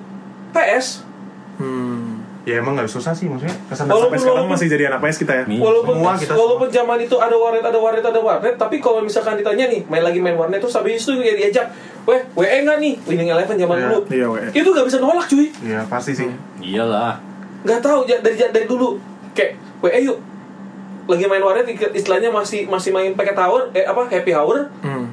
PS 0.50 1.07
Hmm. 1.52 2.02
Ya 2.42 2.59
emang 2.59 2.74
nggak 2.74 2.87
susah 2.87 3.12
sih 3.12 3.26
maksudnya. 3.26 3.55
Kesan 3.64 3.87
Walaupun- 3.87 4.02
Sampai 4.05 4.18
sekarang 4.18 4.35
walaupun- 4.42 4.59
masih 4.59 4.66
jadi 4.68 4.85
anak 4.88 4.98
PS 5.00 5.16
kita 5.20 5.33
ya. 5.33 5.44
Nih. 5.44 5.59
walaupun 5.59 5.94
Semua 5.94 6.12
kita 6.16 6.33
walaupun 6.35 6.68
zaman 6.68 6.98
itu 7.00 7.16
ada 7.16 7.37
warnet 7.37 7.62
ada 7.62 7.78
warnet 7.78 8.02
ada 8.05 8.20
warnet 8.20 8.55
tapi 8.57 8.76
kalau 8.76 8.98
misalkan 8.98 9.35
ditanya 9.37 9.64
nih 9.64 9.81
main 9.87 10.02
lagi 10.02 10.18
main 10.18 10.35
warnet 10.35 10.59
terus 10.59 10.74
habis 10.74 10.98
itu 10.98 11.14
ya 11.16 11.35
diajak 11.35 11.70
weh 12.02 12.18
WE 12.35 12.57
nggak 12.61 12.78
nih 12.78 12.98
Winning 13.05 13.31
Eleven 13.31 13.55
zaman 13.57 13.76
Iya. 13.76 13.85
dulu 13.85 13.98
Iya, 14.09 14.26
WE. 14.28 14.46
itu 14.52 14.68
nggak 14.68 14.87
bisa 14.87 14.98
nolak 14.98 15.26
cuy 15.26 15.46
Iya 15.61 15.81
pasti 15.87 16.12
sih. 16.12 16.26
Iyalah. 16.59 17.14
nggak 17.62 17.78
tahu 17.78 17.98
dari 18.05 18.35
dari 18.35 18.66
dulu 18.66 18.98
kayak 19.33 19.55
WE 19.81 20.00
yuk 20.02 20.18
lagi 21.05 21.24
main 21.24 21.40
warnet 21.40 21.62
istilahnya 21.70 22.26
masih 22.28 22.66
masih 22.66 22.90
main 22.90 23.11
pakai 23.12 23.33
tower 23.33 23.70
eh 23.70 23.83
apa 23.83 24.02
happy 24.05 24.33
hour 24.33 24.66
Hmm. 24.81 25.12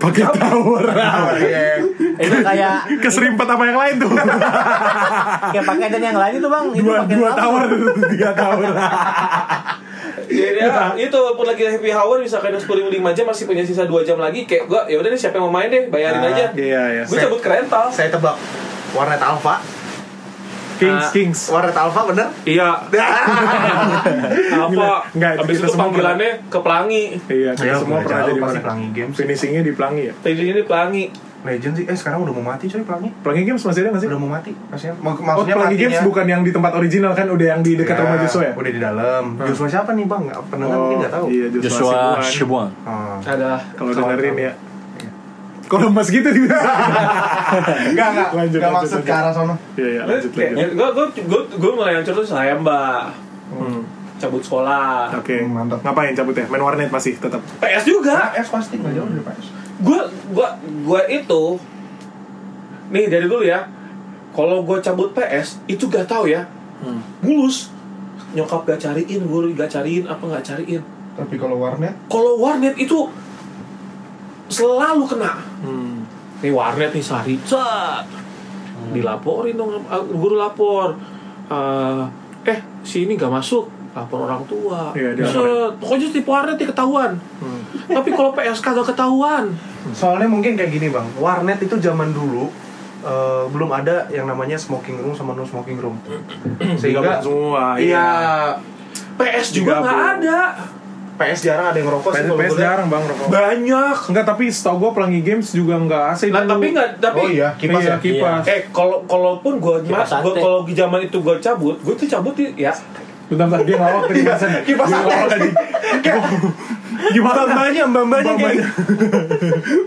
Pakai 0.00 0.24
tower. 0.32 0.84
Iya. 1.36 1.84
Itu 2.16 2.36
kayak 2.40 2.76
Keserimpet 2.98 3.44
apa 3.44 3.62
yang 3.62 3.76
lain 3.76 3.94
tuh. 4.00 4.10
kayak 5.52 5.64
pakai 5.66 5.86
dan 5.88 6.02
yang 6.02 6.16
lain 6.16 6.34
itu 6.36 6.48
bang. 6.48 6.66
Itu 6.72 6.82
dua 6.82 6.96
pakai 7.04 7.14
dua 7.14 7.30
tower 7.32 7.62
tuh, 7.68 7.78
tiga 8.08 8.30
tower. 8.32 8.72
ya, 10.30 10.46
itu 10.96 11.12
walaupun 11.12 11.44
lagi 11.44 11.62
happy 11.66 11.90
hour 11.90 12.16
misalkan 12.16 12.54
udah 12.54 12.62
10 12.62 13.02
5 13.02 13.16
jam 13.18 13.24
masih 13.26 13.44
punya 13.44 13.62
sisa 13.62 13.82
2 13.84 13.92
jam 14.04 14.16
lagi 14.16 14.46
kayak 14.46 14.64
gua 14.64 14.86
ya 14.86 14.96
udah 14.96 15.10
nih 15.10 15.18
siapa 15.18 15.36
yang 15.36 15.50
mau 15.50 15.54
main 15.54 15.66
deh 15.66 15.90
bayarin 15.90 16.22
Ah, 16.22 16.30
aja 16.30 16.46
Iya, 16.54 16.82
iya. 16.92 17.02
gue 17.02 17.18
cabut 17.18 17.40
ke 17.40 17.48
rental 17.50 17.90
Saya 17.90 18.08
tebak 18.08 18.38
warnet 18.90 19.18
alpha. 19.18 19.58
Kings, 20.80 21.02
Ah. 21.02 21.10
Kings. 21.10 21.40
Warnet 21.46 21.76
alpha 21.76 22.00
bener? 22.06 22.26
iya 22.42 22.68
apa 24.50 24.86
Enggak, 25.12 25.30
itu 25.30 25.40
habis 25.40 25.56
itu 25.56 25.66
semua 25.66 25.82
panggilannya 25.86 26.30
ke 26.46 26.58
pelangi 26.58 27.04
Iya, 27.26 27.50
kita 27.52 27.66
Ya, 27.66 27.74
semua 27.76 27.98
pernah 28.00 28.24
jadi 28.24 28.40
mana. 28.40 28.58
Pelangi 28.60 28.88
Games. 28.90 29.14
Finishingnya 29.14 29.62
di 29.62 29.72
Pelangi 29.72 30.02
ya. 30.02 30.14
tadi 30.16 30.42
ini 30.42 30.62
pelangi 30.62 31.04
Legend 31.40 31.72
sih. 31.74 31.84
Eh 31.86 31.96
sekarang 31.96 32.20
udah 32.20 32.34
mau 32.34 32.44
mati 32.46 32.64
coy 32.66 32.80
Pelangi. 32.80 33.08
Pelangi 33.18 33.42
Games 33.42 33.62
masih 33.62 33.80
ada 33.80 33.88
nggak 33.90 34.02
sih? 34.04 34.08
Udah 34.08 34.20
mau 34.20 34.28
mati. 34.30 34.52
Maksudnya, 34.52 34.92
mak- 34.94 35.16
Oh, 35.16 35.24
maksudnya 35.24 35.54
Pelangi 35.54 35.72
matinya- 35.72 35.88
Games 35.90 36.00
bukan 36.04 36.26
yang 36.26 36.42
di 36.42 36.50
tempat 36.50 36.72
original 36.74 37.12
kan, 37.14 37.26
udah 37.26 37.46
yang 37.48 37.60
di 37.60 37.72
dekat 37.74 37.94
Ya, 37.94 38.00
rumah 38.02 38.16
Joshua 38.18 38.42
ya? 38.42 38.52
Udah 38.54 38.70
di 38.70 38.80
dalam. 38.82 39.24
Joshua 39.40 39.68
siapa 39.70 39.90
nih 39.90 40.04
bang? 40.04 40.22
Pendengar 40.46 40.76
mungkin 40.78 40.96
nggak 41.00 41.12
tahu. 41.12 41.24
Iya, 41.26 41.46
Joshua, 41.50 41.64
Joshua 41.64 41.92
Sibuan. 42.20 42.20
Shibuan. 42.22 42.68
Oh. 42.84 43.16
ada 43.22 43.50
Kalau 43.72 43.90
dengerin 43.90 44.36
ya. 44.38 44.52
Kalau 45.70 45.86
mas 45.88 46.08
gitu 46.08 46.26
juga. 46.26 46.58
Enggak, 47.86 48.08
enggak. 48.10 48.28
Lanjut, 48.32 48.58
Enggak 48.58 48.72
maksud 48.74 48.90
lanjut. 48.96 49.06
ke 49.06 49.14
arah 49.14 49.30
sono. 49.30 49.54
Iya, 49.72 49.88
iya, 49.88 50.02
lanjut 50.02 50.30
lanjut. 50.32 50.70
gue 50.72 50.88
gue 50.90 51.06
gue 51.24 51.40
gue 51.56 51.72
mulai 51.72 51.92
hancur 51.94 52.14
tuh 52.16 52.26
saya 52.26 52.54
mbak 52.54 53.14
Hmm. 53.48 53.82
cabut 54.16 54.38
sekolah 54.40 55.10
Oke, 55.12 55.38
Hmm, 55.38 55.50
mantap. 55.52 55.78
Ngapain 55.80 56.12
cabut 56.12 56.30
ya? 56.32 56.46
Main 56.46 56.60
warnet 56.60 56.86
masih 56.88 57.14
tetap. 57.16 57.38
PS 57.56 57.82
juga 57.84 58.30
PS 58.32 58.48
pasti 58.48 58.74
nggak 58.76 58.92
jauh 58.92 59.08
dari 59.08 59.22
PS. 59.24 59.46
gue 59.80 60.00
gue 60.28 60.48
gue 60.84 61.00
itu 61.08 61.42
nih 62.88 63.06
dari 63.06 63.24
dulu 63.24 63.40
ya 63.40 63.64
kalau 64.30 64.60
gue 64.60 64.78
cabut 64.78 65.10
PS 65.10 65.62
itu 65.66 65.86
gak 65.86 66.04
tahu 66.04 66.26
ya 66.26 66.46
Hmm. 66.78 67.00
mulus 67.20 67.68
nyokap 68.30 68.64
gak 68.64 68.78
cariin 68.78 69.20
gue 69.20 69.40
gak 69.52 69.68
cariin 69.68 70.04
apa 70.04 70.22
gak 70.30 70.44
cariin 70.46 70.80
Tapi 71.12 71.34
kalau 71.36 71.58
warnet, 71.58 71.92
kalau 72.06 72.38
warnet 72.38 72.72
itu 72.74 73.10
selalu 74.50 75.04
kena. 75.06 75.38
Hmm. 75.62 76.02
nih 76.40 76.52
warnet 76.52 76.90
nih 76.90 77.04
sehari 77.04 77.38
set. 77.46 78.04
Dilaporin 78.90 79.54
dong 79.54 79.78
ah, 79.86 80.02
guru 80.02 80.34
lapor. 80.40 80.98
Eh, 81.46 82.02
eh 82.50 82.58
si 82.82 83.06
ini 83.06 83.14
gak 83.14 83.30
masuk. 83.30 83.70
Lapor 83.94 84.26
orang 84.26 84.42
tua. 84.50 84.90
Iya, 84.96 85.14
set. 85.22 85.72
pokoknya 85.78 86.08
tipe 86.10 86.28
warnet 86.28 86.58
dia 86.58 86.68
ketahuan. 86.68 87.14
Hmm. 87.38 87.62
tapi 87.86 88.10
kalau 88.10 88.34
PS 88.34 88.60
kagak 88.60 88.90
ketahuan. 88.90 89.54
Soalnya 89.94 90.26
mungkin 90.26 90.58
kayak 90.58 90.74
gini 90.74 90.90
bang. 90.90 91.06
Warnet 91.20 91.62
itu 91.62 91.78
zaman 91.78 92.10
dulu 92.10 92.50
eh, 93.06 93.44
belum 93.52 93.70
ada 93.70 94.10
yang 94.10 94.26
namanya 94.26 94.58
smoking 94.58 94.98
room 94.98 95.14
sama 95.14 95.38
no 95.38 95.46
smoking 95.46 95.78
room. 95.78 96.00
Sehingga 96.80 97.22
semua. 97.22 97.78
iya. 97.78 98.08
PS 99.20 99.60
juga 99.60 99.84
nggak 99.84 100.00
ada 100.16 100.38
PS 101.20 101.40
jarang 101.42 101.66
ada 101.66 101.76
yang 101.76 101.86
ngerokok 101.86 102.10
sih 102.10 102.24
PS, 102.24 102.52
jarang 102.56 102.86
bang 102.88 103.04
rokok. 103.04 103.26
banyak 103.28 103.96
Enggak, 104.08 104.24
tapi 104.24 104.44
setahu 104.48 104.76
gue 104.78 104.90
Pelangi 104.92 105.20
Games 105.20 105.48
juga 105.50 105.74
enggak 105.76 106.02
AC 106.10 106.22
Nah, 106.26 106.44
tapi 106.44 106.66
nggak 106.70 106.88
tapi 106.98 107.18
Oh 107.18 107.28
iya, 107.28 107.48
kipas 107.54 107.76
Iya, 107.78 107.90
ya. 107.90 107.96
kipas. 107.98 108.42
eh 108.46 108.60
kalau 108.70 109.04
kalaupun 109.04 109.52
gue 109.56 109.76
Kipas 109.84 110.08
gua, 110.10 110.22
sate. 110.24 110.40
kalau 110.40 110.58
di 110.62 110.72
zaman 110.72 111.00
itu 111.02 111.16
gue 111.16 111.36
cabut 111.38 111.76
gue 111.76 111.94
tuh 111.94 112.08
cabut 112.08 112.32
ya 112.56 112.72
Bentar, 113.28 113.46
bentar, 113.46 113.62
dia 113.62 113.76
ngelawak 113.76 114.02
tadi 114.04 114.20
kipasan. 114.20 114.48
Kipas 114.64 114.86
sate. 114.86 114.98
ngelawak 114.98 115.28
tadi. 115.28 115.48
Gimana? 117.10 117.32
Mbak-mbaknya, 117.38 117.84
mbak-mbaknya 117.86 118.32
kayak 118.34 118.66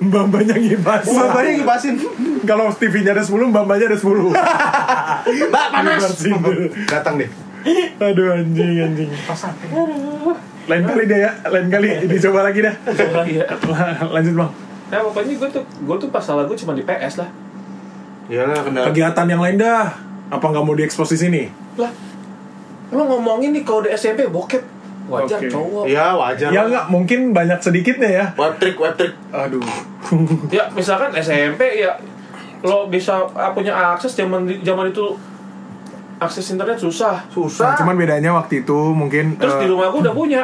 Mbak-mbaknya 0.01 0.55
ngipas. 0.57 1.03
mbak-mbaknya 1.05 1.51
kipasin. 1.57 1.95
Kalau 2.43 2.71
TV-nya 2.71 3.11
ada 3.11 3.21
10, 3.21 3.51
mbak-mbaknya 3.51 3.85
ada 3.87 3.97
10. 3.97 4.31
Mbak 5.43 5.65
panas. 5.69 5.99
Kipasin. 5.99 6.33
Datang 6.87 7.13
deh. 7.17 7.29
Aduh 7.97 8.33
anjing 8.33 8.79
anjing. 8.81 9.09
Kipas 9.11 9.39
sate. 9.41 9.65
Lain 10.63 10.83
kali 10.87 11.03
deh 11.05 11.19
ya, 11.19 11.31
lain 11.51 11.67
kali 11.67 11.87
dicoba 12.07 12.47
lagi 12.47 12.63
dah. 12.63 12.75
Iya. 13.27 13.45
Lanjut 14.15 14.33
bang. 14.39 14.51
Nah 14.93 14.99
pokoknya 15.09 15.33
gue 15.41 15.49
tuh 15.49 15.63
gue 15.65 15.95
tuh 15.99 16.09
pas 16.13 16.23
salah 16.23 16.45
gue 16.47 16.55
cuma 16.55 16.77
di 16.77 16.83
PS 16.85 17.19
lah. 17.19 17.29
Iyalah 18.31 18.61
kendala. 18.63 18.85
Kegiatan 18.91 19.25
yang 19.27 19.41
lain 19.43 19.57
dah. 19.59 19.91
Apa 20.31 20.45
nggak 20.49 20.63
mau 20.63 20.73
diekspos 20.73 21.11
di 21.13 21.19
sini? 21.19 21.43
Lah, 21.77 21.91
lo 22.95 23.03
ngomongin 23.05 23.51
nih 23.53 23.63
kalau 23.67 23.83
di 23.85 23.91
SMP 23.91 24.25
bokep 24.31 24.63
wajar 25.11 25.39
Oke. 25.39 25.51
cowok. 25.51 25.83
Iya 25.89 26.15
wajar. 26.15 26.49
Ya 26.49 26.61
nggak, 26.63 26.85
mungkin 26.87 27.19
banyak 27.35 27.59
sedikitnya 27.59 28.09
ya. 28.09 28.25
Web 28.39 28.55
trick, 28.57 28.79
web 28.79 28.95
trick. 28.95 29.13
Aduh. 29.35 29.63
Ya 30.53 30.71
misalkan 30.71 31.11
SMP 31.17 31.83
ya 31.83 31.99
lo 32.63 32.87
bisa 32.87 33.27
ah, 33.35 33.51
punya 33.51 33.75
akses 33.75 34.15
zaman 34.15 34.47
zaman 34.63 34.95
itu 34.95 35.19
akses 36.23 36.45
internet 36.49 36.77
susah. 36.77 37.27
Susah. 37.27 37.63
Nah, 37.65 37.75
cuman 37.75 37.95
bedanya 37.95 38.31
waktu 38.31 38.61
itu 38.61 38.79
mungkin 38.91 39.35
Terus 39.35 39.55
di 39.55 39.65
eh, 39.65 39.69
rumah 39.69 39.87
gue 39.87 40.01
udah 40.01 40.13
punya. 40.13 40.43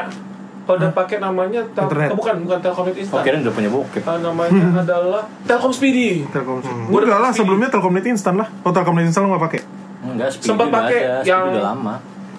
Kalau 0.61 0.77
udah 0.77 0.93
pakai 0.93 1.17
namanya 1.17 1.65
tel- 1.71 1.89
Internet. 1.89 2.09
oh, 2.09 2.15
bukan 2.15 2.35
bukan 2.45 2.59
Telkomnet 2.61 2.93
Oh, 2.93 3.01
Instan. 3.01 3.21
kirain 3.21 3.41
udah 3.41 3.55
punya 3.55 3.69
bokep. 3.69 4.01
Ah, 4.03 4.17
namanya 4.19 4.65
adalah 4.77 5.23
Telkom 5.43 5.71
Speedy. 5.71 6.29
Telkom. 6.29 6.61
Gua 6.61 6.93
Udah 6.93 7.07
udah 7.07 7.17
lah, 7.19 7.31
sebelumnya 7.33 7.67
Telkomnet 7.67 8.05
instan 8.05 8.37
lah. 8.37 8.45
Oh, 8.61 8.69
Telkomnet 8.69 9.01
instan 9.03 9.25
lo 9.25 9.33
nggak 9.33 9.43
pakai? 9.43 9.61
Enggak, 9.99 10.29
speedy 10.29 10.45
Sempat 10.47 10.67
pakai 10.69 10.99
ada, 11.01 11.25
yang- 11.25 11.41
Speedy 11.41 11.57
udah 11.57 11.65
lama. 11.65 11.95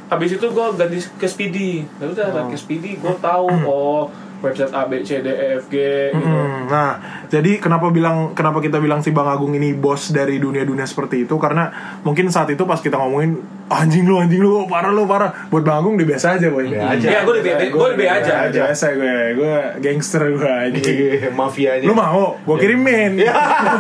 Habis 0.07 0.31
itu 0.33 0.47
gue 0.47 0.67
ganti 0.75 0.99
ke 1.13 1.27
Speedy. 1.27 1.71
Ya 1.99 2.07
udah 2.07 2.27
Oh. 2.33 2.47
ke 2.47 2.57
Speedy 2.57 2.91
gue 2.97 3.15
tahu 3.17 3.47
oh 3.69 4.01
website 4.41 4.73
A 4.73 4.89
B 4.89 5.01
C 5.05 5.21
D 5.21 5.29
E 5.29 5.47
F 5.61 5.69
G 5.69 5.77
gitu. 6.13 6.25
Hmm, 6.25 6.69
Nah, 6.71 6.91
jadi 7.27 7.59
kenapa 7.59 7.91
bilang 7.91 8.31
kenapa 8.31 8.63
kita 8.63 8.79
bilang 8.79 9.03
si 9.03 9.11
Bang 9.11 9.27
Agung 9.27 9.51
ini 9.59 9.75
bos 9.75 10.15
dari 10.15 10.39
dunia-dunia 10.39 10.87
seperti 10.87 11.27
itu? 11.27 11.35
Karena 11.35 11.99
mungkin 12.07 12.31
saat 12.31 12.47
itu 12.55 12.63
pas 12.63 12.79
kita 12.79 12.95
ngomongin 12.95 13.43
anjing 13.67 14.07
lu, 14.07 14.23
anjing 14.23 14.39
lu, 14.39 14.71
parah 14.71 14.95
lu, 14.95 15.03
parah. 15.03 15.51
Buat 15.51 15.67
Bang 15.67 15.83
Agung 15.83 15.99
di 15.99 16.07
biasa 16.07 16.39
aja, 16.39 16.47
boy. 16.47 16.71
Biasa 16.71 16.95
aja. 16.95 17.07
Iya, 17.11 17.21
gue 17.27 17.35
di 17.43 17.51
gue 17.75 17.89
di 17.91 17.97
B 17.99 18.03
aja. 18.07 18.35
Biasa 18.55 18.87
gue, 18.95 19.15
gue 19.35 19.55
gangster 19.83 20.23
gue 20.31 20.47
anjing. 20.47 20.97
Mafianya. 21.35 21.87
Lu 21.91 21.95
mau? 21.99 22.39
Gue 22.47 22.57
kirimin. 22.63 23.19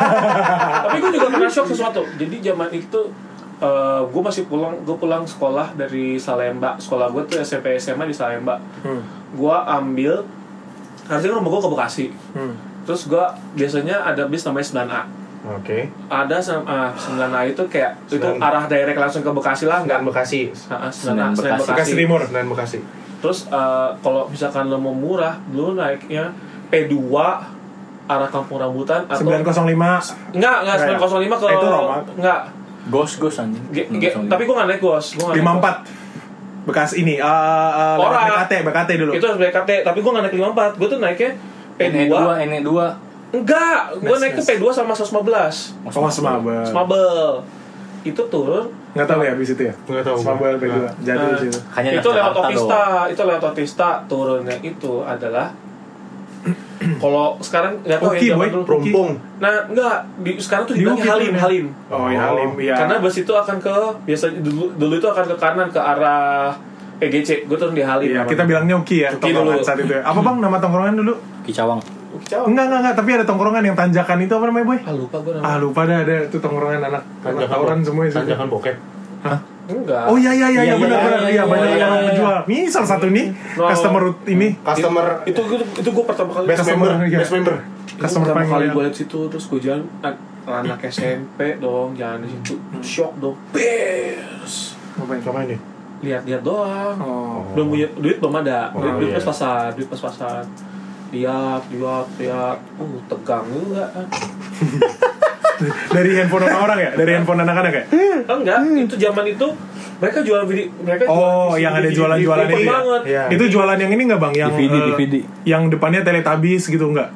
Tapi 0.90 0.96
gue 0.99 1.11
juga 1.14 1.29
pernah 1.31 1.51
shock 1.51 1.70
sesuatu. 1.70 2.03
Jadi 2.18 2.42
zaman 2.42 2.75
itu 2.75 3.01
eh 3.61 4.03
gue 4.09 4.23
masih 4.25 4.49
pulang, 4.49 4.73
gue 4.83 4.96
pulang 4.96 5.23
sekolah 5.29 5.79
dari 5.79 6.18
Salemba. 6.18 6.75
Sekolah 6.81 7.07
gue 7.14 7.23
tuh 7.31 7.38
SMP 7.38 7.79
SMA 7.79 8.09
di 8.09 8.16
Salemba. 8.16 8.59
Hmm. 8.83 9.05
Gue 9.31 9.55
ambil, 9.55 10.27
harusnya 11.11 11.35
rumah 11.35 11.51
gue 11.51 11.61
ke 11.61 11.70
Bekasi. 11.70 12.05
Hmm. 12.33 12.55
Terus 12.87 13.03
gue 13.05 13.25
biasanya 13.55 13.96
ada 14.01 14.23
bis 14.25 14.46
namanya 14.46 14.66
9A. 14.66 15.03
Oke. 15.51 15.88
Ada 16.07 16.37
sem- 16.38 16.62
ah, 16.64 16.92
9A 16.94 17.40
itu 17.49 17.62
kayak 17.66 17.96
itu 18.07 18.16
Sembilan- 18.16 18.38
arah 18.40 18.64
direct 18.64 18.99
langsung 18.99 19.20
ke 19.20 19.31
Bekasi 19.31 19.64
lah, 19.66 19.83
Enggak 19.83 20.01
enggak 20.01 20.23
Bekasi. 20.23 20.40
Ah, 20.68 20.87
ah, 20.87 20.90
9A, 20.90 20.92
Senen 20.92 21.31
Senen 21.35 21.51
Bekasi. 21.57 21.68
Bekasi 21.68 21.92
Timur. 21.96 22.20
Senen 22.23 22.46
Bekasi. 22.46 22.79
Terus 23.20 23.38
eh, 23.46 23.88
kalau 23.99 24.23
misalkan 24.29 24.70
lo 24.70 24.79
mau 24.79 24.94
murah, 24.94 25.37
dulu 25.46 25.75
naiknya 25.75 26.33
P2 26.70 26.94
arah 28.07 28.27
Kampung 28.27 28.59
Rambutan 28.59 29.07
atau 29.07 29.23
905 29.23 29.70
enggak 30.35 30.57
enggak 30.66 30.77
Enggak 30.77 30.77
ya? 30.83 30.99
905 30.99 31.31
ke 31.31 31.46
Itu 31.46 31.66
Roma. 31.68 31.96
enggak 32.11 32.40
Ghost, 32.90 33.20
ghost 33.20 33.38
anjing. 33.38 33.61
Tapi 34.27 34.42
gue 34.49 34.55
gak 34.57 34.66
naik 34.66 34.81
gak 34.81 35.05
naik 35.31 35.44
54 35.44 35.99
bekas 36.68 36.92
ini 36.92 37.16
eh 37.16 37.25
uh, 37.25 37.96
Ora. 37.96 38.29
BKT 38.29 38.53
BKT 38.68 38.90
dulu. 39.01 39.12
Itu 39.16 39.25
harus 39.27 39.40
BKT 39.40 39.70
tapi 39.87 39.99
gue 40.05 40.11
gak 40.12 40.25
naik 40.29 40.35
54 40.37 40.79
gue 40.81 40.88
tuh 40.88 40.99
naiknya 41.01 41.31
P2 41.81 41.96
NE2, 42.12 42.14
NE2. 42.44 42.70
enggak 43.31 43.81
gue 43.96 44.16
naik 44.20 44.35
mes. 44.37 44.44
P2 44.44 44.64
sama 44.75 44.92
115 44.92 45.88
oh 45.88 46.11
semabel 46.12 46.61
Smabel 46.68 47.11
itu 48.01 48.23
turun. 48.33 48.68
Nggak 48.96 49.07
tahu 49.07 49.20
ya 49.23 49.33
abis 49.37 49.49
itu 49.53 49.62
ya? 49.68 49.75
Nggak 49.88 50.05
tahu. 50.09 50.16
semabel 50.20 50.53
P2 50.57 50.77
jadi 51.05 51.16
Nah, 51.20 51.33
di 51.37 51.49
situ. 51.49 51.59
Hanya 51.77 51.90
itu 51.96 52.09
lewat 52.09 52.35
Otista 52.37 52.83
itu 53.09 53.23
lewat 53.25 53.42
Otista 53.44 53.88
turunnya 54.09 54.57
itu 54.61 54.92
adalah 55.05 55.53
kalau 57.02 57.36
sekarang 57.38 57.76
nggak 57.80 57.98
tahu 57.98 58.10
Oki, 58.10 58.22
ya 58.22 58.30
zaman 58.30 58.40
boy. 58.40 58.48
dulu 58.50 58.64
Perumpung. 58.64 59.10
nah 59.36 59.52
enggak 59.64 59.94
di, 60.18 60.30
sekarang 60.36 60.64
tuh 60.64 60.74
Di 60.74 60.80
dibilangnya 60.80 61.06
Halim 61.06 61.32
Halim 61.34 61.66
oh 61.86 62.08
ya 62.08 62.20
Halim 62.24 62.50
iya 62.56 62.74
karena 62.74 62.94
bus 62.98 63.16
itu 63.16 63.32
akan 63.32 63.56
ke 63.58 63.74
biasa 64.02 64.24
dulu 64.34 64.64
dulu 64.74 64.94
itu 64.94 65.06
akan 65.06 65.24
ke 65.26 65.36
kanan 65.36 65.68
ke 65.68 65.78
arah 65.78 66.56
PGC 66.96 67.44
gue 67.44 67.56
turun 67.56 67.72
di 67.72 67.80
Halim 67.80 68.08
Iya, 68.10 68.22
kita 68.24 68.44
bilangnya 68.44 68.76
Uki 68.76 68.96
ya, 68.98 69.08
Uki 69.10 69.30
dulu. 69.30 69.56
saat 69.58 69.76
itu 69.78 69.88
ya. 69.90 70.00
Apa 70.02 70.20
bang 70.20 70.36
nama 70.38 70.56
tongkrongan 70.56 70.92
dulu? 70.94 71.16
Kicawang. 71.42 71.80
Uki 72.10 72.26
Cawang. 72.28 72.48
Enggak, 72.48 72.64
enggak, 72.66 72.78
enggak, 72.78 72.94
tapi 72.94 73.10
ada 73.10 73.24
tongkrongan 73.24 73.62
yang 73.62 73.72
tanjakan 73.74 74.18
itu 74.20 74.32
apa 74.32 74.44
namanya, 74.46 74.66
Boy? 74.66 74.78
ah 74.78 74.92
lupa 74.92 75.16
gue 75.18 75.32
namanya 75.32 75.48
Ah, 75.48 75.56
lupa 75.56 75.80
dah 75.82 75.98
ada 75.98 76.16
itu 76.22 76.36
tongkrongan 76.36 76.80
anak 76.82 77.02
anak 77.22 77.48
tawuran 77.48 77.80
semua 77.80 78.04
itu. 78.04 78.12
Tanjakan 78.14 78.46
bokep. 78.48 78.76
Enggak 79.72 80.04
Oh 80.04 80.16
iya 80.16 80.30
iya 80.30 80.46
iya, 80.48 80.61
iya 80.62 80.64
Iya, 80.66 80.74
benar 80.76 80.90
iya, 80.92 81.06
benar 81.06 81.20
iya, 81.20 81.30
iya 81.30 81.42
banyak 81.44 81.68
iya, 81.68 81.76
orang 81.80 81.94
iya. 81.96 82.09
penjual. 82.09 82.37
Ini 82.44 82.61
salah 82.66 82.88
satu 82.88 83.06
nih 83.09 83.26
No. 83.54 83.64
customer 83.66 84.00
root 84.02 84.18
ini 84.26 84.48
Customer 84.59 85.06
itu 85.24 85.40
itu, 85.40 85.54
itu 85.76 85.90
gue 85.90 86.04
pertama 86.04 86.30
kali 86.33 86.44
best 86.46 86.59
Customer, 86.61 86.88
member, 86.90 87.06
iya. 87.06 87.18
best 87.18 87.33
member. 87.33 87.54
Itu 87.56 88.00
customer 88.00 88.24
pertama 88.24 88.37
paling 88.37 88.50
kali 88.50 88.62
loyal. 88.62 88.72
gue 88.72 88.83
liat 88.83 88.96
situ 88.96 89.18
terus 89.26 89.44
gue 89.46 89.61
jalan 89.61 89.83
an- 90.00 90.20
anak 90.42 90.80
SMP 90.85 91.38
dong 91.56 91.88
jalan 91.94 92.18
di 92.20 92.30
situ 92.30 92.54
shock 92.80 93.12
dong 93.16 93.37
bears 93.50 94.54
Ngapain? 94.92 95.20
Coba 95.20 95.40
ini. 95.42 95.56
lihat-lihat 96.00 96.40
doang 96.40 96.96
Oh. 96.98 97.44
belum 97.52 97.66
punya 97.68 97.87
duit 97.94 98.16
belum 98.18 98.35
ada 98.38 98.70
Oh, 98.70 98.80
duit, 98.80 98.94
duit 98.98 99.09
iya. 99.09 99.16
pas-pasan 99.16 99.74
duit 99.74 99.85
pas-pasan 99.87 100.44
lihat 101.11 101.62
lihat 101.68 102.06
lihat 102.16 102.59
uh 102.74 102.94
tegang 103.06 103.44
juga 103.46 103.85
kan 103.90 104.06
Dari 105.90 106.11
handphone 106.14 106.44
orang-orang 106.44 106.79
ya? 106.79 106.90
Dari 106.94 107.11
handphone 107.12 107.40
anak-anak 107.40 107.73
ya? 107.73 107.85
Oh, 108.27 108.37
enggak 108.38 108.57
itu 108.64 108.94
zaman 108.96 109.25
itu 109.27 109.46
mereka 110.01 110.18
jual 110.25 110.42
video 110.44 110.66
mereka 110.81 111.03
Oh, 111.07 111.53
jual 111.53 111.61
yang 111.61 111.73
ada 111.77 111.88
jualan-jualan 111.88 112.46
itu 112.46 112.59
ya? 112.59 112.70
banget 112.70 113.03
Iya. 113.05 113.23
Itu 113.31 113.44
jualan 113.49 113.77
yang 113.77 113.90
ini 113.90 114.03
nggak 114.07 114.20
bang? 114.20 114.33
Yang 114.35 114.51
DVD, 114.57 114.75
eh, 114.75 114.85
DVD. 114.88 115.14
Yang 115.44 115.62
depannya 115.70 116.01
Teletubbies 116.01 116.64
gitu 116.66 116.85
nggak? 116.88 117.09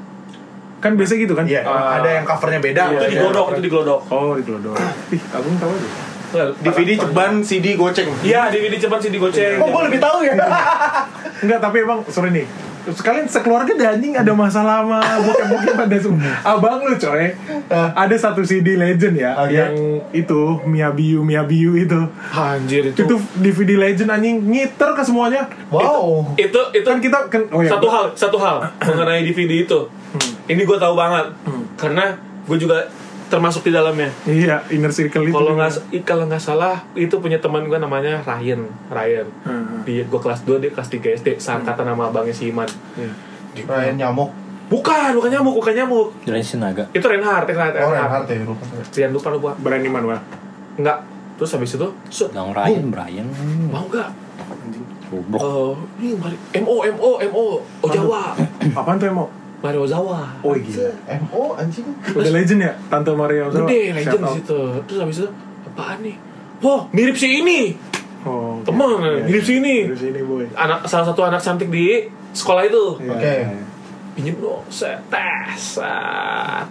Kan 0.78 0.92
biasa 0.94 1.16
gitu 1.16 1.32
kan? 1.32 1.48
Iya, 1.48 1.64
Ah. 1.64 1.96
ada 1.96 2.08
yang 2.12 2.24
covernya 2.24 2.60
beda. 2.60 2.82
itu 2.86 3.00
Iya. 3.00 3.08
digodok 3.16 3.46
itu 3.50 3.60
digodok 3.64 4.00
Oh 4.06 4.36
di 4.36 4.42
Glodok. 4.44 4.76
Ih, 5.08 5.22
Agung 5.32 5.56
tahu 5.56 5.72
aja. 5.72 5.88
DVD 6.60 6.98
ceban, 6.98 7.32
CD 7.40 7.78
goceng. 7.78 8.10
iya 8.20 8.50
DVD 8.50 8.74
cepat 8.76 8.98
sih 8.98 9.08
digoceng 9.08 9.54
Oh, 9.56 9.70
gue 9.70 9.82
lebih 9.86 10.02
tahu 10.02 10.18
ya. 10.20 10.34
Enggak, 11.46 11.60
tapi 11.62 11.76
emang 11.80 12.02
sorry 12.10 12.34
nih. 12.34 12.46
Sekalian 12.86 13.24
sekeluarga 13.24 13.72
dan 13.72 13.96
anjing 13.96 14.12
ada 14.12 14.32
masalah 14.32 14.84
sama 14.84 14.98
bokep-bokep 15.22 15.74
pada 15.82 15.96
semua. 15.96 16.32
Abang 16.42 16.80
lu 16.80 16.94
coy. 16.94 17.32
Ada 17.70 18.16
satu 18.18 18.40
CD 18.40 18.76
legend 18.76 19.14
ya 19.14 19.32
Oke. 19.38 19.52
yang 19.52 19.72
itu 20.10 20.40
Miyabiu 20.62 21.20
Miyabiu 21.20 21.74
itu. 21.74 22.00
anjir 22.30 22.92
itu 22.92 23.00
Itu 23.00 23.14
DVD 23.34 23.80
legend 23.80 24.10
anjing 24.10 24.36
ngiter 24.44 24.92
ke 24.92 25.02
semuanya. 25.02 25.48
Wow. 25.68 26.36
itu 26.36 26.60
itu 26.70 26.84
Kan 26.84 27.00
kita 27.00 27.18
kan 27.26 27.42
oh 27.50 27.60
ya. 27.60 27.72
satu 27.72 27.86
hal 27.88 28.04
satu 28.12 28.36
hal 28.36 28.60
mengenai 28.78 29.22
DVD 29.22 29.64
itu 29.64 29.80
ini 30.44 30.62
gue 30.62 30.76
tahu 30.76 30.94
banget 30.94 31.26
karena 31.74 32.12
gue 32.44 32.56
juga 32.56 32.84
termasuk 33.34 33.62
di 33.62 33.72
dalamnya 33.72 34.10
Iya, 34.24 34.62
inner 34.68 34.88
circle 34.88 35.24
itu. 35.24 35.34
kalau 35.34 35.52
nggak 35.52 35.70
kalau 36.02 36.24
nggak 36.24 36.38
salah 36.38 36.86
itu 36.94 37.10
punya 37.16 37.36
teman 37.36 37.64
gue 37.64 37.74
namanya 37.76 38.22
Ryan 38.22 38.62
Ryan 38.88 39.26
Hmm. 39.42 39.82
dia 39.82 40.02
gue 40.02 40.20
kelas 40.20 40.40
2 40.42 40.56
dia 40.56 40.70
kelas 40.70 40.86
3 40.88 41.02
SD 41.16 41.28
seangkatan 41.36 41.82
sama 41.84 42.06
abangnya 42.06 42.30
si 42.30 42.48
Iman 42.48 42.70
Iya. 42.94 43.12
Ryan 43.64 43.94
nyamuk. 43.98 44.30
bukan 44.64 45.12
bukan 45.12 45.30
nyamuk 45.30 45.54
bukan 45.54 45.74
nyamuk 45.74 46.08
Jalan 46.22 46.40
Sinaga. 46.40 46.84
itu 46.88 47.02
Reinhardt 47.02 47.44
Reinhardt 47.44 47.74
Oh, 47.76 47.90
Reinhardt 47.90 48.24
Reinhardt 48.24 48.28
ya, 48.28 48.46
lupa. 48.46 48.64
Rian 48.88 49.10
lupa 49.10 49.28
lupa 49.28 49.50
Berani 49.56 49.88
Manuel. 49.88 50.18
nggak 50.74 50.98
terus 51.34 51.50
habis 51.52 51.74
itu 51.74 51.88
set, 52.08 52.30
Yang 52.30 52.54
Ryan, 52.54 52.84
Brian. 52.88 53.26
mau 53.68 53.84
nggak 53.84 54.08
Goblok. 55.04 55.38
Eh, 55.38 55.72
ini 56.00 56.14
mari 56.16 56.36
MO 56.58 56.74
MO 56.88 57.10
MO 57.22 57.44
Ojawa 57.80 58.34
Apaan 58.72 58.96
tuh 58.96 59.06
emang? 59.06 59.28
Mario 59.64 59.80
Ozawa 59.82 60.28
Oh 60.40 60.52
gila. 60.52 60.92
MO 61.24 61.56
anjing. 61.56 61.88
Udah 62.12 62.28
legend 62.30 62.60
ya 62.60 62.72
Tante 62.86 63.10
Maria 63.10 63.48
Ozawa? 63.48 63.64
gede 63.64 63.96
legend 63.96 64.04
Shout 64.06 64.20
di 64.20 64.28
out. 64.28 64.36
situ 64.36 64.60
terus 64.84 64.98
habis 65.00 65.16
itu 65.18 65.28
apaan 65.64 65.98
nih 66.00 66.16
Wah, 66.60 66.80
mirip 66.90 67.12
si 67.12 67.40
ini. 67.40 67.76
Oh, 68.24 68.56
oke. 68.56 68.64
Teman, 68.64 68.96
Iya, 68.96 69.24
mirip 69.26 69.44
iya. 69.44 69.50
sini. 69.50 69.76
Mirip 69.84 70.00
sini 70.00 70.20
boy. 70.22 70.48
Anak 70.54 70.84
salah 70.84 71.04
satu 71.04 71.20
anak 71.22 71.36
cantik 71.38 71.68
di 71.68 72.08
sekolah 72.30 72.64
itu. 72.64 72.84
Iya, 73.00 73.10
Oke. 73.10 73.32
iya. 73.42 73.48
Pinjem 74.14 74.36
dong, 74.38 74.64
set, 74.70 74.96
tes. 75.08 75.76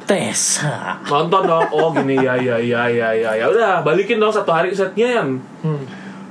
Tessa. 0.03 0.97
nonton 1.05 1.41
dong. 1.43 1.67
Oh 1.69 1.91
gini 1.91 2.17
ya 2.17 2.33
ya 2.35 2.57
ya 2.57 2.87
ya 2.87 3.09
ya 3.11 3.31
ya 3.35 3.45
udah 3.45 3.81
balikin 3.81 4.17
dong 4.17 4.31
satu 4.31 4.49
hari 4.49 4.71
setnya 4.71 5.21
Yan. 5.21 5.37
Hmm. 5.61 5.83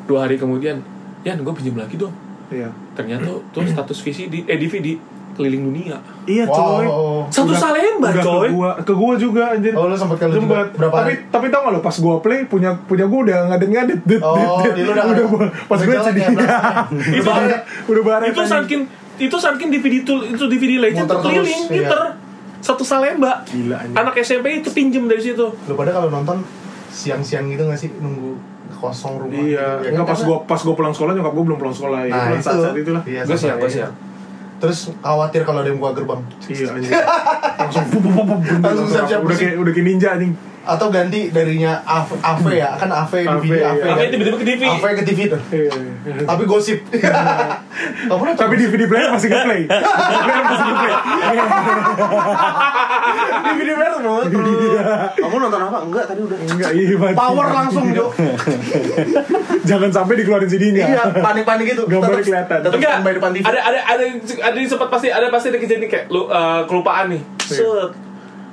Dua 0.05 0.27
hari 0.27 0.35
kemudian, 0.35 0.83
Yan 1.23 1.39
gue 1.39 1.55
pinjem 1.55 1.77
lagi 1.77 1.95
dong. 1.95 2.11
Iya. 2.51 2.73
Ternyata 2.93 3.31
tuh 3.47 3.63
status 3.63 3.99
VCD, 4.01 4.43
eh 4.45 4.59
DVD 4.59 4.99
keliling 5.33 5.63
dunia. 5.65 5.97
Iya 6.23 6.45
coy. 6.45 6.85
Wow. 6.85 7.27
Satu 7.27 7.49
Udah- 7.49 7.61
Salemba 7.63 8.09
udah 8.09 8.23
coy. 8.23 8.45
Ke 8.45 8.53
gua, 8.53 8.71
ke 8.79 8.93
gua 8.93 9.13
juga 9.15 9.43
anjir. 9.51 9.73
Oh, 9.73 9.85
lu 9.85 9.95
sempet 9.95 10.17
kali 10.19 10.33
juga? 10.35 10.69
Berapa 10.71 10.95
tapi 10.95 11.11
hari? 11.11 11.15
tapi 11.27 11.47
tau 11.49 11.61
gak 11.63 11.73
lo 11.73 11.81
pas 11.81 11.97
gua 11.97 12.17
play 12.19 12.45
punya 12.45 12.71
punya 12.83 13.05
gua 13.05 13.21
udah 13.23 13.37
ngadet 13.49 13.69
ngadet 13.69 14.01
dit 14.03 14.21
Oh, 14.21 14.37
dit 14.63 14.73
dit. 14.75 14.85
udah 14.85 14.95
udah 14.95 15.05
nggak- 15.09 15.29
gua 15.29 15.45
pas 15.67 15.77
udah 15.77 15.87
gua 15.89 16.05
jadi 16.07 16.21
ya. 16.21 16.31
Itu 17.19 17.31
udah 17.89 18.03
baret 18.03 18.27
itu 18.29 18.43
saking 18.43 18.83
itu 19.15 19.37
saking 19.37 19.69
DVD 19.71 19.95
itu 20.01 20.15
itu 20.27 20.45
DVD 20.47 20.73
legend 20.81 21.05
Muter 21.05 21.17
tuh 21.17 21.23
keliling 21.25 21.63
terus, 21.63 21.71
iya. 21.71 21.87
muter 21.87 22.01
satu 22.59 22.83
Salemba. 22.83 23.33
Gila, 23.45 23.77
anjing. 23.77 23.97
Anak 23.97 24.15
SMP 24.17 24.47
itu 24.57 24.71
pinjem 24.71 25.05
dari 25.05 25.19
situ. 25.21 25.47
Lu 25.61 25.75
pada 25.75 25.91
kalau 25.91 26.09
nonton 26.09 26.41
siang-siang 26.89 27.49
gitu 27.49 27.65
gak 27.65 27.77
sih 27.77 27.91
nunggu 27.95 28.39
kosong 28.75 29.15
rumah 29.17 29.35
Iya, 29.37 29.67
gitu, 29.79 29.85
ya 29.85 29.89
enggak 29.91 30.05
kan? 30.05 30.11
pas 30.11 30.21
gua 30.23 30.37
pas 30.45 30.61
gua 30.61 30.75
pulang 30.75 30.91
sekolah 30.91 31.13
nyokap 31.13 31.33
gua 31.33 31.45
belum 31.45 31.59
pulang 31.61 31.73
sekolah 31.73 32.01
ya. 32.03 32.11
Nah, 32.11 32.19
Pulang 32.25 32.35
itu. 32.35 32.45
saat-saat 32.45 32.77
itulah. 32.77 33.03
Iya, 33.05 33.21
Gue 33.23 33.37
siang, 33.37 33.57
gue 33.57 33.71
siang. 33.71 33.93
Terus 34.63 34.95
khawatir 35.03 35.43
kalau 35.43 35.67
ada 35.67 35.75
yang 35.75 35.83
buka 35.83 35.99
gerbang 35.99 36.23
Iya. 36.47 36.71
Langsung 37.59 37.83
Langsung 38.63 38.87
siap-siap 38.87 39.21
udah 39.27 39.35
kayak 39.35 39.55
udah 39.59 39.73
kayak 39.75 39.87
ninja 39.91 40.09
anjing. 40.15 40.33
Atau 40.65 40.87
ganti 40.89 41.27
darinya 41.29 41.83
AV, 41.83 42.09
AV 42.17 42.45
ya 42.53 42.71
kan 42.75 42.87
AV 42.89 43.13
AV, 43.21 43.43
DVD 43.43 43.51
iya. 43.53 43.69
AV, 43.69 43.83
Tapi 43.83 43.99
kan? 43.99 44.09
tiba-tiba 44.09 44.37
ke 44.37 44.47
TV. 44.47 44.63
AV 44.65 44.85
ke 44.93 45.03
TV 45.05 45.19
tuh 45.27 45.41
Iya. 45.49 45.73
iya. 46.05 46.23
tapi 46.23 46.43
gosip 46.45 46.79
kamu 48.09 48.23
nonton 48.25 48.39
Tapi 48.39 48.55
DVD 48.57 48.83
player 48.85 49.09
masih 49.09 49.29
nge-play. 49.29 49.63
DVD 49.65 50.23
player 50.23 50.45
masih 50.45 50.65
nge-play. 50.65 50.95
DVD 53.45 53.71
player 53.73 53.93
mau 53.99 54.19
terus 54.23 54.51
kamu 55.17 55.37
nonton 55.41 55.61
apa 55.63 55.79
enggak 55.81 56.05
tadi 56.05 56.21
udah 56.21 56.39
Enggak, 56.45 56.71
iya 56.73 56.95
mati. 56.97 57.17
power 57.17 57.47
langsung 57.49 57.85
Jo 57.91 58.07
Jangan 59.63 59.91
sampai 59.91 60.15
dikeluarin 60.17 60.49
CD-nya. 60.49 60.85
iya 60.89 61.03
panik-panik 61.13 61.65
gitu 61.69 61.83
Tetep- 62.19 62.27
kelihatan. 62.29 62.59
Enggak, 62.69 62.95
TV 63.01 63.41
ada 63.43 63.59
ada 63.63 63.79
ada 63.89 64.05
ada 64.43 64.57
sempat 64.65 64.89
pasti 64.89 65.09
ada 65.09 65.27
pasti 65.29 65.49
ada 65.49 65.59
kejadian 65.59 65.87
kayak 65.89 66.07
lu 66.09 66.27
eh, 66.27 66.61
kelupaan 66.67 67.11
nih. 67.11 67.23
Set. 67.41 67.91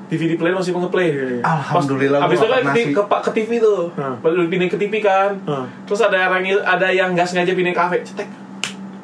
DVD 0.10 0.34
player 0.36 0.54
masih 0.54 0.74
mau 0.74 0.82
nge-play. 0.84 1.08
Iya. 1.08 1.46
Alhamdulillah 1.46 2.20
Pas, 2.20 2.28
abis 2.28 2.38
itu 2.38 2.48
kan 2.48 2.62
nggak 2.66 2.76
ke, 2.76 2.92
ke, 2.98 3.18
ke 3.22 3.32
TV 3.32 3.52
tuh. 3.62 3.82
Hmm. 3.94 4.16
Baru 4.20 4.42
pindahin 4.46 4.68
ke 4.68 4.78
TV 4.78 4.94
kan. 5.00 5.38
Hmm. 5.46 5.66
Terus 5.86 6.02
ada 6.02 6.18
orang 6.26 6.44
ada 6.50 6.88
yang 6.90 7.14
nggak 7.14 7.26
sengaja 7.26 7.54
pindahin 7.54 7.74
ke 7.74 7.80
kafe. 7.80 7.98
Cetek. 8.02 8.30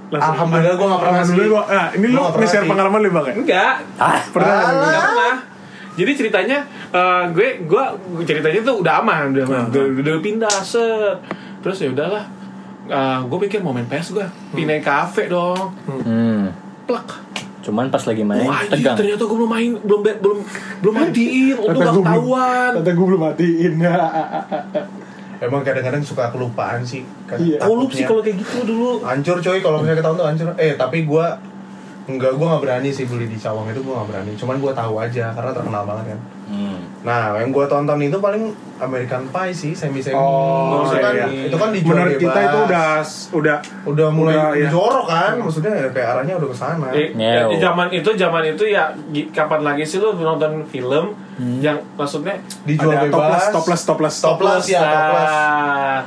Langsung. 0.05 0.33
Alhamdulillah 0.33 0.75
gua 0.75 0.87
nggak 0.87 1.01
pernah 1.01 1.15
ngasih. 1.15 1.35
gua. 1.47 1.63
Nah, 1.63 1.87
ini 1.93 2.05
lu 2.07 2.19
nge-share 2.19 2.41
ngasih. 2.41 2.67
pengalaman 2.67 2.99
lu 2.99 3.09
Bang 3.09 3.25
ya? 3.25 3.33
Enggak. 3.33 3.73
Ah, 3.95 4.19
Pernah. 4.27 4.57
Enggak 4.65 5.01
pernah. 5.05 5.35
Jadi 5.95 6.11
ceritanya 6.11 6.57
eh, 6.91 7.23
gue 7.31 7.47
gue 7.63 7.83
ceritanya 8.21 8.59
tuh 8.61 8.75
udah 8.83 8.93
aman, 8.99 9.31
udah 9.31 9.43
aman. 9.45 9.63
Udah, 9.71 9.83
udah 9.95 10.15
pindah 10.19 10.57
set. 10.59 11.17
Terus 11.61 11.77
ya 11.79 11.89
udahlah. 11.89 12.25
Eh, 12.85 13.19
gue 13.23 13.39
pikir 13.45 13.61
mau 13.61 13.71
main 13.71 13.85
PS 13.85 14.11
gue 14.11 14.25
pindahin 14.51 14.77
ke 14.77 14.85
kafe 14.85 15.25
dong 15.25 15.73
Hmm. 15.87 16.53
plek 16.85 17.07
Cuman 17.65 17.89
pas 17.89 17.99
lagi 17.99 18.21
main 18.21 18.45
Wah, 18.45 18.62
anjir, 18.62 18.78
tegang. 18.78 18.93
ternyata 18.95 19.23
gue 19.23 19.36
belum 19.36 19.51
main, 19.51 19.71
belum 19.75 19.99
be- 19.99 20.19
belum 20.19 20.38
belum 20.80 20.93
matiin, 20.95 21.56
untung 21.58 21.73
gak 21.75 21.82
gua 21.82 21.89
belum- 21.89 22.06
ketahuan. 22.06 22.71
Kata 22.75 22.91
gue 22.91 23.06
belum 23.08 23.21
matiin. 23.23 23.73
emang 25.38 25.62
kadang-kadang 25.62 26.01
suka 26.01 26.30
kelupaan 26.30 26.82
sih 26.82 27.04
kan 27.25 27.38
Iya. 27.38 27.60
Kolup 27.60 27.89
sih 27.89 28.01
takutnya. 28.01 28.08
kalau 28.08 28.21
kayak 28.23 28.38
gitu 28.39 28.58
dulu. 28.63 28.91
hancur 29.04 29.38
coy 29.38 29.60
kalau 29.60 29.78
misalnya 29.80 29.99
ketahuan 29.99 30.17
tuh 30.17 30.28
hancur 30.28 30.47
eh 30.56 30.73
tapi 30.75 30.97
gua 31.04 31.25
enggak 32.05 32.33
gua 32.33 32.45
nggak 32.51 32.63
berani 32.63 32.89
sih 32.89 33.03
beli 33.03 33.25
di 33.25 33.35
Cawang 33.35 33.65
itu 33.67 33.81
gua 33.81 33.99
nggak 33.99 34.09
berani 34.09 34.31
cuman 34.33 34.55
gua 34.57 34.71
tahu 34.71 34.93
aja 34.97 35.33
karena 35.33 35.51
terkenal 35.51 35.83
banget 35.83 36.07
kan 36.13 36.21
Hmm. 36.45 36.77
nah 37.01 37.41
yang 37.41 37.49
gua 37.49 37.65
tonton 37.65 37.97
itu 37.99 38.21
paling 38.21 38.53
American 38.77 39.25
Pie 39.33 39.49
sih 39.49 39.73
semi 39.73 39.97
semi 39.97 40.13
Oh, 40.13 40.85
itu 40.85 41.01
kan 41.01 41.13
iya. 41.17 41.49
itu 41.49 41.57
kan 41.57 41.73
dijual 41.73 41.97
Menurut 41.97 42.21
kita 42.21 42.37
itu 42.39 42.57
udah 42.61 42.87
udah 43.33 43.57
udah 43.89 44.07
mulai 44.13 44.35
udah, 44.37 44.49
iya. 44.53 44.69
jorok 44.69 45.09
kan 45.09 45.41
maksudnya 45.41 45.73
ya 45.73 45.89
kayak 45.89 46.05
arahnya 46.13 46.37
udah 46.37 46.45
ke 46.45 46.53
sana 46.53 46.87
Eh, 46.93 47.17
Nyew. 47.17 47.49
eh, 47.49 47.57
zaman 47.57 47.89
itu 47.89 48.09
zaman 48.13 48.45
itu 48.45 48.61
ya 48.63 48.93
kapan 49.33 49.65
lagi 49.65 49.89
sih 49.89 49.97
lu 49.97 50.13
nonton 50.13 50.61
film 50.69 51.17
yang 51.57 51.81
maksudnya 51.97 52.37
dijual 52.61 52.93
ada 52.93 53.09
bebas 53.09 53.49
toples, 53.49 53.81
toples, 53.81 54.15
toples. 54.15 54.15
Toples, 54.21 54.65
ya, 54.69 54.85
toples. 54.85 55.33
ah, 55.33 55.97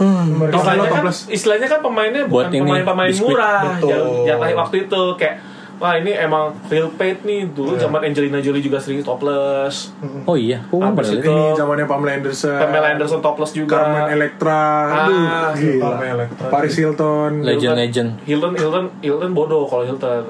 American 0.00 0.56
istilahnya 0.56 0.86
kan, 0.86 0.98
toples. 0.98 1.18
istilahnya 1.28 1.68
kan 1.68 1.80
pemainnya 1.80 2.22
Buat 2.24 2.48
bukan 2.48 2.56
ini, 2.56 2.64
pemain-pemain 2.64 3.12
murah 3.18 3.60
yang, 3.80 4.04
yang 4.24 4.38
kayak 4.38 4.56
waktu 4.56 4.76
itu 4.82 5.02
kayak 5.14 5.36
wah 5.76 5.94
ini 5.94 6.12
emang 6.12 6.52
real 6.66 6.88
paid 6.90 7.20
nih 7.20 7.48
dulu 7.48 7.72
Iya. 7.72 7.80
zaman 7.82 8.00
Angelina 8.02 8.36
Jolie 8.38 8.60
juga 8.60 8.76
sering 8.76 9.00
topless 9.00 9.96
Oh 10.24 10.34
iya, 10.34 10.60
aku 10.62 10.76
Apa 10.78 11.00
sih 11.00 11.16
itu? 11.16 11.24
Ini 11.26 11.52
zamannya 11.54 11.84
Pamela 11.84 12.12
Anderson. 12.14 12.52
Pamela 12.54 12.88
Anderson 12.90 13.20
topless 13.20 13.52
juga 13.52 13.76
Carmen 13.78 14.08
Electra. 14.10 14.60
Aduh, 14.98 15.20
Ah, 15.22 15.50
gila. 15.54 15.84
Pamela 15.86 16.12
Electra. 16.18 16.48
Paris 16.48 16.74
Hilton. 16.74 17.32
Legend 17.40 17.74
legend. 17.74 18.08
Hilton 18.22 18.52
Hilton 18.54 18.84
Hilton 18.98 19.30
bodoh 19.32 19.64
kalau 19.64 19.84
Hilton 19.84 20.28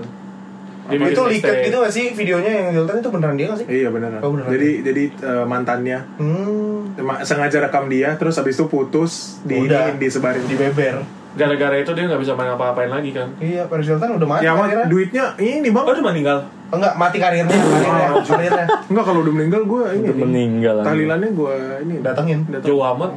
Apa 0.93 1.07
itu 1.07 1.23
leaked 1.23 1.45
mixtape. 1.45 1.65
gitu 1.65 1.77
gak 1.79 1.93
sih 1.93 2.05
videonya 2.11 2.51
yang 2.53 2.67
Hilton 2.73 2.97
itu 2.99 3.09
beneran 3.09 3.35
dia 3.35 3.47
gak 3.47 3.59
sih? 3.59 3.67
Iya 3.67 3.89
benar. 3.89 4.11
Oh, 4.19 4.31
beneran. 4.31 4.51
Jadi 4.51 4.71
jadi 4.83 5.03
eh, 5.13 5.45
mantannya 5.45 5.99
Hmm, 6.17 6.91
sengaja 7.23 7.59
rekam 7.61 7.87
dia 7.87 8.15
terus 8.15 8.35
habis 8.35 8.55
itu 8.55 8.65
putus 8.65 9.39
di 9.43 9.57
Udah. 9.63 9.95
disebarin 9.95 10.43
di 10.43 10.55
beber. 10.55 11.01
gara-gara 11.31 11.79
itu 11.79 11.87
dia 11.91 12.05
nggak 12.05 12.19
bisa 12.19 12.35
main 12.35 12.51
apa-apain 12.51 12.91
lagi 12.91 13.15
kan 13.15 13.31
Iya, 13.39 13.63
Paris 13.65 13.87
Hilton 13.87 14.19
udah 14.19 14.29
mati 14.29 14.43
Ya 14.43 14.51
karirnya. 14.53 14.85
duitnya 14.85 15.25
ini 15.39 15.71
bang. 15.71 15.85
oh 15.85 15.95
dia 15.95 16.03
meninggal 16.03 16.39
Enggak, 16.71 16.95
mati 16.97 17.19
karirnya, 17.19 17.51
karirnya, 17.51 18.07
karirnya. 18.21 18.67
Enggak 18.87 19.05
kalau 19.05 19.21
udah 19.21 19.33
meninggal 19.33 19.63
gue 19.65 19.83
ini. 19.93 20.05
Udah 20.05 20.17
meninggal. 20.21 20.77
Tahlilannya 20.81 21.31
gue 21.33 21.55
ini 21.81 21.95
Datengin. 21.99 22.39
jauh 22.61 22.83
amat 22.85 23.11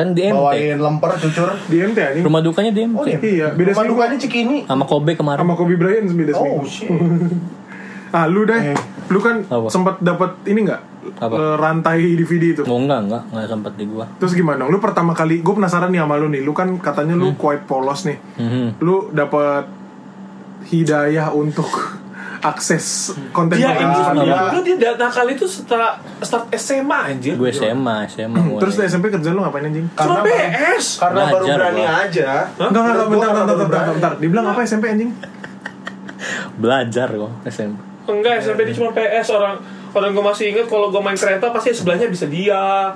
Kan 0.00 0.08
di 0.10 0.22
MT. 0.22 0.32
Bawain 0.34 0.78
lemper, 0.78 1.10
cucur. 1.14 1.48
di 1.62 1.76
MT 1.78 1.98
anjing. 2.00 2.24
Rumah 2.24 2.40
dukanya 2.40 2.72
di 2.72 2.80
MT. 2.82 2.96
Oh 2.96 3.04
iya, 3.04 3.18
Iya, 3.20 3.46
beda 3.52 3.70
Rumah 3.70 3.84
dukanya 3.86 4.16
Cikini. 4.16 4.58
Sama 4.64 4.84
Kobe 4.84 5.12
kemarin. 5.12 5.38
sama 5.38 5.52
Kobe 5.52 5.76
Bryant 5.76 6.08
beda 6.08 6.32
Oh 6.32 6.40
seminggu. 6.40 6.64
shit. 6.64 6.88
Ah 8.10 8.26
lu 8.26 8.42
deh, 8.42 8.58
Eh. 8.66 8.78
lu 9.06 9.20
kan 9.20 9.38
sempat 9.68 10.00
dapat 10.00 10.34
ini 10.44 10.66
nggak 10.66 10.82
Apa? 11.16 11.30
Eh, 11.30 11.54
rantai 11.56 12.02
DVD 12.12 12.44
itu. 12.50 12.62
Oh 12.64 12.74
enggak, 12.76 13.04
enggak, 13.04 13.22
enggak 13.28 13.46
sempat 13.46 13.72
di 13.74 13.84
gua. 13.84 14.02
Terus 14.16 14.32
gimana? 14.32 14.64
Lu 14.64 14.76
pertama 14.76 15.12
kali, 15.12 15.38
gue 15.38 15.54
penasaran 15.54 15.88
nih 15.88 16.00
sama 16.00 16.16
lu 16.16 16.26
nih. 16.26 16.40
Lu 16.40 16.50
kan 16.50 16.74
katanya 16.76 17.14
lu 17.14 17.32
quite 17.34 17.64
polos 17.64 18.02
nih. 18.02 18.18
Mhm. 18.36 18.66
Lu 18.78 19.08
dapat 19.10 19.68
hidayah 20.64 21.30
untuk 21.30 21.68
akses 22.40 22.86
konten 23.30 23.54
Dia 23.54 23.68
konten 23.70 23.84
ini 23.84 23.94
susah 23.94 24.12
Iya. 24.12 24.24
dia. 24.24 24.40
gue 24.50 24.62
dia 24.74 24.90
nakal 24.94 25.26
itu 25.28 25.44
setelah 25.44 25.90
start 26.18 26.48
SMA 26.52 26.98
anjir. 27.06 27.34
gue 27.34 27.50
SMA 27.50 27.96
SMA 28.06 28.38
Hmm. 28.38 28.56
Terus 28.56 28.74
di 28.74 28.84
SMP 28.86 29.08
kerjaan 29.08 29.34
lu 29.34 29.42
ngapain 29.42 29.62
anjing? 29.62 29.86
Cuma 29.90 30.00
Karena 30.16 30.20
BS. 30.22 30.84
Karena 30.96 31.20
baru 31.28 31.44
berani 31.46 31.82
gua. 31.82 32.02
aja. 32.02 32.28
Enggak, 32.50 32.80
enggak, 32.82 33.06
bentar, 33.06 33.30
bentar, 33.30 33.56
bentar, 33.60 33.84
bentar. 33.92 34.12
Dibilang 34.16 34.46
apa 34.46 34.60
SMP 34.62 34.88
anjing? 34.88 35.10
belajar 36.56 37.08
kok 37.08 37.32
SMP. 37.46 37.76
Enggak, 38.06 38.32
SMP 38.38 38.60
dia 38.64 38.74
cuma 38.74 38.90
PS 38.90 39.28
orang 39.30 39.54
orang 39.90 40.10
gue 40.10 40.24
masih 40.24 40.44
inget 40.50 40.66
kalau 40.66 40.88
gue 40.88 41.00
main 41.00 41.16
kereta 41.16 41.48
pasti 41.48 41.72
sebelahnya 41.72 42.06
bisa 42.06 42.26
dia. 42.26 42.92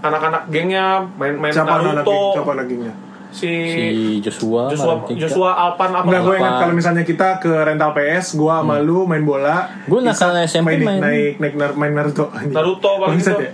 Anak-anak 0.00 0.46
gengnya 0.48 1.06
main 1.14 1.34
main 1.36 1.50
Siapa 1.50 1.78
anak 1.78 2.02
geng? 2.02 2.02
Naruto. 2.02 2.34
Siapa 2.34 2.50
anak 2.52 2.66
gengnya? 2.66 2.94
Si, 3.32 3.48
Si 3.48 3.84
Joshua, 4.20 4.68
Joshua 4.68 5.00
Marantika. 5.00 5.18
Joshua 5.18 5.50
Alpan 5.56 5.90
apa 5.90 6.04
Enggak, 6.04 6.20
gue 6.22 6.34
ingat 6.36 6.54
kalau 6.60 6.74
misalnya 6.76 7.02
kita 7.02 7.28
ke 7.38 7.48
rental 7.48 7.90
PS, 7.90 8.36
gua 8.36 8.60
sama 8.60 8.76
lu 8.78 9.02
main 9.02 9.24
bola. 9.24 9.72
Gue 9.82 9.98
nakal 9.98 10.36
SMP 10.42 10.76
main, 10.76 10.84
main. 10.84 11.00
naik 11.00 11.34
naik 11.38 11.54
nar- 11.56 11.74
main 11.74 11.92
Naruto. 11.92 12.28
Naruto 12.28 12.90
paling 13.00 13.16
gitu. 13.16 13.32
ya? 13.34 13.52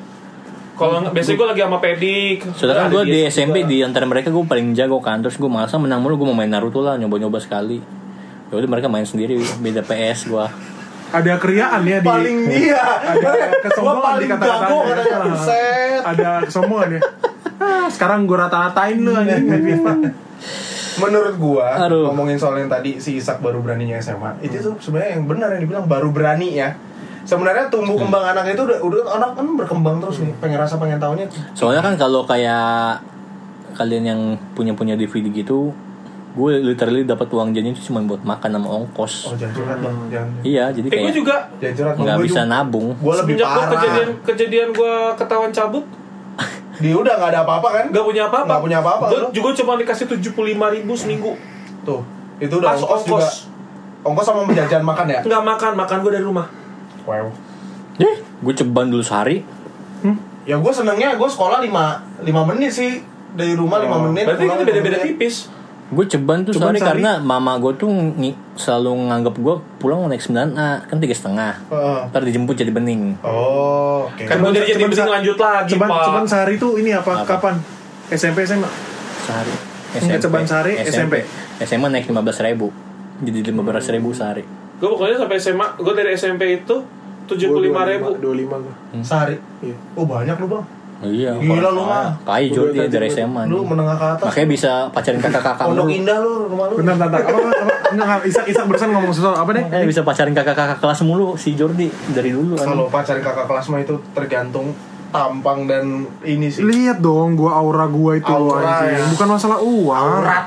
Kalau 0.75 1.03
biasanya 1.09 1.37
gue 1.37 1.49
lagi 1.49 1.62
sama 1.62 1.79
Pedik. 1.79 2.38
Soalnya 2.53 2.75
kan 2.77 2.87
gue 2.88 3.03
di 3.05 3.21
SMP 3.27 3.57
juga. 3.61 3.69
di 3.69 3.79
antara 3.83 4.05
mereka 4.05 4.29
gue 4.29 4.45
paling 4.45 4.69
jago 4.73 4.99
kan 4.99 5.19
Terus 5.19 5.35
gue 5.35 5.47
masa 5.47 5.75
menang 5.75 5.99
mulu 5.99 6.14
gue 6.17 6.27
mau 6.27 6.35
main 6.35 6.47
Naruto 6.47 6.79
lah 6.79 6.95
nyoba-nyoba 6.95 7.38
sekali 7.38 7.83
ya 8.47 8.55
udah 8.55 8.69
mereka 8.69 8.87
main 8.87 9.03
sendiri 9.03 9.35
beda 9.59 9.83
PS 9.83 10.27
gue 10.27 10.47
Ada 11.09 11.35
keriaan 11.37 11.83
ya 11.83 11.99
di 11.99 12.07
Paling 12.07 12.38
dia. 12.47 12.79
ada 12.79 13.31
kesombongan 13.59 14.14
di 14.17 14.27
kata-katanya. 14.29 15.25
Buset. 15.25 16.01
Ada 16.11 16.29
kesombongan 16.45 16.88
ya. 16.95 17.01
Ah, 17.59 17.87
sekarang 17.87 18.25
gue 18.25 18.35
rata-ratain 18.35 18.99
lu 18.99 19.12
anjing 19.12 19.44
main 19.44 19.62
FIFA. 19.62 19.92
Menurut 20.99 21.35
gua, 21.37 21.79
Aduh. 21.81 22.11
ngomongin 22.11 22.35
soal 22.35 22.55
yang 22.57 22.66
tadi 22.66 22.99
si 22.99 23.16
Isak 23.16 23.38
baru 23.38 23.59
beraninya 23.59 23.94
SMA, 23.97 24.35
itu 24.40 24.59
tuh 24.59 24.75
sebenarnya 24.77 25.14
yang 25.14 25.25
benar 25.25 25.49
yang 25.53 25.62
dibilang 25.62 25.87
baru 25.87 26.11
berani 26.11 26.55
ya. 26.57 26.75
Sebenarnya 27.23 27.68
tumbuh 27.68 27.94
kembang 27.94 28.25
anak 28.25 28.51
itu 28.51 28.62
udah 28.62 28.79
udah 28.79 29.01
anak 29.12 29.31
kan 29.33 29.47
berkembang 29.55 29.97
terus 29.99 30.18
nih, 30.18 30.35
pengen 30.37 30.59
rasa 30.59 30.75
pengen 30.75 30.99
tahunya. 30.99 31.31
Soalnya 31.53 31.83
kan 31.83 31.94
kalau 31.94 32.25
kayak 32.25 32.99
kalian 33.75 34.05
yang 34.05 34.21
punya-punya 34.53 34.94
DVD 34.94 35.29
gitu 35.29 35.71
Gue 36.29 36.55
literally 36.57 37.03
dapat 37.03 37.27
uang 37.29 37.51
jajan 37.51 37.73
itu 37.73 37.83
cuma 37.85 37.99
buat 38.01 38.21
makan 38.21 38.51
sama 38.53 38.68
ongkos 38.77 39.14
Oh 39.25 39.35
jangan 39.35 39.55
curhat 39.55 39.79
bang, 39.81 39.97
jangan. 40.09 40.29
Iya 40.40 40.64
jadi 40.71 40.87
Eh 40.87 40.90
gue 40.90 41.01
kayak 41.01 41.14
juga 41.16 41.37
Jangan 41.59 41.75
curhat 41.75 41.94
Bang. 41.94 42.05
nggak 42.05 42.18
bisa 42.21 42.40
juga- 42.40 42.51
nabung 42.53 42.88
Gua 42.97 43.14
lebih 43.16 43.35
semenjak 43.35 43.47
gue 43.49 43.55
parah. 43.57 43.71
kejadian 43.73 44.09
kejadian 44.25 44.68
gue 44.73 44.94
ketahuan 45.14 45.51
cabut 45.51 45.85
Dia 46.79 46.95
udah 46.95 47.14
nggak 47.19 47.31
ada 47.35 47.41
apa-apa 47.43 47.69
kan? 47.75 47.85
nggak 47.91 48.05
punya 48.07 48.23
apa-apa. 48.31 48.47
Nggak 48.47 48.62
punya 48.62 48.79
apa-apa, 48.79 49.05
Gue 49.11 49.31
juga 49.35 49.51
cuma 49.59 49.73
dikasih 49.75 50.07
tujuh 50.14 50.31
puluh 50.35 50.55
lima 50.55 50.71
ribu 50.71 50.95
seminggu. 50.95 51.35
Tuh, 51.83 52.03
itu 52.38 52.55
udah 52.55 52.75
Pas 52.75 52.81
ongkos, 52.81 53.03
juga. 53.03 53.23
ongkos. 53.23 53.37
Ongkos 54.07 54.25
sama 54.31 54.41
jajan 54.55 54.83
makan 54.87 55.07
ya? 55.11 55.21
Nggak 55.27 55.43
makan, 55.43 55.73
makan 55.75 55.97
gue 56.07 56.12
dari 56.14 56.25
rumah. 56.25 56.47
Wow. 57.03 57.35
Eh, 57.99 58.17
gue 58.23 58.55
ceban 58.55 58.87
dulu 58.87 59.03
sehari 59.03 59.43
Ya 60.49 60.57
gue 60.57 60.73
senengnya 60.73 61.12
gue 61.12 61.29
sekolah 61.29 61.61
5 61.61 62.25
5 62.25 62.49
menit 62.49 62.73
sih 62.73 63.05
dari 63.37 63.53
rumah 63.53 63.85
5 63.85 64.09
menit. 64.09 64.25
Berarti 64.25 64.45
kita 64.49 64.57
lima 64.57 64.64
beda-beda 64.64 64.99
tipis. 65.05 65.53
Gue 65.88 66.05
ceban 66.05 66.44
tuh 66.44 66.53
Ceban 66.53 66.72
sehari? 66.72 67.01
karena 67.01 67.16
mama 67.16 67.57
gue 67.57 67.72
tuh 67.74 67.88
ngi- 67.88 68.37
selalu 68.55 69.09
nganggap 69.09 69.35
gue 69.35 69.55
pulang 69.79 70.05
naik 70.05 70.20
9A 70.20 70.85
kan 70.85 70.96
tiga 70.98 71.12
setengah 71.12 71.57
Heeh. 71.66 72.01
ntar 72.07 72.20
dijemput 72.22 72.55
jadi 72.55 72.68
bening 72.68 73.16
Oh, 73.20 74.05
oke. 74.05 74.20
Kan 74.20 74.37
gue 74.38 74.53
dari 74.53 74.68
jadi 74.68 74.85
sa- 74.92 75.09
lanjut 75.09 75.35
lagi, 75.35 75.72
Ceban, 75.72 75.88
Pak. 75.88 76.05
ceban 76.05 76.24
sehari 76.24 76.55
tuh 76.55 76.77
ini 76.77 76.92
apa? 76.92 77.12
Apa? 77.18 77.40
Kapan? 77.40 77.55
SMP 78.09 78.44
SMA? 78.44 78.68
sehari 79.22 79.53
Enggak, 79.90 80.20
ceban 80.20 80.44
sehari, 80.44 80.72
SMP. 80.79 81.24
SMA 81.59 81.88
naik 81.88 82.05
15 82.05 82.20
ribu 82.44 82.68
jadi 83.18 83.40
15 83.46 83.88
ribu 83.90 84.12
sehari 84.12 84.44
Gue 84.77 84.88
pokoknya 84.88 85.18
sampai 85.18 85.37
SMA, 85.37 85.66
gue 85.74 85.90
dari 85.92 86.12
SMP 86.12 86.42
itu 86.55 86.77
tujuh 87.27 87.48
puluh 87.51 87.66
lima 87.66 87.83
ribu. 87.83 88.14
25 88.14 88.57
gue. 88.59 88.74
Sehari. 89.01 89.37
Iya. 89.59 89.74
Oh 89.92 90.05
banyak 90.05 90.33
lu 90.35 90.46
bang. 90.46 90.64
Iya 91.01 91.31
Gila 91.33 91.71
lu 91.71 91.83
mah. 91.83 92.19
dia 92.19 92.59
tadi 92.59 92.89
dari 92.89 93.07
SMA 93.07 93.47
Lu 93.47 93.63
menengah 93.63 93.95
ke 93.95 94.07
atas. 94.13 94.27
makanya 94.27 94.49
bisa 94.49 94.71
pacarin 94.91 95.21
kakak-kakak 95.21 95.65
Pondok 95.65 95.85
lu 95.85 95.93
Indah 95.93 96.19
lu 96.19 96.33
rumah 96.47 96.67
lu. 96.67 96.75
Bentar, 96.77 96.95
bentar. 96.97 97.21
Apa? 97.23 97.39
Enggak, 97.89 98.21
Isak, 98.25 98.45
Isak 98.47 98.65
barusan 98.65 98.91
ngomong 98.91 99.13
sesuatu. 99.13 99.39
Apa 99.39 99.51
deh? 99.53 99.65
eh 99.65 99.85
bisa 99.85 100.03
pacarin 100.03 100.33
kakak-kakak 100.33 100.79
kelas 100.79 101.01
mulu 101.01 101.35
si 101.35 101.55
Jordi 101.55 101.87
dari 102.09 102.31
dulu 102.31 102.55
kan 102.55 102.67
Kalau 102.69 102.87
pacarin 102.89 103.23
kakak 103.23 103.47
kelas 103.47 103.67
mah 103.69 103.79
itu 103.79 103.95
tergantung 104.11 104.75
tampang 105.09 105.65
dan 105.65 105.85
ini 106.21 106.47
sih. 106.47 106.61
Lihat 106.61 106.99
dong, 106.99 107.33
gua 107.33 107.57
aura 107.57 107.87
gua 107.87 108.13
itu 108.13 108.29
Aura, 108.29 108.61
anjing. 108.61 108.93
ya. 108.93 109.07
Bukan 109.09 109.29
masalah 109.31 109.59
uang. 109.59 110.05
Aurat. 110.21 110.45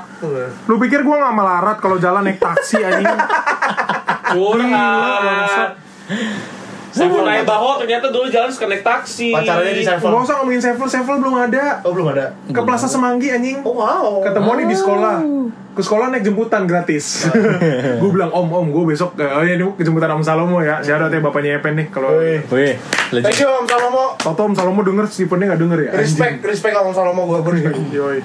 Lu 0.64 0.78
pikir 0.78 1.02
gua 1.02 1.18
nggak 1.18 1.34
melarat 1.34 1.76
kalau 1.78 1.96
jalan 1.96 2.22
naik 2.22 2.38
taksi 2.38 2.78
anjing? 2.78 3.08
Curhat. 4.30 5.70
Saya 6.92 7.08
mau 7.08 7.24
naik 7.24 7.48
baho 7.48 7.80
ternyata 7.80 8.12
dulu 8.12 8.28
jalan 8.28 8.52
suka 8.52 8.68
naik 8.68 8.84
taksi. 8.84 9.32
Pacarannya 9.32 9.74
di 9.74 9.84
Sevel. 9.84 10.08
Gak 10.12 10.24
usah 10.28 10.34
ngomongin 10.40 10.62
Sevel, 10.62 10.88
Sevel 10.92 11.16
belum 11.18 11.34
ada. 11.40 11.64
Oh 11.88 11.92
belum 11.96 12.12
ada. 12.12 12.36
Ke 12.52 12.60
Plaza 12.60 12.84
Semanggi 12.84 13.32
anjing. 13.32 13.64
Oh 13.64 13.80
wow. 13.80 14.20
Ketemu 14.20 14.50
nih 14.60 14.66
di 14.68 14.76
sekolah. 14.76 15.16
Ke 15.72 15.80
sekolah 15.80 16.06
naik 16.12 16.24
jemputan 16.28 16.68
gratis. 16.68 17.32
gue 18.00 18.10
bilang 18.12 18.28
om 18.36 18.44
om 18.44 18.66
gue 18.68 18.84
besok 18.92 19.16
ke 19.16 19.24
oh 19.24 19.40
ini 19.40 19.56
jemputan 19.80 20.12
Om 20.12 20.20
Salomo 20.20 20.60
ya. 20.60 20.84
Siapa 20.84 21.08
ya 21.08 21.20
bapaknya 21.24 21.58
Epen 21.58 21.80
nih 21.80 21.86
kalau 21.88 22.12
Wih. 22.12 22.44
Wih, 22.52 22.76
Thank 23.24 23.40
you 23.40 23.48
Om 23.48 23.64
Salomo. 23.64 24.20
Toto 24.20 24.44
Om 24.44 24.52
Salomo 24.52 24.84
denger 24.84 25.08
Stephennya 25.08 25.56
nggak 25.56 25.60
denger 25.64 25.78
ya. 25.88 25.90
Respect, 25.96 26.44
respect 26.44 26.76
Om 26.76 26.92
Salomo 26.92 27.24
gue 27.24 27.40
respect. 27.40 27.76
Yoi. 27.96 28.20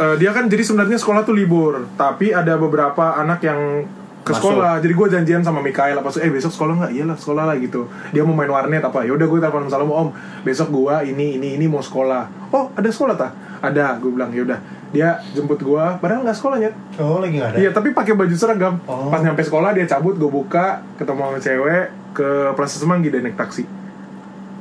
Eh, 0.00 0.16
dia 0.16 0.32
kan 0.32 0.48
jadi 0.48 0.64
sebenarnya 0.64 0.96
sekolah 0.96 1.28
tuh 1.28 1.36
libur, 1.36 1.84
tapi 2.00 2.32
ada 2.32 2.56
beberapa 2.56 3.20
anak 3.20 3.44
yang 3.44 3.84
ke 4.20 4.32
Masuk. 4.36 4.52
sekolah. 4.52 4.72
Jadi 4.84 4.92
gue 4.92 5.06
janjian 5.08 5.42
sama 5.42 5.64
Mikael 5.64 5.96
apa 5.96 6.08
eh 6.20 6.28
besok 6.28 6.52
sekolah 6.52 6.74
nggak? 6.76 6.92
Iyalah 6.92 7.16
sekolah 7.16 7.44
lah 7.48 7.56
gitu. 7.56 7.88
Dia 8.12 8.22
mau 8.22 8.36
main 8.36 8.52
warnet 8.52 8.84
apa? 8.84 9.00
Ya 9.04 9.16
udah 9.16 9.26
gue 9.26 9.38
telepon 9.40 9.68
Salomo 9.72 9.94
Om. 9.96 10.08
Besok 10.44 10.68
gue 10.68 10.94
ini 11.12 11.40
ini 11.40 11.56
ini 11.56 11.66
mau 11.66 11.80
sekolah. 11.80 12.52
Oh 12.52 12.68
ada 12.76 12.88
sekolah 12.88 13.16
tak? 13.16 13.32
Ada. 13.64 13.96
Gue 13.96 14.12
bilang 14.12 14.28
ya 14.32 14.44
udah. 14.44 14.60
Dia 14.90 15.22
jemput 15.38 15.62
gue, 15.62 15.84
padahal 16.02 16.26
nggak 16.26 16.34
sekolahnya. 16.34 16.74
Oh 16.98 17.22
lagi 17.22 17.38
nggak 17.38 17.54
ada. 17.54 17.58
Iya 17.62 17.70
tapi 17.70 17.94
pakai 17.94 18.18
baju 18.18 18.34
seragam. 18.34 18.82
Oh. 18.90 19.06
Pas 19.06 19.22
nyampe 19.22 19.38
sekolah 19.46 19.70
dia 19.70 19.86
cabut, 19.86 20.18
gue 20.18 20.26
buka, 20.26 20.82
ketemu 20.98 21.20
sama 21.30 21.38
cewek 21.38 21.84
ke 22.10 22.28
Plaza 22.58 22.76
Semanggi 22.82 23.06
dia 23.06 23.22
naik 23.22 23.38
taksi. 23.38 23.62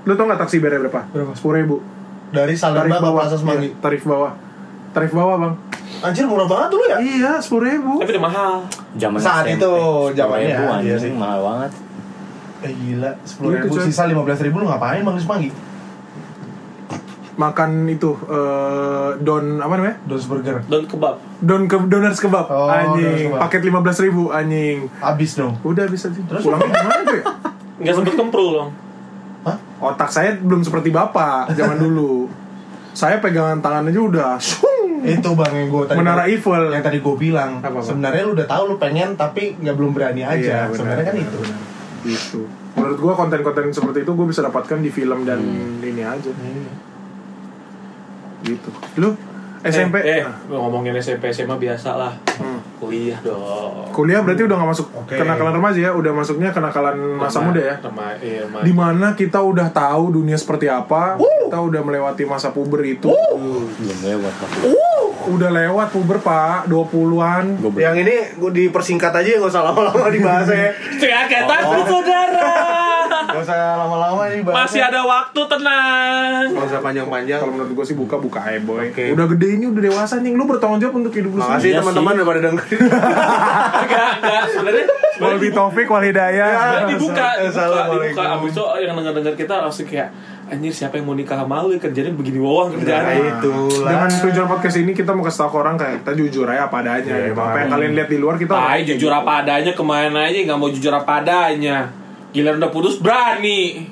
Lu 0.05 0.13
tau 0.13 0.29
nggak 0.29 0.45
taksi 0.45 0.61
bayarnya 0.61 0.85
berapa? 0.85 1.01
Berapa? 1.09 1.33
Sepuluh 1.33 1.55
ribu. 1.57 1.77
Dari 2.29 2.53
Salemba 2.53 3.01
ke 3.01 3.09
Plaza 3.09 3.41
Semanggi. 3.41 3.73
Iya, 3.73 3.81
tarif 3.81 4.05
bawah. 4.05 4.48
Tarif 4.89 5.11
bawah 5.11 5.37
bang. 5.37 5.53
Anjir 5.99 6.23
murah 6.23 6.45
banget 6.45 6.69
dulu 6.71 6.83
ya. 6.85 6.97
Iya, 6.97 7.31
sepuluh 7.37 7.63
ribu. 7.67 7.93
Tapi 7.99 8.11
udah 8.13 8.23
mahal. 8.23 8.53
Zaman 8.95 9.17
Saat 9.19 9.43
SMP. 9.45 9.55
itu, 9.57 9.73
zamannya, 10.13 10.47
ribu 10.47 10.63
iya 10.63 10.73
anjing, 10.73 10.97
sih. 10.97 11.11
mahal 11.13 11.39
banget 11.41 11.71
Eh 12.59 12.71
gila, 12.73 13.11
sepuluh 13.21 13.49
Gitu, 13.51 13.63
ribu 13.65 13.75
sisa 13.81 14.03
lima 14.03 14.21
belas 14.21 14.39
ribu 14.39 14.55
lu 14.57 14.65
ngapain 14.65 14.99
bang 14.99 15.15
di 15.15 15.21
Semanggi? 15.21 15.49
Makan 17.35 17.71
itu 17.87 18.11
eh, 18.27 19.09
don 19.17 19.45
apa 19.57 19.73
namanya? 19.73 19.95
Dos 20.03 20.23
burger. 20.23 20.59
Dan 20.65 20.83
kebab. 20.83 21.15
Don 21.39 21.63
ke 21.65 21.77
doners 21.85 22.19
kebab. 22.19 22.47
Oh, 22.47 22.67
anjing. 22.67 23.31
kebab. 23.31 23.39
Paket 23.39 23.61
lima 23.63 23.79
belas 23.79 23.97
ribu 23.97 24.27
anjing. 24.29 24.91
Abis 24.99 25.35
dong. 25.35 25.55
Udah 25.63 25.87
bisa 25.87 26.07
sih. 26.09 26.19
Terus? 26.21 26.43
Pulangnya 26.43 26.67
gimana 26.69 27.01
tuh 27.01 27.15
ya? 27.19 27.23
Nggak 27.79 27.93
sempet 27.95 28.13
kemprul 28.13 28.47
dong. 28.53 28.69
Hah? 29.41 29.55
Otak 29.81 30.11
saya 30.11 30.35
belum 30.35 30.59
seperti 30.61 30.91
bapak 30.91 31.55
zaman 31.55 31.79
dulu. 31.79 32.27
Saya 32.91 33.19
pegangan 33.19 33.59
tangan 33.59 33.87
aja 33.87 33.99
udah. 34.01 34.31
Itu 35.01 35.29
bang 35.31 35.53
yang 35.53 35.69
gue 35.69 35.83
tadi 35.85 35.97
Menara 35.97 36.23
Eiffel. 36.25 36.63
yang 36.69 36.81
tadi 36.81 36.99
gue 36.99 37.15
bilang 37.15 37.51
Apa, 37.59 37.79
sebenarnya 37.79 38.21
lu 38.23 38.33
udah 38.33 38.45
tahu 38.45 38.63
lu 38.65 38.75
pengen 38.75 39.13
tapi 39.13 39.55
nggak 39.55 39.73
belum 39.73 39.91
berani 39.91 40.21
aja 40.21 40.35
Iya, 40.35 40.59
benar, 40.65 40.75
sebenarnya 40.75 41.05
kan 41.05 41.15
benar, 41.15 41.25
itu 41.25 41.37
benar. 41.37 41.59
Gitu. 41.99 42.41
Menurut 42.71 42.97
gua 42.97 43.13
konten-konten 43.13 43.69
seperti 43.69 43.99
itu 44.01 44.11
gue 44.13 44.23
bisa 44.25 44.39
dapatkan 44.41 44.79
di 44.79 44.87
film 44.87 45.23
dan 45.23 45.35
Hmm. 45.37 45.79
ini 45.81 45.99
aja. 45.99 46.31
Iya. 46.31 46.71
Gitu. 48.41 48.69
Lu 48.97 49.09
SMP? 49.59 49.99
Eh, 49.99 50.07
eh 50.13 50.23
Nah. 50.23 50.39
ngomongin 50.49 50.95
SMP 50.95 51.27
SMA 51.27 51.59
biasa 51.59 51.91
lah. 51.93 52.13
Hmm. 52.39 52.63
Kuliah 52.79 53.19
dong. 53.19 53.91
Kuliah 53.91 54.23
berarti 54.23 54.47
udah 54.47 54.55
gak 54.55 54.69
masuk 54.71 54.87
Oke. 54.95 55.19
kenakalan 55.19 55.51
remaja 55.53 55.79
ya, 55.81 55.91
udah 55.91 56.11
masuknya 56.15 56.49
kenakalan 56.49 56.95
masa 57.19 57.43
muda 57.43 57.59
ya. 57.59 57.75
Rema, 57.77 58.15
iya, 58.17 58.47
remaja. 58.47 58.63
Di 58.63 58.71
mana 58.71 59.07
kita 59.11 59.43
udah 59.43 59.67
tahu 59.67 60.15
dunia 60.15 60.39
seperti 60.39 60.71
apa, 60.71 61.19
kita 61.19 61.59
udah 61.59 61.81
melewati 61.83 62.23
masa 62.23 62.55
puber 62.55 62.79
itu. 62.85 63.11
belum 63.11 63.99
lewat 64.01 64.33
lah 64.37 64.51
Udah 65.29 65.49
lewat 65.49 65.87
puber 65.89 66.17
pak, 66.19 66.65
20-an. 66.65 67.43
gue 67.55 67.69
belum 67.69 67.79
yang 67.79 67.95
ini 67.95 68.15
gue 68.33 68.51
dipersingkat 68.51 69.13
aja 69.13 69.37
nggak 69.37 69.47
usah 69.47 69.63
lama-lama 69.63 70.09
dibahas 70.09 70.47
ya 70.47 70.73
Teriak 70.99 71.29
takut 71.45 71.85
saudara. 71.85 72.49
nggak 73.29 73.41
usah 73.41 73.57
lama-lama 73.77 74.21
nih 74.25 74.41
bahasnya. 74.41 74.65
Masih 74.65 74.81
ada 74.81 75.01
waktu 75.01 75.41
tenang. 75.45 76.43
Gak 76.49 76.65
usah 76.65 76.79
panjang-panjang. 76.79 77.39
Kalau 77.39 77.53
menurut 77.53 77.71
gue 77.71 77.85
sih 77.85 77.93
buka 77.93 78.17
buka 78.17 78.39
aja 78.41 78.57
boy. 78.59 78.89
Oke. 78.89 79.13
Udah 79.13 79.25
gede 79.29 79.47
ini 79.53 79.65
udah 79.65 79.81
dewasa 79.83 80.17
nih. 80.17 80.33
Lu 80.33 80.43
bertanggung 80.43 80.81
jawab 80.81 80.95
untuk 80.97 81.13
hidup 81.13 81.31
lu 81.31 81.39
Makasih 81.39 81.69
Iya 81.69 81.79
teman-teman 81.79 82.11
udah 82.15 82.25
pada 82.25 82.41
dengerin. 82.41 82.79
Enggak, 83.85 84.09
enggak. 84.17 84.43
Sebenarnya 84.49 84.85
Wal 85.19 85.35
Taufik. 85.51 85.85
Sebenarnya 85.85 86.47
dibuka, 86.87 86.89
dibuka, 86.89 87.27
Assalamualaikum. 87.45 88.17
dibuka. 88.17 88.35
Abis 88.39 88.51
itu 88.51 88.63
yang 88.81 88.93
denger-denger 88.97 89.33
kita 89.35 89.53
langsung 89.61 89.85
kayak 89.85 90.09
Anjir 90.49 90.73
siapa 90.73 90.97
yang 90.97 91.05
mau 91.05 91.13
nikah 91.13 91.37
sama 91.37 91.61
lu 91.61 91.77
kerjanya 91.77 92.09
begini 92.09 92.41
wawang 92.41 92.73
Nah, 92.73 92.81
kerjaannya 92.81 93.37
itulah. 93.37 93.89
Dengan 93.93 94.09
tujuan 94.09 94.47
podcast 94.49 94.77
ini 94.81 94.97
kita 94.97 95.13
mau 95.13 95.21
kasih 95.21 95.45
tau 95.45 95.49
ke 95.53 95.57
orang 95.61 95.77
kayak 95.77 96.01
kita 96.01 96.11
jujur 96.17 96.49
aja 96.49 96.65
apa 96.65 96.81
adanya. 96.81 97.05
Iya, 97.05 97.29
gitu. 97.29 97.37
Apa 97.37 97.57
yang 97.61 97.69
kalian 97.69 97.91
lihat 97.93 98.09
di 98.09 98.17
luar 98.17 98.35
kita 98.41 98.53
Tai 98.57 98.81
jujur 98.81 99.11
apa 99.13 99.31
adanya 99.45 99.71
ke 99.77 99.83
mana 99.85 100.25
aja 100.25 100.37
nggak 100.41 100.57
mau 100.57 100.69
jujur 100.69 100.89
apa 100.89 101.21
adanya 101.21 101.93
Giliran 102.29 102.61
udah 102.61 102.69
putus 102.69 102.97
berani 102.97 103.89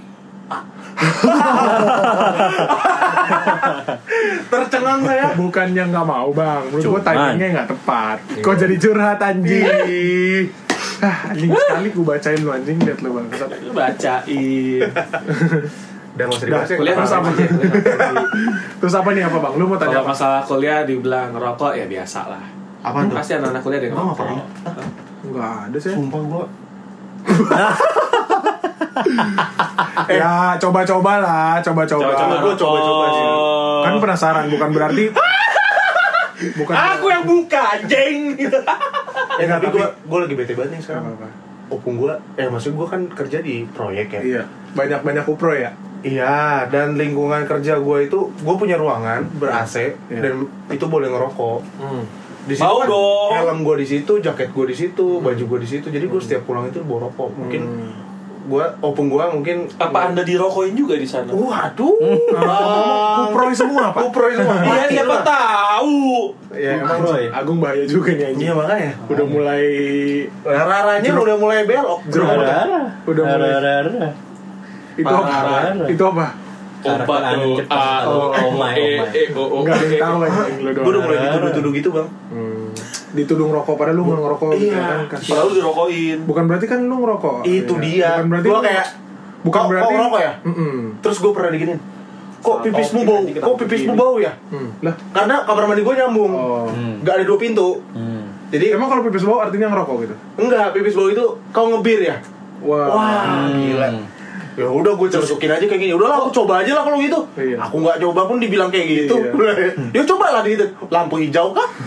Tercengang 4.50 5.02
saya. 5.06 5.38
Bukannya 5.38 5.84
nggak 5.94 6.06
mau 6.08 6.34
bang, 6.34 6.64
menurut 6.74 6.84
gue 6.84 7.02
timingnya 7.06 7.48
nggak 7.54 7.70
tepat. 7.70 8.18
Kok 8.42 8.56
jadi 8.58 8.76
curhat 8.82 9.22
anjing? 9.22 10.50
ah, 10.98 11.30
anjing 11.30 11.54
sekali 11.54 11.94
gue 11.94 12.02
bacain 12.02 12.42
lu 12.42 12.50
anjing 12.50 12.82
liat 12.82 12.98
lu 13.06 13.14
bang. 13.14 13.30
Lu 13.62 13.72
bacain 13.78 14.90
Udah 16.18 16.26
nggak 16.26 16.40
usah 16.42 16.48
dibahas 16.50 16.70
ya. 16.74 16.78
Kuliah 16.82 16.96
Terus 16.98 17.14
apa? 17.22 17.30
Terus 18.82 18.94
apa 18.98 19.10
nih 19.14 19.24
apa 19.24 19.38
bang? 19.38 19.54
Lu 19.54 19.66
mau 19.70 19.78
tanya 19.78 20.02
Kalau 20.02 20.10
masalah 20.10 20.42
kuliah 20.42 20.82
dibilang 20.82 21.30
ngerokok 21.32 21.78
ya 21.78 21.86
biasa 21.86 22.20
lah 22.26 22.42
Apa 22.82 23.06
tuh? 23.06 23.14
Pasti 23.14 23.38
anak-anak 23.38 23.62
kuliah 23.62 23.80
ada 23.80 23.88
Emang 23.94 24.06
ngerokok? 24.10 24.26
Enggak 25.30 25.54
ada 25.70 25.78
sih. 25.78 25.94
Sumpah 25.94 26.22
gua 26.26 26.46
Ya 30.10 30.58
coba-coba 30.58 31.14
lah, 31.22 31.52
coba-coba. 31.62 32.02
Coba-coba 32.18 32.36
Gua 32.42 32.54
coba-coba 32.58 33.06
sih. 33.14 33.26
Kan 33.86 33.94
penasaran, 34.02 34.46
bukan 34.50 34.70
berarti 34.74 35.04
bukan 36.58 36.74
Aku 36.74 37.06
yang 37.10 37.26
buka 37.26 37.62
anjing 37.78 38.38
Eh 39.38 39.46
tapi 39.46 39.66
gua 39.70 39.90
gua 40.06 40.20
lagi 40.26 40.34
bete 40.34 40.54
banget 40.58 40.78
nih 40.78 40.82
sekarang. 40.82 41.14
Opung 41.68 42.00
gua, 42.00 42.18
eh 42.40 42.48
maksud 42.48 42.74
gua 42.74 42.88
kan 42.88 43.06
kerja 43.06 43.38
di 43.38 43.68
proyek 43.68 44.08
ya. 44.18 44.22
Iya, 44.24 44.44
banyak-banyak 44.74 45.26
upro 45.28 45.52
ya. 45.52 45.74
Iya, 46.00 46.68
dan 46.68 46.94
lingkungan 46.94 47.42
kerja 47.44 47.78
gua 47.78 47.98
itu 48.00 48.30
gua 48.40 48.56
punya 48.56 48.76
ruangan 48.76 49.26
ber 49.34 49.50
AC 49.52 49.98
Iya. 50.08 50.22
dan 50.22 50.34
itu 50.68 50.86
boleh 50.86 51.08
ngerokok. 51.08 51.60
Di 52.44 52.54
situ 52.54 52.64
Mau 52.64 52.80
kan 52.80 52.88
dong. 52.88 53.30
helm 53.34 53.60
gua 53.62 53.76
di 53.76 53.84
situ, 53.84 54.14
jaket 54.18 54.50
gua 54.50 54.66
di 54.66 54.74
situ, 54.74 55.20
baju 55.20 55.44
gua 55.46 55.60
di 55.60 55.68
situ. 55.68 55.88
Jadi 55.88 56.06
gua 56.06 56.20
setiap 56.20 56.44
pulang 56.44 56.66
itu 56.66 56.80
bawa 56.80 57.08
rokok. 57.08 57.30
Mungkin 57.36 57.62
Hmm. 57.62 57.92
gua 58.48 58.72
opung 58.80 59.12
gua 59.12 59.28
mungkin 59.28 59.68
Apa 59.76 60.08
anda 60.08 60.24
dirokokin 60.24 60.72
juga 60.72 60.96
di 60.96 61.04
sana? 61.04 61.28
Waduh. 61.28 62.00
Ngomong 62.32 63.28
Upro 63.28 63.52
semua 63.52 63.92
pak. 63.92 64.08
Kupro 64.08 64.30
itu 64.30 64.40
mah. 64.40 64.64
Iya 64.64 64.86
siapa 64.94 65.18
tahu 65.20 66.32
Ya 66.56 66.80
emang 66.80 67.04
Bro, 67.04 67.14
ya. 67.14 67.30
Agung 67.36 67.60
bahaya 67.60 67.84
juga 67.84 68.16
nih 68.16 68.32
anjing. 68.32 68.48
Iya 68.48 68.54
makanya. 68.56 68.92
Udah 69.06 69.26
mulai 69.28 69.66
Raranya 70.42 71.12
udah 71.12 71.36
mulai 71.38 71.68
belok. 71.68 72.00
Jeruk 72.08 72.30
Rara. 72.32 72.82
Udah 73.04 73.24
mulai. 73.28 73.52
Itu 74.98 75.14
apa? 75.14 75.34
Itu 75.86 76.04
apa? 76.08 76.28
Obat 76.78 77.22
tuh 77.34 77.58
cepat. 77.58 77.74
A 77.74 78.06
Oh, 78.06 78.30
oh 78.30 78.54
oh 78.54 78.70
E. 78.70 79.02
E 79.02 79.22
O 79.34 79.44
O 79.44 79.58
Enggak 79.60 79.76
ada 79.76 79.88
yang 79.88 79.98
tahu 80.00 80.16
lu 80.16 80.70
Gua 80.76 80.90
udah 80.90 81.02
mulai 81.04 81.18
dituduh-tuduh 81.24 81.72
gitu 81.74 81.90
bang. 81.92 82.08
Hmm. 82.30 82.70
Ditudung 83.10 83.50
rokok 83.50 83.76
padahal 83.76 83.98
lu 83.98 84.04
nggak 84.06 84.20
ngerokok 84.20 84.50
gitu 84.56 84.66
Iya. 84.70 84.84
kan. 84.84 85.00
Kasih- 85.10 85.28
Padahal 85.28 85.46
lu 85.48 85.54
dirokokin 85.56 86.18
Bukan 86.24 86.44
berarti 86.46 86.66
kan 86.66 86.80
lu 86.82 86.96
ngerokok. 86.98 87.38
Itu 87.44 87.74
Iya. 87.76 87.82
dia. 87.82 88.10
Bukan 88.14 88.28
berarti 88.30 88.48
Gua 88.48 88.62
kayak 88.62 88.88
bukan 89.40 89.58
kok- 89.60 89.70
berarti 89.70 89.86
kok 89.86 89.96
ngerokok 89.96 90.20
ya? 90.20 90.34
Mm-mm. 90.44 90.76
Terus 91.00 91.18
gue 91.18 91.32
pernah 91.34 91.52
diginin. 91.52 91.80
Kok 92.38 92.58
pipismu 92.62 93.00
bau? 93.04 93.20
Kok 93.26 93.56
pipismu 93.58 93.94
bau 93.94 94.16
ya? 94.18 94.32
Hmm. 94.48 94.70
Lah, 94.80 94.94
Karena 95.12 95.36
kamar 95.44 95.64
mandi 95.66 95.82
gue 95.82 95.96
nyambung. 95.96 96.32
oh. 96.32 96.70
Hmm. 96.70 97.02
Gak 97.02 97.14
ada 97.16 97.26
dua 97.26 97.38
pintu. 97.38 97.82
Hmm. 97.92 98.24
Jadi 98.48 98.72
Emang 98.72 98.88
kalau 98.88 99.02
pipis 99.02 99.26
bau 99.26 99.42
artinya 99.42 99.68
ngerokok 99.68 99.96
gitu? 100.00 100.16
enggak 100.38 100.72
pipis 100.72 100.94
bau 100.94 101.10
itu 101.10 101.26
kau 101.50 101.68
ngebir 101.68 102.00
ya? 102.02 102.16
Wah. 102.62 102.88
Wah, 102.88 103.50
gila. 103.50 103.90
Ya 104.58 104.66
udah 104.66 104.98
gue 104.98 105.08
celusukin 105.08 105.54
aja 105.54 105.62
kayak 105.62 105.78
gini. 105.78 105.94
Udahlah 105.94 106.18
aku 106.18 106.34
coba 106.34 106.66
aja 106.66 106.74
lah 106.74 106.82
kalau 106.82 106.98
gitu. 106.98 107.20
Iya. 107.38 107.62
Aku 107.62 107.78
nggak 107.78 108.02
coba 108.02 108.26
pun 108.26 108.42
dibilang 108.42 108.74
kayak 108.74 108.88
gitu. 108.90 109.16
ya 109.96 110.02
coba 110.02 110.26
lah 110.34 110.42
gitu. 110.42 110.66
Lampu 110.90 111.22
hijau 111.22 111.54
kah? 111.54 111.70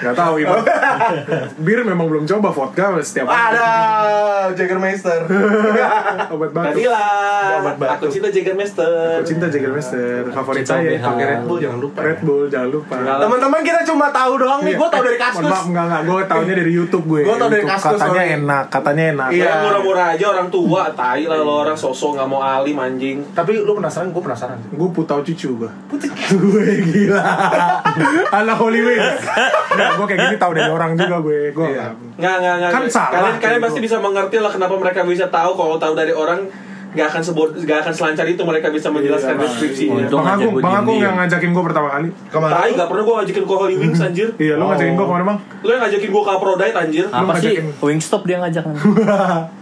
Gak 0.00 0.14
tahu 0.14 0.34
itu. 0.38 0.56
Bir 1.66 1.82
memang 1.82 2.06
belum 2.06 2.22
coba 2.22 2.54
vodka 2.54 2.94
setiap 3.02 3.26
Ada 3.26 3.66
Jägermeister. 4.54 5.26
obat 6.30 6.50
batuk. 6.54 6.70
Tadilah 6.78 7.58
Obat 7.58 7.76
batuk. 7.76 7.94
Aku 7.98 8.04
cinta 8.14 8.28
Jägermeister 8.30 9.18
Aku 9.18 9.26
cinta 9.26 9.50
Jägermeister 9.50 10.30
favorit 10.30 10.62
Cinta 10.62 10.78
saya. 10.78 11.02
Pakai 11.02 11.24
Red 11.26 11.42
Bull 11.44 11.58
jangan 11.58 11.78
lupa. 11.82 11.98
Red 11.98 12.14
ya. 12.14 12.22
Bull 12.22 12.44
jangan 12.46 12.70
lupa. 12.70 12.94
Teman-teman 12.94 13.60
kita 13.66 13.80
cuma 13.82 14.06
tahu 14.14 14.32
doang 14.38 14.60
nih. 14.62 14.70
Iya. 14.70 14.78
Gue 14.78 14.88
tahu 14.88 15.02
dari 15.02 15.18
Eh, 15.18 15.20
kaskus. 15.20 15.50
Maaf, 15.50 15.64
enggak 15.66 15.84
enggak. 15.84 16.02
Gue 16.06 16.20
taunya 16.24 16.54
dari 16.54 16.72
YouTube 16.72 17.04
gue. 17.04 17.20
Gua 17.26 17.36
tau 17.36 17.48
dari. 17.50 17.64
Kaskus, 17.66 17.98
Katanya 17.98 18.22
enak, 18.38 18.64
katanya 18.70 19.04
enak. 19.10 19.28
Iya. 19.34 19.44
Yang 19.44 19.58
murah-murah 19.66 20.06
aja 20.14 20.26
orang 20.30 20.48
tua 20.48 20.69
Tai 20.90 21.22
lah 21.22 21.38
lo 21.38 21.54
orang 21.60 21.74
sosok 21.74 22.14
nggak 22.14 22.26
mau 22.26 22.38
alim 22.38 22.76
anjing 22.76 23.18
Tapi 23.30 23.56
lu 23.56 23.72
penasaran? 23.72 24.10
Gue 24.10 24.22
penasaran. 24.22 24.58
Gue 24.68 24.88
putau 24.90 25.18
cucu 25.20 25.48
gue. 25.56 25.70
gue 26.30 26.64
gila. 26.88 27.22
Anak 28.32 28.56
Holy 28.56 28.80
Wings. 28.80 29.20
Enggak, 29.68 29.90
gue 29.92 30.06
kayak 30.06 30.20
gini 30.22 30.36
tahu 30.36 30.52
dari 30.52 30.68
orang 30.68 30.90
juga 30.94 31.16
gue. 31.18 31.40
Gue 31.50 31.68
Iya. 31.70 31.86
Nggak, 32.16 32.34
nggak, 32.36 32.54
nggak 32.56 32.70
Kan 32.70 32.82
salah, 32.86 33.10
Kalian, 33.10 33.34
kalian 33.38 33.56
gitu. 33.56 33.66
pasti 33.66 33.80
bisa 33.80 33.96
mengerti 33.98 34.36
lah 34.36 34.50
kenapa 34.50 34.74
mereka 34.74 35.00
bisa 35.02 35.26
tahu 35.26 35.50
Kalau 35.52 35.76
tahu 35.76 35.92
dari 35.94 36.10
orang 36.10 36.46
nggak 36.90 37.06
akan 37.06 37.22
sebut 37.22 37.54
nggak 37.56 37.86
akan 37.86 37.94
selancar 37.94 38.26
itu 38.26 38.42
mereka 38.42 38.66
bisa 38.66 38.90
menjelaskan 38.90 39.38
Iya, 39.38 39.42
deskripsinya 39.46 40.10
Bang 40.10 40.26
Agung, 40.28 40.52
Bang 40.58 40.74
Agung 40.76 40.98
yang 40.98 41.14
ngajakin 41.14 41.50
gue 41.50 41.64
pertama 41.64 41.88
kali. 41.88 42.10
Ke 42.26 42.36
mana? 42.36 42.52
Tai 42.52 42.70
nggak 42.74 42.88
pernah 42.90 43.02
gue 43.02 43.14
ngajakin 43.14 43.44
ke 43.44 43.54
Holy 43.54 43.74
Wings 43.78 44.00
anjir 44.00 44.28
Iya, 44.36 44.54
lu 44.54 44.62
Oh. 44.62 44.68
ngajakin 44.68 44.94
gue 44.94 45.06
ke 45.06 45.12
mana 45.12 45.24
bang? 45.24 45.38
Lo 45.62 45.70
yang 45.70 45.82
ngajakin 45.86 46.08
gue 46.10 46.22
ke 46.22 46.30
Aphrodite 46.32 46.74
anjir 46.74 47.04
Apa 47.06 47.32
sih? 47.36 47.54
Wingstop 47.78 48.22
dia 48.24 48.36
ngajak 48.38 48.64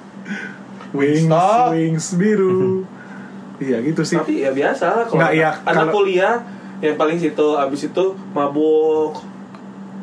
Wings, 0.91 1.27
Stop. 1.27 1.73
wings 1.73 2.07
biru. 2.15 2.83
iya 3.65 3.83
gitu 3.83 4.01
sih. 4.03 4.17
Tapi 4.17 4.41
ya 4.41 4.51
biasa 4.51 5.05
kalau 5.05 5.21
Nggak, 5.21 5.33
iya, 5.35 5.51
anak 5.63 5.75
kalau- 5.85 5.95
kuliah 5.95 6.35
yang 6.79 6.95
paling 6.95 7.19
situ 7.19 7.47
abis 7.55 7.81
itu 7.87 8.05
mabuk 8.31 9.19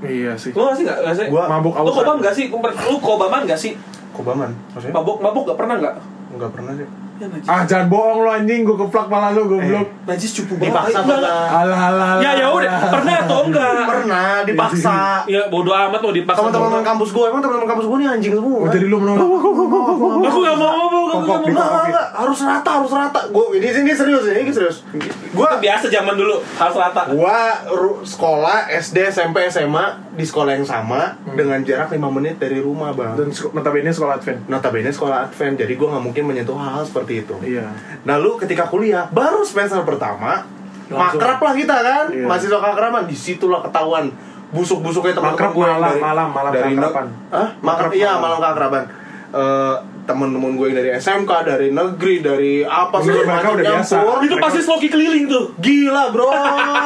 Iya 0.03 0.35
sih. 0.35 0.51
Gak 0.51 0.75
sih 0.75 0.83
gak, 0.83 0.99
gak 1.01 1.15
sih? 1.15 1.27
Gua 1.31 1.47
mabuk 1.47 1.71
Lu 1.71 1.89
kobam 1.89 2.19
gak 2.19 2.35
sih? 2.35 2.51
Lu 2.51 2.97
kobaman 2.99 3.47
gak 3.47 3.57
sih? 3.57 3.73
Kobaman. 4.11 4.51
Maksudnya? 4.75 4.93
Mabuk, 4.93 5.17
mabuk 5.17 5.43
gak 5.47 5.57
pernah 5.57 5.75
gak? 5.79 5.95
Enggak 6.35 6.51
pernah 6.51 6.75
sih. 6.75 6.87
Ya 7.15 7.27
najis 7.31 7.47
Ah 7.47 7.63
jangan 7.63 7.87
bohong 7.87 8.17
lu 8.21 8.29
anjing, 8.29 8.67
gue 8.67 8.75
keplak 8.75 9.07
malah 9.07 9.31
lu 9.31 9.47
goblok. 9.47 9.87
Najis 10.03 10.35
cupu 10.35 10.59
banget 10.59 10.75
Dipaksa 10.91 10.99
Enggak. 10.99 11.23
Alah 11.47 11.81
alah. 11.87 12.09
Ya 12.19 12.31
ya 12.35 12.47
udah, 12.51 12.71
pernah 12.91 13.15
atau 13.23 13.39
enggak? 13.47 13.71
Pernah 13.87 14.27
dipaksa. 14.43 14.95
Ya 15.31 15.41
bodo 15.47 15.71
amat 15.71 15.99
mau 15.99 16.11
dipaksa 16.11 16.39
Teman-teman 16.43 16.83
kampus 16.83 17.09
gue 17.09 17.23
emang 17.23 17.41
teman-teman 17.41 17.69
kampus 17.71 17.85
gue 17.87 17.97
nih 17.97 18.09
anjing 18.09 18.33
semua. 18.35 18.57
Oh, 18.59 18.67
jadi 18.67 18.85
lu 18.85 18.97
menolak. 18.99 19.23
Aku 20.25 20.39
gak 20.43 20.57
mau 20.59 20.71
mabuk, 20.75 21.07
aku 21.09 21.23
gak 21.25 21.55
mau 21.55 21.87
harus 22.15 22.39
rata, 22.43 22.69
harus 22.83 22.91
rata. 22.91 23.19
Gue 23.31 23.45
ini 23.57 23.67
ini 23.71 23.93
serius 23.95 24.23
ini 24.27 24.51
serius. 24.51 24.77
Gue 25.31 25.47
Itu 25.47 25.57
biasa 25.63 25.85
zaman 25.87 26.15
dulu, 26.15 26.43
harus 26.55 26.75
rata 26.75 27.01
gua 27.07 27.39
ru- 27.69 28.03
sekolah 28.03 28.67
SD, 28.71 29.07
SMP, 29.09 29.47
SMA 29.47 30.04
di 30.15 30.23
sekolah 30.23 30.51
yang 30.53 30.63
sama 30.63 31.01
dengan 31.27 31.59
jarak 31.59 31.89
5 31.89 31.99
menit 32.09 32.35
dari 32.35 32.57
rumah, 32.57 32.91
Bang. 32.91 33.13
Dan 33.13 33.27
notabene 33.29 33.89
sekolah 33.89 34.15
Advent. 34.15 34.39
Notabene 34.45 34.89
sekolah 34.89 35.17
Advent, 35.25 35.55
jadi 35.57 35.73
gua 35.73 35.87
nggak 35.91 36.03
mungkin 36.03 36.23
menyentuh 36.25 36.55
hal-hal 36.55 36.83
seperti 36.83 37.21
itu. 37.21 37.35
Iya. 37.41 37.67
Nah 38.01 38.15
lu 38.15 38.35
ketika 38.35 38.65
kuliah 38.65 39.05
baru 39.07 39.43
semester 39.43 39.79
pertama 39.81 40.47
Langsung. 40.85 41.19
makrab 41.19 41.39
lah 41.39 41.53
kita 41.53 41.75
kan, 41.77 42.05
Iya. 42.09 42.25
mahasiswa 42.25 42.59
keakraban 42.59 43.03
di 43.03 43.13
situlah 43.13 43.61
ketahuan 43.61 44.07
busuk-busuknya 44.47 45.11
teman-teman 45.11 45.35
Makrab 45.35 45.51
gue 45.51 45.65
yang 45.65 45.75
malam, 45.75 45.89
dari- 45.89 46.01
malam, 46.01 46.27
malam 46.29 46.51
dari 46.51 46.71
keakraban. 46.71 47.05
Hah? 47.27 47.47
Makrab 47.53 47.65
Makrab 47.65 47.91
iya 47.93 48.11
malam. 48.15 48.37
keakraban. 48.39 48.83
Eh 49.27 49.75
temen-temen 50.05 50.53
gue 50.53 50.65
yang 50.69 50.77
dari 50.77 50.89
SMK, 50.93 51.31
dari 51.43 51.67
negeri, 51.71 52.21
dari 52.21 52.53
apa 52.61 53.01
segala 53.01 53.25
mereka 53.25 53.33
macam 53.33 53.51
udah 53.51 53.65
biasa. 53.67 53.95
nyampur. 53.97 54.17
Itu 54.21 54.35
pasti 54.37 54.59
sloki 54.61 54.87
keliling 54.87 55.25
tuh 55.25 55.45
Gila 55.57 56.13
bro 56.13 56.29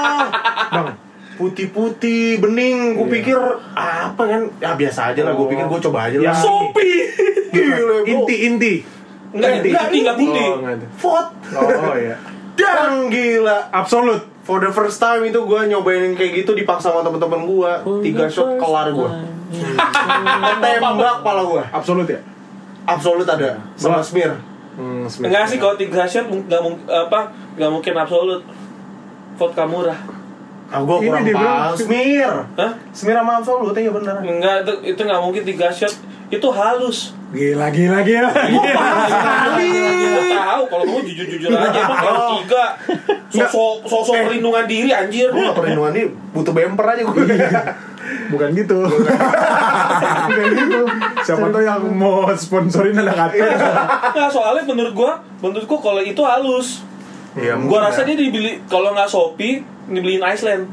Putih-putih, 1.39 2.37
bening 2.37 2.93
Gue 2.93 3.07
Iya. 3.07 3.13
pikir 3.15 3.37
apa 3.73 4.21
kan 4.21 4.41
Ya 4.59 4.75
biasa 4.75 5.09
aja 5.09 5.21
lah, 5.23 5.31
gue 5.31 5.41
Oh. 5.41 5.47
pikir 5.47 5.65
gue 5.65 5.79
coba 5.81 5.99
aja 6.05 6.17
Ya. 6.17 6.29
lah 6.29 6.35
Sopi 6.35 6.91
Gila 7.49 7.95
inti 8.03 8.35
inti. 8.45 8.73
Enggak, 9.29 9.51
enggak, 9.61 9.85
ini 9.87 9.97
enggak 10.01 10.17
putih 10.17 10.47
Oh. 10.49 10.59
Fot 10.93 11.27
Oh 11.55 11.95
iya. 11.95 12.15
Dan 12.59 13.07
gila 13.07 13.71
Absolut. 13.71 14.21
For 14.43 14.57
the 14.57 14.67
first 14.69 14.97
time 14.97 15.23
itu 15.23 15.39
gue 15.39 15.59
nyobain 15.65 16.03
yang 16.03 16.13
kayak 16.13 16.43
gitu 16.43 16.51
dipaksa 16.53 16.89
sama 16.89 17.01
temen-temen 17.01 17.47
gue 17.47 17.71
Tiga 18.03 18.27
shot 18.27 18.57
kelar 18.57 18.91
gue 18.91 19.09
Tembak 20.59 21.17
pala 21.19 21.41
gue 21.43 21.63
Absolut 21.69 22.05
ya? 22.05 22.19
Absolut 22.85 23.23
ada 23.25 23.63
Sama 23.73 24.01
smear 24.01 24.35
Hmm. 24.71 25.03
Enggak 25.03 25.43
sih, 25.45 25.59
kalau 25.59 25.75
tiga 25.75 26.07
shot 26.07 26.23
nggak 26.25 26.61
mungkin 26.61 26.87
apa 26.87 27.27
nggak 27.53 27.67
mungkin 27.69 27.93
absolut 27.93 28.39
vodka 29.35 29.67
murah 29.67 29.99
Ah 30.69 30.85
gue 30.85 30.95
Ini 31.01 31.07
kurang 31.09 31.23
dia 31.25 31.35
paham 31.35 31.73
Smear 31.73 32.33
Hah? 32.53 32.71
Smear 32.93 33.17
sama 33.25 33.31
absolut 33.41 33.73
ya 33.73 33.89
bener 33.89 34.15
Enggak, 34.21 34.55
itu, 34.65 34.73
itu 34.93 35.01
nggak 35.01 35.21
mungkin 35.21 35.43
tiga 35.45 35.67
shot 35.73 35.93
itu 36.29 36.47
halus. 36.53 37.17
Gila, 37.33 37.73
gila, 37.73 37.99
gila. 38.05 38.29
Kali. 38.29 39.69
tahu 40.33 40.63
kalau 40.69 40.83
kamu 40.85 41.01
jujur-jujur 41.09 41.49
aja 41.53 41.79
emang 41.85 41.99
kalau 42.01 42.21
tiga 42.41 42.63
sosok 43.29 43.85
sosok 43.85 44.13
perlindungan 44.29 44.65
diri 44.69 44.89
anjir. 44.93 45.29
Gue 45.33 45.41
gak 45.45 45.57
perlindungan 45.57 45.93
ini 45.97 46.03
butuh 46.33 46.53
bumper 46.53 46.85
aja 46.85 47.01
gue. 47.05 47.23
Bukan 48.29 48.49
gitu. 48.57 48.79
Bukan 50.29 50.47
gitu. 50.53 50.81
Siapa 51.25 51.45
tahu 51.49 51.63
yang 51.65 51.81
mau 51.97 52.29
sponsorin 52.33 52.97
anak 52.97 53.29
kata. 53.29 53.45
Nah, 54.13 54.29
soalnya 54.29 54.65
menurut 54.65 54.93
gua, 54.93 55.21
menurut 55.41 55.65
gua 55.65 55.79
kalau 55.81 56.01
itu 56.01 56.21
halus. 56.21 56.81
Iya, 57.37 57.53
mungkin 57.53 57.69
Gua 57.69 57.79
rasa 57.85 58.01
ya. 58.01 58.13
dia 58.13 58.17
dibeli 58.17 58.51
kalau 58.65 58.89
nggak 58.91 59.05
Shopee, 59.05 59.61
dibeliin 59.85 60.23
Iceland. 60.23 60.65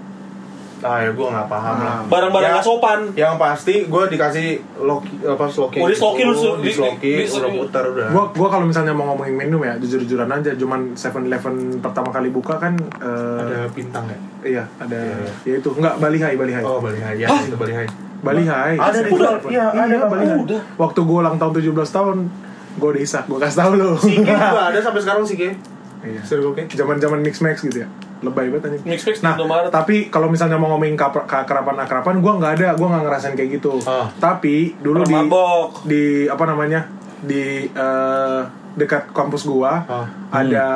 Ah 0.76 1.00
ya 1.00 1.09
gue 1.09 1.24
gak 1.24 1.48
paham 1.48 1.80
lah. 1.80 2.04
Barang-barang 2.04 2.52
Ya, 2.52 2.54
nggak 2.61 2.66
sopan. 2.68 3.00
Yang 3.16 3.34
pasti 3.40 3.74
gue 3.88 4.02
dikasih 4.12 4.48
loki 4.84 5.09
apa 5.24 5.48
sloki. 5.48 5.80
Oh, 5.80 5.88
di 5.88 5.96
sloki 5.96 6.20
lu 6.20 6.36
di 6.61 6.68
sloki 6.68 7.24
udah 7.24 7.48
putar 7.48 7.84
udah. 7.88 8.07
Gua 8.12 8.24
gua 8.36 8.48
kalau 8.52 8.68
misalnya 8.68 8.92
mau 8.92 9.09
ngomongin 9.09 9.40
minum 9.40 9.64
ya 9.64 9.72
jujur-jujuran 9.80 10.28
aja 10.28 10.52
cuman 10.52 10.92
7-Eleven 10.92 11.80
pertama 11.80 12.12
kali 12.12 12.28
buka 12.28 12.61
kan 12.61 12.76
eh, 12.76 13.40
ada 13.40 13.72
bintang 13.72 14.04
ya? 14.04 14.18
iya 14.44 14.64
ada 14.76 15.00
Iya, 15.00 15.32
ya 15.48 15.54
itu 15.64 15.68
enggak 15.72 15.96
Bali 15.96 16.18
High 16.20 16.36
Bali 16.36 16.52
High. 16.52 16.66
Oh 16.68 16.78
Bali 16.78 17.00
High 17.00 17.18
ya 17.18 17.28
itu 17.40 17.57
Bali 17.57 17.72
High. 17.72 17.90
Bali 18.20 18.44
High. 18.44 18.76
Ada 18.76 18.98
di 19.00 19.11
Udah. 19.16 19.32
Iya, 19.48 19.64
ada 19.72 19.96
Bali 20.07 20.24
Bang. 20.28 20.28
High. 20.28 20.44
Udah. 20.44 20.61
Waktu 20.76 21.00
gua 21.02 21.18
ulang 21.24 21.36
tahun 21.40 21.52
17 21.57 21.72
tahun 21.72 22.16
gue 22.76 22.88
udah 22.92 23.00
isak, 23.00 23.24
gue 23.24 23.40
kasih 23.40 23.57
tau 23.57 23.72
lu 23.72 23.96
Sike 23.96 24.20
juga 24.28 24.68
ada 24.68 24.76
sampai 24.76 25.00
sekarang 25.00 25.24
Sike. 25.24 25.57
Iya. 25.99 26.20
Circle 26.22 26.53
K. 26.53 26.59
Zaman-zaman 26.70 27.18
mix 27.18 27.38
max 27.38 27.61
gitu 27.61 27.80
ya. 27.80 27.88
Lebay 28.18 28.49
banget 28.49 28.72
anjing. 28.72 28.82
Mix 28.86 29.01
Max 29.03 29.16
Nah, 29.20 29.34
Indomaret. 29.34 29.68
tapi 29.68 30.09
kalau 30.09 30.26
misalnya 30.26 30.57
mau 30.57 30.70
ngomongin 30.70 30.97
keakraban 30.97 31.76
keakraban 31.76 32.16
gue 32.18 32.32
nggak 32.34 32.53
ada, 32.55 32.68
gue 32.72 32.86
nggak 32.86 33.03
ngerasain 33.03 33.34
kayak 33.34 33.51
gitu. 33.55 33.76
Ah. 33.82 34.09
Tapi 34.12 34.76
dulu 34.76 35.03
di 35.03 35.12
Mabok. 35.14 35.84
di 35.84 36.05
apa 36.24 36.44
namanya 36.44 36.88
di 37.18 37.44
eh, 37.66 38.40
dekat 38.72 39.09
kampus 39.11 39.44
gua 39.44 39.84
Ah. 39.84 40.05
ada 40.30 40.66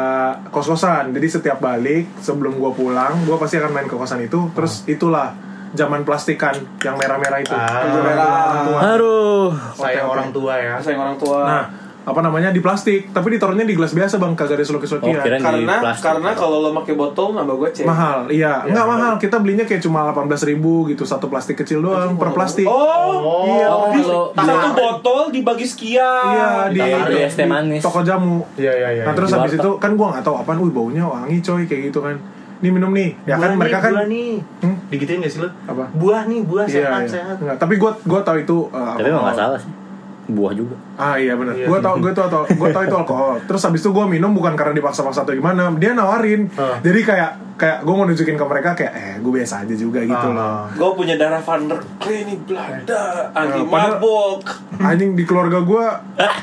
kos-kosan. 0.49 1.13
Jadi 1.13 1.27
setiap 1.31 1.59
balik 1.59 2.09
sebelum 2.17 2.57
gua 2.57 2.73
pulang, 2.73 3.25
gua 3.25 3.37
pasti 3.37 3.57
akan 3.57 3.71
main 3.71 3.85
ke 3.85 3.93
kosan 3.93 4.21
itu. 4.21 4.49
Terus 4.51 4.85
itulah 4.87 5.37
zaman 5.71 6.03
plastikan 6.03 6.53
yang 6.79 6.97
merah-merah 6.97 7.39
itu. 7.39 7.53
Ah. 7.53 7.85
Merah 7.87 8.29
orang 8.47 8.65
tua. 8.65 8.79
Aduh. 8.91 9.49
Saya 9.75 9.97
Oke, 9.97 10.01
oke. 10.03 10.13
orang 10.13 10.29
tua 10.31 10.53
ya. 10.57 10.75
Sayang 10.77 11.01
orang 11.03 11.17
tua. 11.17 11.41
Nah, 11.43 11.65
apa 12.11 12.21
namanya 12.21 12.51
di 12.51 12.59
plastik, 12.59 13.09
tapi 13.09 13.33
ditaruhnya 13.33 13.63
di 13.63 13.73
gelas 13.73 13.91
biasa 13.91 14.17
bang, 14.17 14.35
kagak 14.35 14.57
ada 14.57 14.67
Oh, 15.01 15.15
kirain 15.17 15.39
di 15.39 15.47
karena 15.63 15.75
plastik. 15.79 16.05
karena 16.05 16.31
kalau 16.33 16.57
lo 16.59 16.71
pakai 16.75 16.95
botol 16.95 17.33
nambah 17.33 17.57
goceng. 17.57 17.87
mahal, 17.87 18.27
iya, 18.29 18.63
nggak 18.65 18.85
mahal. 18.85 19.13
Kita 19.17 19.39
belinya 19.39 19.63
kayak 19.63 19.81
cuma 19.81 20.05
18.000 20.07 20.51
ribu 20.51 20.85
gitu, 20.87 21.03
satu 21.03 21.27
plastik 21.27 21.57
kecil 21.57 21.81
doang 21.81 22.15
per 22.15 22.31
plastik. 22.31 22.67
Oh, 22.67 23.47
Iya, 23.49 23.69
Oh, 23.71 23.89
di- 23.89 24.03
kalau 24.03 24.35
satu 24.35 24.69
botol 24.73 25.21
dibagi 25.31 25.65
sekian. 25.65 26.27
Iya 26.27 26.51
di, 26.69 26.81
di 26.81 27.19
di 27.25 27.45
manis. 27.45 27.81
toko 27.81 28.01
jamu. 28.01 28.43
Iya 28.55 28.73
iya 28.73 28.89
iya. 28.93 29.03
Nah 29.05 29.13
terus 29.13 29.31
habis 29.31 29.55
itu 29.55 29.71
kan 29.77 29.95
gua 29.95 30.11
nggak 30.11 30.23
tahu 30.23 30.37
apaan, 30.37 30.59
wih 30.59 30.71
baunya 30.71 31.03
wangi 31.03 31.39
coy 31.39 31.65
kayak 31.65 31.89
gitu 31.89 32.01
kan. 32.01 32.19
Nih 32.59 32.69
minum 32.69 32.91
nih, 32.91 33.17
ya 33.25 33.37
kan 33.37 33.57
mereka 33.57 33.81
kan 33.81 33.93
buah 33.95 34.05
nih. 34.05 34.37
Hmm? 34.61 34.77
Digituin 34.89 35.25
gak 35.25 35.33
sih 35.33 35.41
lu? 35.41 35.49
Apa? 35.65 35.89
Buah 35.93 36.29
nih, 36.29 36.41
buah 36.43 36.65
Iya, 36.67 36.77
sehat 36.85 37.01
iya. 37.01 37.09
sehat. 37.11 37.37
Nggak, 37.39 37.57
tapi 37.57 37.75
gua 37.77 37.97
gua 38.05 38.21
tahu 38.21 38.37
itu 38.39 38.69
uh, 38.69 38.95
Tapi 38.95 39.09
emang 39.09 39.25
alkohol. 39.25 39.25
gak 39.25 39.39
salah 39.39 39.59
sih. 39.59 39.71
Buah 40.27 40.53
juga. 40.53 40.77
Ah 40.95 41.17
iya 41.17 41.35
benar. 41.35 41.53
Iya. 41.53 41.67
Gua 41.67 41.79
tahu 41.79 41.97
gua 41.99 42.13
tahu 42.13 42.29
tahu 42.29 42.45
gua 42.55 42.69
tahu 42.71 42.83
itu 42.85 42.97
alkohol. 42.97 43.35
Terus 43.43 43.63
habis 43.63 43.81
itu 43.81 43.91
gua 43.91 44.05
minum 44.05 44.31
bukan 44.31 44.55
karena 44.55 44.73
dipaksa-paksa 44.73 45.23
atau 45.23 45.33
gimana, 45.33 45.73
dia 45.75 45.91
nawarin. 45.91 46.47
Ah. 46.55 46.79
Jadi 46.79 47.01
kayak 47.03 47.31
kayak 47.57 47.79
gua 47.83 47.95
mau 47.95 48.05
nunjukin 48.05 48.35
ke 48.35 48.45
mereka 48.45 48.73
kayak 48.73 48.93
eh 48.93 49.15
gua 49.19 49.33
biasa 49.35 49.55
aja 49.61 49.75
juga 49.75 50.01
gitu 50.01 50.17
Ah. 50.25 50.31
loh. 50.31 50.61
Gue 50.73 50.91
punya 50.97 51.15
darah 51.15 51.39
Van 51.39 51.63
der 51.65 51.81
Klee 51.97 52.23
nih 52.25 52.39
Belanda 52.41 53.03
anti 53.31 53.59
Nah, 53.59 53.67
padahal- 53.67 53.99
mabok. 53.99 54.43
Anjing 54.81 55.11
di 55.13 55.25
keluarga 55.25 55.59
gua 55.61 55.85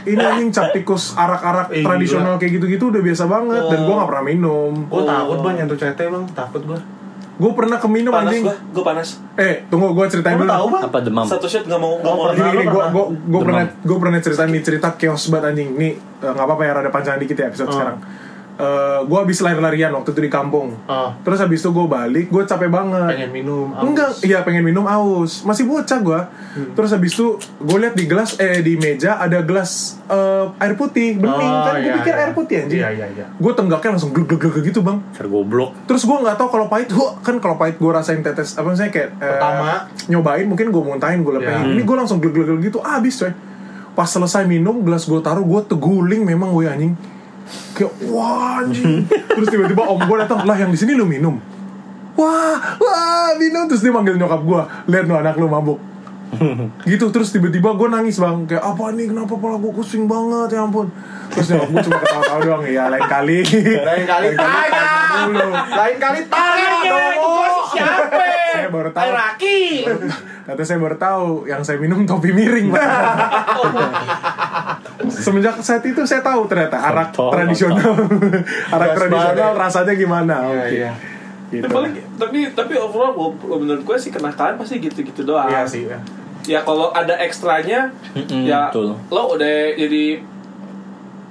ini 0.04 0.20
anjing 0.20 0.50
cap 0.52 0.70
tikus 0.70 1.16
arak-arak 1.16 1.72
Eh, 1.72 1.82
tradisional 1.82 2.36
kayak 2.36 2.60
gitu-gitu 2.60 2.90
udah 2.90 3.00
biasa 3.00 3.24
banget 3.26 3.64
dan 3.68 3.80
gua 3.82 3.94
nggak 3.98 4.10
pernah 4.10 4.26
minum. 4.26 4.72
Gue 4.86 5.04
takut 5.04 5.38
bang 5.42 5.56
nyentuh 5.58 5.76
cete 5.76 6.04
bang, 6.04 6.24
takut 6.30 6.62
gue. 6.62 6.80
Gua 7.38 7.52
pernah 7.54 7.78
keminum 7.78 8.10
Panas 8.10 8.28
anjing. 8.28 8.44
gue, 8.44 8.56
gue 8.72 8.84
panas. 8.84 9.08
Eh, 9.36 9.62
tunggu 9.68 9.94
gua 9.94 10.06
ceritain 10.06 10.34
Lu 10.34 10.42
dulu. 10.42 10.50
tahu 10.50 10.66
bang? 10.68 10.84
Apa 10.84 11.00
demam? 11.00 11.22
Satu 11.24 11.46
shot 11.46 11.64
nggak 11.64 11.78
mau 11.78 11.94
nggak 11.96 12.12
mau 12.12 12.26
lagi. 12.26 12.38
Gini, 12.38 12.50
gini, 12.52 12.64
gue 12.66 12.84
gue 12.84 13.06
gue 13.06 13.14
Demam. 13.30 13.42
pernah 13.44 13.64
gue 13.78 13.98
pernah 14.00 14.20
cerita 14.20 14.42
nih 14.44 14.62
cerita 14.62 14.88
chaos 14.96 15.24
banget 15.28 15.46
anjing. 15.48 15.70
Nih 15.72 15.92
eh, 15.96 16.28
nggak 16.28 16.44
apa-apa 16.44 16.64
ya 16.64 16.72
rada 16.74 16.90
panjangan 16.90 17.20
dikit 17.20 17.38
ya 17.38 17.46
episode 17.48 17.68
Oh. 17.68 17.74
sekarang. 17.74 17.98
Eh 18.58 19.00
gue 19.06 19.18
habis 19.22 19.38
lari-larian 19.38 19.94
waktu 19.94 20.18
itu 20.18 20.22
di 20.26 20.32
kampung. 20.34 20.74
Ah. 20.90 21.14
Terus 21.22 21.38
habis 21.38 21.62
itu 21.62 21.70
gue 21.70 21.86
balik, 21.86 22.34
gue 22.34 22.42
capek 22.42 22.74
banget. 22.74 23.14
Pengen 23.14 23.30
minum. 23.30 23.70
aus. 23.70 23.86
Enggak, 23.86 24.10
iya 24.26 24.42
pengen 24.42 24.66
minum 24.66 24.90
aus. 24.90 25.46
Masih 25.46 25.70
bocah 25.70 26.00
gue. 26.02 26.22
Terus 26.74 26.90
habis 26.90 27.14
itu 27.14 27.38
gue 27.38 27.78
lihat 27.78 27.94
di 27.94 28.10
gelas 28.10 28.34
eh 28.42 28.66
di 28.66 28.74
meja 28.82 29.22
ada 29.22 29.46
gelas 29.46 30.02
eh, 30.10 30.46
air 30.58 30.74
putih 30.74 31.22
bening 31.22 31.54
Oh, 31.54 31.66
kan. 31.70 31.78
Gue 31.78 31.86
iya, 31.86 31.96
pikir 32.02 32.14
iya. 32.18 32.22
air 32.26 32.32
putih 32.34 32.56
anjing. 32.66 32.82
Iya 32.82 32.90
iya 32.98 33.06
iya. 33.14 33.26
Gue 33.38 33.54
tenggaknya 33.54 33.90
langsung 33.94 34.10
glug 34.10 34.26
glug 34.26 34.42
glug 34.42 34.66
gitu 34.66 34.82
bang. 34.82 34.98
Ser 35.14 35.30
goblok. 35.30 35.78
Terus 35.86 36.02
gue 36.02 36.18
nggak 36.18 36.36
tahu 36.42 36.50
kalau 36.50 36.66
pahit, 36.66 36.90
gue 36.90 37.08
kan 37.22 37.38
kalau 37.38 37.62
pahit 37.62 37.78
gue 37.78 37.92
rasain 37.94 38.26
tetes 38.26 38.58
apa 38.58 38.74
misalnya 38.74 38.90
kayak 38.90 39.10
eh, 39.22 39.38
Pertama. 39.38 39.86
nyobain 40.10 40.46
mungkin 40.50 40.74
gue 40.74 40.82
muntahin 40.82 41.22
gue 41.22 41.34
lepehin. 41.38 41.62
Ya. 41.62 41.74
Ini 41.78 41.82
gue 41.86 41.96
langsung 41.96 42.18
glug 42.18 42.34
glug 42.34 42.50
glug 42.50 42.62
gitu, 42.66 42.82
ah, 42.82 42.98
habis 42.98 43.22
coy. 43.22 43.30
Pas 43.94 44.10
selesai 44.10 44.50
minum, 44.50 44.82
gelas 44.82 45.06
gue 45.06 45.22
taruh, 45.22 45.46
gue 45.46 45.62
teguling 45.70 46.26
memang 46.26 46.50
gue 46.58 46.66
anjing. 46.66 46.94
Kayak 47.76 47.92
wah 48.12 48.62
anjing. 48.64 49.06
Terus 49.08 49.48
tiba-tiba 49.48 49.84
om 49.86 50.00
gue 50.02 50.18
datang, 50.20 50.44
lah 50.44 50.58
yang 50.58 50.72
di 50.74 50.80
sini 50.80 50.98
lu 50.98 51.08
minum. 51.08 51.40
Wah, 52.18 52.58
wah 52.82 53.30
minum 53.38 53.70
terus 53.70 53.86
dia 53.86 53.94
manggil 53.94 54.18
nyokap 54.18 54.42
gue, 54.42 54.62
lihat 54.90 55.06
lu 55.06 55.16
anak 55.16 55.38
lu 55.38 55.46
mabuk. 55.46 55.80
gitu 56.84 57.08
terus 57.08 57.32
tiba-tiba 57.32 57.72
gue 57.80 57.88
nangis 57.88 58.20
bang 58.20 58.44
kayak 58.44 58.60
apa 58.60 58.92
nih 58.92 59.08
kenapa 59.16 59.32
kepala 59.40 59.56
gue 59.64 59.72
pusing 59.72 60.12
banget 60.12 60.60
ya 60.60 60.68
ampun 60.68 60.92
terus 61.32 61.48
nyokap 61.56 61.70
gue 61.72 61.82
cuma 61.88 61.98
ketawa-tawa 62.04 62.40
doang 62.44 62.64
ya 62.68 62.84
lain 62.92 63.08
kali 63.08 63.40
Lain 63.80 64.04
kali 64.04 64.28
tanya. 64.36 64.86
Lain 65.72 65.96
kali 65.96 66.20
tanya 66.28 66.72
dong. 66.84 67.16
siapa? 67.72 68.37
Saya 68.68 68.76
baru 68.76 68.90
tahu 68.92 69.10
Raki. 69.10 69.60
Ternyata 70.44 70.64
saya 70.64 70.80
baru 70.80 70.98
tahu 71.00 71.28
yang 71.48 71.62
saya 71.64 71.78
minum 71.80 72.04
topi 72.04 72.36
miring 72.36 72.68
Pak. 72.68 72.84
Semenjak 75.08 75.64
saat 75.64 75.84
itu 75.84 76.04
saya 76.04 76.20
tahu 76.20 76.48
ternyata 76.52 76.78
arak 76.78 77.16
tradisional, 77.16 77.96
arak 78.76 78.90
tradisional 78.94 79.52
banget. 79.56 79.64
rasanya 79.64 79.94
gimana? 79.96 80.36
Iya, 80.44 80.52
Oke. 80.52 80.76
iya. 80.76 80.92
Gitu. 81.48 81.64
Tapi 81.64 81.72
paling 81.72 81.94
tapi 82.20 82.40
tapi 82.52 82.74
overall 82.76 83.16
menurut 83.40 83.84
gue 83.88 83.98
sih 83.98 84.12
kenakalan 84.12 84.60
pasti 84.60 84.84
gitu-gitu 84.84 85.24
doang. 85.24 85.48
Iya 85.48 85.64
sih. 85.64 85.88
ya. 85.88 86.00
Ya 86.48 86.60
kalau 86.64 86.92
ada 86.92 87.12
ekstranya, 87.20 87.92
Mm-mm, 88.16 88.48
ya 88.48 88.72
betul. 88.72 88.96
lo 89.12 89.22
udah 89.36 89.76
jadi 89.76 90.24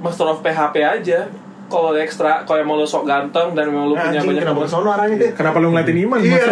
master 0.00 0.28
of 0.28 0.40
PHP 0.40 0.76
aja. 0.80 1.28
Kalau 1.66 1.90
ada 1.90 1.98
ekstra, 1.98 2.42
kalau 2.42 2.58
emang 2.60 2.76
lo 2.76 2.84
sok 2.84 3.02
ganteng 3.04 3.50
dan 3.52 3.64
emang 3.66 3.86
lo 3.86 3.94
punya 3.94 4.06
Anjing 4.14 4.28
banyak 4.28 4.42
kenapa 4.44 4.54
teman. 4.56 4.68
kesono 4.68 4.88
arahnya? 4.88 5.16
Kenapa 5.32 5.56
lu 5.58 5.68
ngeliatin 5.68 5.98
Iman? 5.98 6.20
Iya. 6.20 6.44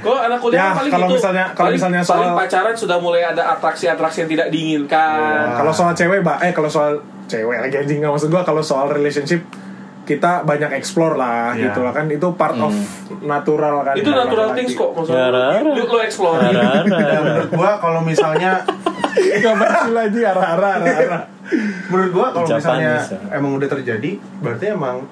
Kalau 0.00 0.18
anak 0.26 0.38
kuliah 0.38 0.58
Ya, 0.58 0.68
paling 0.72 0.90
kalau 0.90 1.06
gitu. 1.06 1.16
misalnya- 1.16 1.48
kalau 1.50 1.66
Paling- 1.66 1.76
misalnya 1.78 2.00
paling 2.02 2.10
soal- 2.26 2.38
pacaran 2.38 2.74
sudah 2.74 2.98
mulai 2.98 3.22
ada 3.22 3.42
atraksi-atraksi 3.50 4.18
yang 4.18 4.30
tidak 4.30 4.48
diinginkan. 4.50 5.44
Kalau 5.54 5.72
soal 5.72 5.92
cewek, 5.92 6.20
Mbak, 6.20 6.38
eh 6.42 6.52
kalau 6.52 6.68
soal 6.68 6.92
cewek 7.26 7.58
lagi 7.58 7.76
anjing 7.76 7.98
nggak 7.98 8.10
maksud 8.10 8.28
gua 8.28 8.42
kalau 8.42 8.60
soal 8.60 8.88
relationship 8.88 9.40
kita 10.10 10.42
banyak 10.42 10.74
explore 10.74 11.14
lah 11.14 11.52
Iya. 11.52 11.70
gitu 11.70 11.80
lah 11.80 11.92
kan 11.92 12.06
itu 12.06 12.26
part 12.32 12.56
of 12.56 12.74
natural 13.20 13.80
kan 13.80 13.94
Itu 13.94 14.10
natural 14.10 14.50
things 14.52 14.74
kok 14.74 14.90
maksudnya. 14.90 15.30
Lu, 15.62 15.70
lu 15.78 15.98
explore. 16.00 16.42
Ya, 16.42 16.82
menurut 17.20 17.50
gua 17.52 17.78
kalau 17.78 18.02
misalnya 18.02 18.58
Gak 19.42 19.54
basi 19.54 19.90
lagi 19.90 20.20
arah-arah 20.20 20.72
arah-arah. 20.76 21.22
menurut 21.86 22.10
gua 22.12 22.26
kalau 22.30 22.46
misalnya 22.48 22.94
ya. 23.00 23.18
emang 23.34 23.54
udah 23.54 23.68
terjadi 23.68 24.10
berarti 24.38 24.64
emang 24.70 25.02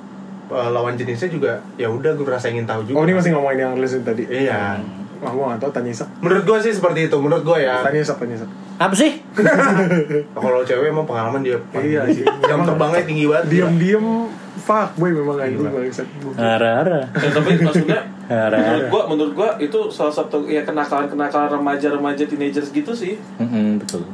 uh, 0.48 0.68
lawan 0.68 0.94
jenisnya 0.94 1.28
juga 1.28 1.58
ya 1.74 1.86
udah 1.88 2.14
gue 2.14 2.24
rasa 2.24 2.46
ingin 2.48 2.62
tahu 2.64 2.82
juga 2.84 2.94
Oh 2.94 3.04
ini 3.04 3.12
masih 3.12 3.30
ngomongin 3.32 3.58
yang 3.60 3.72
relationship 3.74 4.06
tadi. 4.08 4.22
iya 4.28 4.78
Wah 5.18 5.30
gua 5.30 5.44
nggak 5.50 5.60
tahu 5.60 5.72
tanya 5.72 5.90
Isak. 5.90 6.06
menurut 6.18 6.44
gua 6.44 6.58
sih 6.58 6.70
seperti 6.70 7.00
itu 7.04 7.16
menurut 7.16 7.42
gua 7.42 7.58
ya 7.58 7.82
Tanya 7.82 8.00
Isak, 8.00 8.16
tanya 8.16 8.34
Isak. 8.36 8.50
Apa 8.78 8.94
sih? 8.94 9.10
kalau 10.38 10.62
cewek 10.62 10.86
emang 10.88 11.02
pengalaman 11.02 11.42
dia 11.42 11.58
Iya 11.74 12.06
sih. 12.08 12.22
jam 12.40 12.62
terbangnya 12.62 13.02
tinggi 13.02 13.26
banget 13.26 13.44
Diam-diam 13.50 14.30
fuck 14.68 14.92
boy 14.94 15.08
memang 15.10 15.40
anjing 15.40 15.64
bangsat. 15.64 16.04
Rara. 16.36 17.00
Ya, 17.08 17.28
tapi 17.32 17.50
maksudnya 17.58 18.00
Rara. 18.22 18.58
menurut 18.60 18.84
gua 18.86 19.02
menurut 19.08 19.32
gua 19.34 19.48
itu 19.58 19.88
salah 19.88 20.12
satu 20.12 20.44
ya 20.44 20.60
kenakalan-kenakalan 20.62 21.48
remaja-remaja 21.54 22.22
teenagers 22.22 22.68
gitu 22.68 22.92
sih. 22.92 23.16
Mm-mm, 23.38 23.80
betul. 23.80 24.04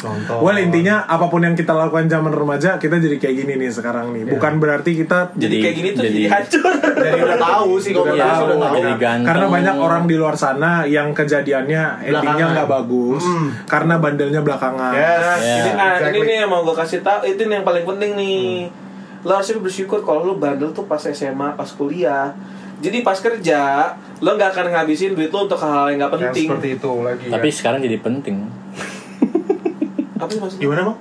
nonton 0.00 0.40
Well 0.40 0.56
intinya 0.56 1.04
apa 1.04 1.28
pun 1.28 1.44
yang 1.44 1.52
kita 1.52 1.76
lakukan 1.76 2.08
zaman 2.08 2.32
remaja 2.32 2.80
kita 2.80 2.96
jadi 2.96 3.20
kayak 3.20 3.36
gini 3.36 3.52
nih 3.58 3.68
sekarang 3.68 4.16
nih. 4.16 4.24
Bukan 4.26 4.56
berarti 4.56 4.96
kita 4.96 5.28
Jadi, 5.30 5.44
Jadi- 5.44 5.60
kayak 5.60 5.74
gini 5.76 5.88
tuh 5.90 6.02
jadi, 6.02 6.16
jadi- 6.16 6.30
hancur. 6.30 6.72
jadi 6.96 7.20
udah 7.20 7.38
tahu 7.38 7.70
sih 7.76 7.90
kalau 7.90 8.04
Udah 8.06 8.14
udah 8.14 8.24
tahu, 8.26 8.44
udah 8.46 8.56
tahu 8.56 8.74
jadi 8.80 8.92
karena 9.20 9.46
banyak 9.50 9.76
orang 9.76 10.04
di 10.06 10.16
luar 10.16 10.34
sana 10.34 10.88
yang 10.88 11.12
kejadiannya 11.12 11.82
endingnya 12.02 12.46
nggak 12.50 12.68
bagus 12.70 13.22
Mm. 13.22 13.48
karena 13.66 13.94
bandelnya 13.98 14.40
belakangan. 14.40 14.92
yes 14.94 15.20
Ya. 15.36 15.56
Ini, 15.58 15.70
ah, 15.74 15.92
exactly. 15.92 16.16
ini 16.16 16.20
nih 16.24 16.36
yang 16.38 16.48
mau 16.48 16.60
gue 16.62 16.72
kasih 16.74 17.00
tahu 17.00 17.20
itu 17.26 17.40
nih 17.42 17.54
yang 17.54 17.66
paling 17.66 17.84
penting 17.84 18.10
nih. 18.14 18.40
Lo 19.20 19.30
harusnya 19.32 19.58
bersyukur 19.58 20.00
kalau 20.00 20.24
lo 20.24 20.34
bandel 20.34 20.70
tuh 20.70 20.84
pas 20.84 20.98
SMA, 20.98 21.52
pas 21.52 21.68
kuliah. 21.70 22.32
Jadi 22.80 23.00
pas 23.00 23.14
kerja, 23.14 23.92
lo 24.18 24.30
nggak 24.32 24.50
akan 24.50 24.66
ngabisin 24.70 25.12
duit 25.12 25.28
lo 25.28 25.44
untuk 25.44 25.58
hal-hal 25.58 25.88
yang 25.88 26.00
nggak 26.00 26.10
yang 26.10 26.22
penting. 26.26 26.46
seperti 26.48 26.68
itu 26.74 26.90
lagi 26.98 27.26
Tapi 27.28 27.46
ya. 27.46 27.54
sekarang 27.54 27.78
jadi 27.80 27.98
penting. 27.98 28.36
Apa 30.16 30.28
sih 30.28 30.40
maksudnya? 30.40 30.62
Gimana 30.62 30.80
bang? 30.82 30.96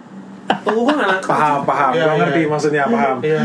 Tunggu 0.61 0.81
gue 0.81 0.93
nggak 0.93 1.09
nangkep. 1.09 1.29
Paham, 1.29 1.59
paham. 1.63 1.91
Iya, 1.91 2.01
Gua 2.01 2.09
iya, 2.09 2.19
ngerti 2.19 2.39
iya. 2.39 2.49
maksudnya, 2.49 2.83
paham. 2.85 3.17
Iya. 3.21 3.39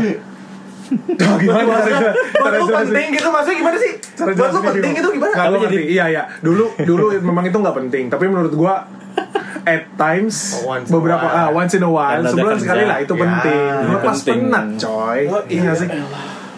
Oh, 0.85 1.37
gimana 1.41 1.65
Maksudnya, 1.65 1.97
cara 1.97 2.13
buat 2.13 2.45
cara 2.45 2.57
lu 2.61 2.65
penting 2.69 3.07
gitu 3.09 3.27
maksudnya 3.27 3.57
gimana 3.57 3.77
sih? 3.79 3.91
Cara 4.13 4.27
Buat 4.27 4.35
lu 4.35 4.37
jelasinnya 4.37 4.67
penting 4.69 4.91
gimana? 4.91 5.01
itu 5.01 5.09
gimana? 5.11 5.33
Gua 5.33 5.41
jadi- 5.41 5.59
ngerti. 5.65 5.81
Iya, 5.89 6.05
iya. 6.07 6.23
Dulu 6.39 6.63
dulu 6.79 7.05
memang 7.19 7.43
itu 7.43 7.57
nggak 7.57 7.75
penting, 7.77 8.03
tapi 8.07 8.25
menurut 8.25 8.53
gua 8.53 8.73
at 9.65 9.89
times 9.95 10.35
Oh, 10.55 10.69
once 10.69 10.85
in 10.85 10.91
a 10.91 10.95
beberapa 10.95 11.25
while. 11.25 11.35
ah, 11.35 11.49
once 11.51 11.73
in 11.73 11.81
a 11.81 11.89
while 11.89 12.15
Karena 12.15 12.29
sebulan 12.31 12.57
sekali 12.57 12.83
lah 12.85 12.97
itu 12.99 13.11
Ya, 13.11 13.21
penting. 13.21 13.59
Lu 13.83 13.97
pas 13.97 14.13
penting. 14.15 14.39
penat, 14.45 14.65
coy. 14.77 15.19
Oh, 15.27 15.41
Iya 15.43 15.61
nggak 15.63 15.77
sih? 15.77 15.87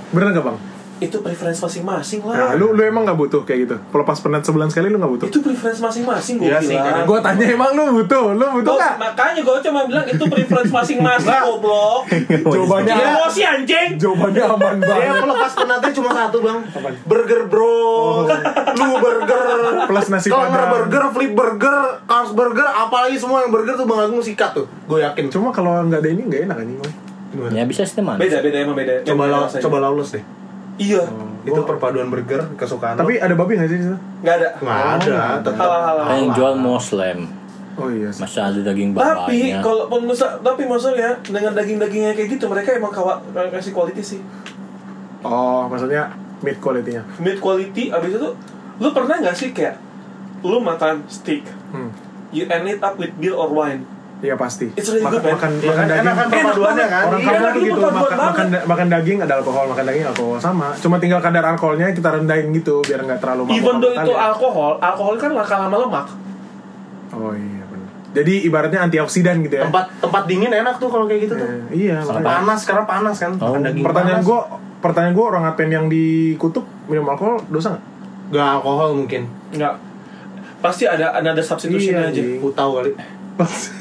Bener 0.09 0.27
gak 0.29 0.45
bang? 0.45 0.57
Itu 0.97 1.21
preference 1.21 1.59
masing-masing 1.59 2.19
Nah, 2.19 2.33
lah. 2.33 2.51
lu 2.53 2.71
lu 2.71 2.81
emang 2.81 3.03
nggak 3.03 3.15
butuh 3.15 3.41
kayak 3.41 3.59
gitu. 3.63 3.75
Kalau 3.77 4.01
pas 4.01 4.17
penat 4.17 4.41
sebulan 4.41 4.67
sekali 4.67 4.87
lu 4.87 4.97
nggak 4.97 5.11
butuh. 5.11 5.27
Itu 5.27 5.39
preference 5.39 5.77
masing-masing 5.77 6.35
gue 6.35 6.47
Iya 6.47 6.57
sih, 6.59 6.73
Gua 7.05 7.19
tanya 7.19 7.45
emang 7.47 7.71
lu 7.71 7.83
butuh, 7.95 8.31
lu 8.31 8.45
butuh 8.55 8.73
nggak? 8.73 8.95
makanya 8.97 9.39
gue 9.39 9.57
cuma 9.61 9.79
bilang 9.83 10.05
itu 10.05 10.23
preference 10.23 10.71
masing-masing 10.71 11.29
goblok. 11.39 12.01
Jawabannya 12.53 12.89
Jadi 12.89 13.03
emosi 13.07 13.41
anjing. 13.43 13.89
jawabannya 13.95 14.43
aman 14.43 14.75
Dia 14.77 14.87
banget. 14.87 15.15
pelepas 15.21 15.51
penatnya 15.53 15.91
cuma 15.93 16.09
satu 16.11 16.37
bang 16.39 16.59
Burger 17.03 17.41
bro 17.45 18.25
Lu 18.73 18.87
burger 18.97 19.45
Plus 19.85 20.07
nasi 20.07 20.27
Kalau 20.27 20.45
nggak 20.45 20.57
padang. 20.57 20.73
burger, 20.73 21.03
flip 21.11 21.33
burger, 21.33 21.77
cars 22.03 22.31
burger 22.31 22.67
Apalagi 22.67 23.15
semua 23.15 23.41
yang 23.41 23.51
burger 23.51 23.75
tuh 23.75 23.85
bang 23.85 23.99
Agung 24.01 24.19
sikat 24.19 24.51
tuh 24.53 24.65
Gue 24.85 24.99
yakin 24.99 25.29
Cuma 25.29 25.49
kalau 25.49 25.77
nggak 25.83 25.99
ada 25.99 26.09
ini 26.09 26.21
nggak 26.23 26.41
enak 26.45 26.57
anjing. 26.57 26.79
Ya 27.51 27.63
bisa 27.63 27.83
sih 27.83 27.93
teman. 27.93 28.15
Beda 28.15 28.39
beda 28.39 28.57
emang 28.57 28.73
beda. 28.73 29.03
Coba 29.03 29.27
coba 29.51 29.77
lawless 29.79 30.09
deh 30.11 30.23
Iya. 30.77 31.03
Itu 31.41 31.63
perpaduan 31.63 32.07
burger 32.07 32.43
kesukaan 32.53 32.93
Tapi 32.93 33.17
ada 33.17 33.33
babi 33.33 33.55
nggak 33.55 33.67
sih 33.67 33.77
di 33.77 33.85
situ? 33.85 33.97
Nggak 34.21 34.35
ada. 34.35 34.49
Nggak 34.57 34.81
ada 34.99 35.15
tetap 35.41 35.57
Halal-halal. 35.59 36.05
Kan 36.05 36.15
yang 36.17 36.31
jual 36.33 36.53
muslim. 36.55 37.17
Oh 37.77 37.89
iya. 37.89 38.09
sih. 38.09 38.21
Masa 38.21 38.39
ada 38.47 38.59
daging 38.59 38.91
Tapi 38.91 39.37
babanya. 39.37 39.61
kalau 39.61 39.85
pemirsa, 39.87 40.27
tapi 40.39 40.65
maksudnya 40.65 41.13
dengan 41.21 41.53
daging-dagingnya 41.53 42.11
kayak 42.13 42.29
gitu 42.31 42.45
mereka 42.45 42.73
emang 42.73 42.89
kawa 42.89 43.21
kasih 43.49 43.71
quality 43.71 44.01
sih. 44.01 44.21
Oh, 45.21 45.65
maksudnya 45.65 46.13
mid 46.39 46.57
quality-nya. 46.57 47.01
Mid 47.17 47.37
quality 47.37 47.89
abis 47.89 48.11
itu 48.13 48.29
lu 48.77 48.89
pernah 48.93 49.17
nggak 49.17 49.33
sih 49.33 49.49
kayak 49.51 49.77
lu 50.41 50.61
makan 50.61 51.01
steak, 51.07 51.41
Hmm. 51.67 51.89
you 52.29 52.45
end 52.45 52.65
it 52.65 52.77
up 52.79 52.93
with 52.95 53.09
beer 53.17 53.33
or 53.33 53.49
wine. 53.49 53.81
Iya 54.17 54.33
pasti. 54.33 54.65
It's 54.73 54.89
really 54.89 55.05
makan, 55.05 55.13
good, 55.15 55.29
makan, 55.29 55.51
Iya 55.53 55.61
makan 55.63 55.77
kan, 55.77 55.85
daging. 55.85 56.01
enak 56.01 56.13
kan 56.15 56.27
perpaduannya 56.27 56.85
kan 56.87 57.03
Orang 57.03 57.19
Iya, 57.19 57.27
kampung 57.27 57.37
enak, 57.37 57.53
tuh 57.53 57.59
itu 57.59 57.67
gitu, 57.67 57.77
perpaduan 57.79 58.01
makan, 58.01 58.17
makan, 58.47 58.47
makan 58.65 58.87
daging 58.89 59.17
ada 59.19 59.33
alkohol, 59.35 59.65
makan 59.67 59.83
daging 59.85 60.05
alkohol 60.07 60.37
sama. 60.39 60.67
Cuma 60.75 60.95
tinggal 60.97 61.19
kadar 61.19 61.43
alkoholnya 61.45 61.87
kita 61.91 62.09
rendahin 62.11 62.47
gitu 62.51 62.75
biar 62.81 62.99
nggak 62.99 63.19
terlalu 63.19 63.41
mabuk. 63.45 63.55
Even 63.55 63.75
though 63.77 63.93
itu 63.93 64.11
alkohol, 64.11 64.71
alkohol 64.79 65.13
kan 65.15 65.29
kalah 65.31 65.45
sama 65.45 65.77
lemak. 65.77 66.07
Oh 67.09 67.31
iya 67.31 67.63
benar. 67.63 67.89
Jadi 68.11 68.33
ibaratnya 68.43 68.79
antioksidan 68.83 69.35
gitu 69.41 69.55
ya. 69.55 69.63
Tempat 69.63 69.85
tempat 69.99 70.23
dingin 70.25 70.51
enak 70.51 70.75
tuh 70.75 70.89
kalau 70.89 71.05
kayak 71.05 71.21
gitu 71.23 71.33
tuh 71.35 71.47
Eh, 71.69 71.85
iya. 71.85 72.01
Panas, 72.01 72.61
karena 72.63 72.83
panas 72.83 73.15
kan 73.15 73.31
Oh, 73.35 73.53
Makan 73.53 73.61
daging 73.63 73.83
Pertanyaan 73.83 74.19
panas. 74.19 74.27
gue, 74.27 74.39
pertanyaan 74.79 75.13
gue 75.13 75.25
orang 75.27 75.43
Aten 75.45 75.69
yang 75.69 75.85
di 75.85 76.05
kutub 76.35 76.65
minum 76.85 77.05
alkohol 77.05 77.37
dosa 77.47 77.69
nggak? 77.71 77.83
Gak 78.33 78.49
alkohol 78.55 78.89
mungkin 78.95 79.29
Enggak. 79.49 79.77
Pasti 80.57 80.83
ada 80.83 81.13
ada 81.13 81.37
substitution 81.37 81.93
Iya, 81.93 82.09
aja. 82.09 82.21
Putau 82.39 82.69
kali 82.75 82.97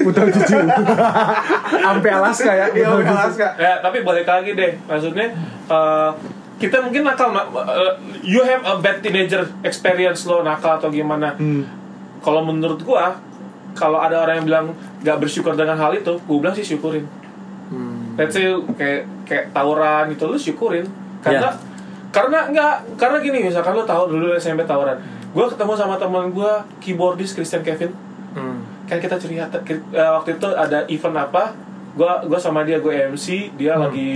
Putar 0.05 0.29
jujur. 0.29 0.63
Sampai 1.81 2.11
Alaska 2.13 2.51
ya. 2.53 2.65
Iya. 2.71 2.87
Alaska 2.93 3.47
Ya, 3.57 3.73
tapi 3.81 4.05
balik 4.05 4.29
lagi 4.29 4.53
deh. 4.53 4.77
Maksudnya 4.85 5.33
eh, 5.67 6.11
kita 6.61 6.81
mungkin 6.85 7.01
nakal 7.05 7.33
eh, 7.33 7.93
you 8.21 8.45
have 8.45 8.61
a 8.65 8.77
bad 8.77 9.01
teenager 9.01 9.49
experience 9.65 10.25
lo 10.29 10.45
nakal 10.45 10.77
atau 10.77 10.93
gimana. 10.93 11.33
Kalau 12.21 12.41
menurut 12.45 12.81
gua 12.85 13.17
kalau 13.77 14.01
ada 14.01 14.25
orang 14.25 14.41
yang 14.41 14.47
bilang 14.49 14.65
gak 15.05 15.21
bersyukur 15.21 15.53
dengan 15.53 15.77
hal 15.77 15.93
itu, 15.93 16.17
gua 16.25 16.37
bilang 16.41 16.55
sih 16.57 16.65
syukurin. 16.65 17.05
Hmm. 17.69 18.17
Let's 18.17 18.33
say 18.33 18.49
kayak 18.77 19.05
kayak 19.25 19.45
tawuran 19.53 20.13
gitu 20.13 20.29
lu 20.29 20.37
syukurin. 20.37 20.85
Karena 21.21 21.49
karena 22.13 22.39
enggak 22.49 22.73
karena 22.97 23.17
gini 23.21 23.49
misalkan 23.49 23.73
lu 23.73 23.85
tahu 23.85 24.13
dulu 24.13 24.37
SMP 24.37 24.65
tawuran. 24.65 24.97
Gua 25.33 25.45
ketemu 25.49 25.73
sama 25.77 25.97
teman 25.97 26.29
gua 26.33 26.65
keyboardist 26.81 27.37
Christian 27.37 27.61
Kevin 27.65 27.89
Hmm. 27.89 28.06
Kan 28.87 28.97
kita 28.97 29.15
cerita 29.15 29.59
eh, 29.61 29.77
waktu 30.09 30.29
itu 30.33 30.47
ada 30.49 30.79
event 30.87 31.17
apa 31.19 31.51
gua 31.93 32.21
gua 32.23 32.37
sama 32.37 32.61
dia 32.61 32.77
gue 32.77 32.93
MC 33.09 33.51
dia 33.53 33.73
Hmm. 33.73 33.83
lagi 33.83 34.13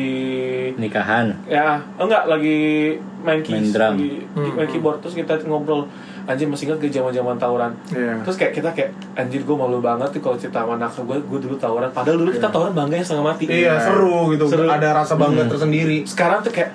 Nikahan. 0.73 1.27
ya 1.45 1.81
enggak 1.95 2.23
lagi 2.25 2.95
main 3.19 3.41
keys 3.41 3.57
Main 3.59 3.67
drum. 3.69 3.93
lagi 3.95 4.13
Hmm. 4.31 4.53
main 4.55 4.65
keyboard 4.65 4.97
terus 4.99 5.13
kita 5.13 5.33
ngobrol 5.43 5.83
anjir 6.23 6.45
masih 6.45 6.69
ingat 6.69 6.77
ke 6.79 6.87
zaman 6.87 7.09
zaman 7.09 7.35
tawuran 7.35 7.73
Iya. 7.87 8.21
terus 8.21 8.37
kayak 8.37 8.53
kita 8.53 8.69
kayak 8.71 8.89
anjir 9.15 9.41
gue 9.41 9.51
malu 9.53 9.79
banget 9.79 10.07
tuh 10.09 10.21
kalau 10.21 10.37
cerita 10.37 10.61
sama 10.61 10.77
anak 10.77 10.93
gue 10.93 11.17
gue 11.19 11.39
dulu 11.41 11.55
tawuran 11.55 11.89
padahal 11.89 12.15
dulu 12.15 12.29
kita 12.31 12.47
tawuran 12.47 12.71
bangga 12.71 12.95
ya 12.95 13.03
setengah 13.03 13.25
mati 13.27 13.43
Iya 13.45 13.73
seru 13.81 14.29
gitu 14.29 14.45
Seru. 14.47 14.69
Ada 14.69 14.89
rasa 14.95 15.13
bangga 15.15 15.43
tersendiri 15.47 16.05
sekarang 16.05 16.39
tuh 16.39 16.53
kayak 16.53 16.71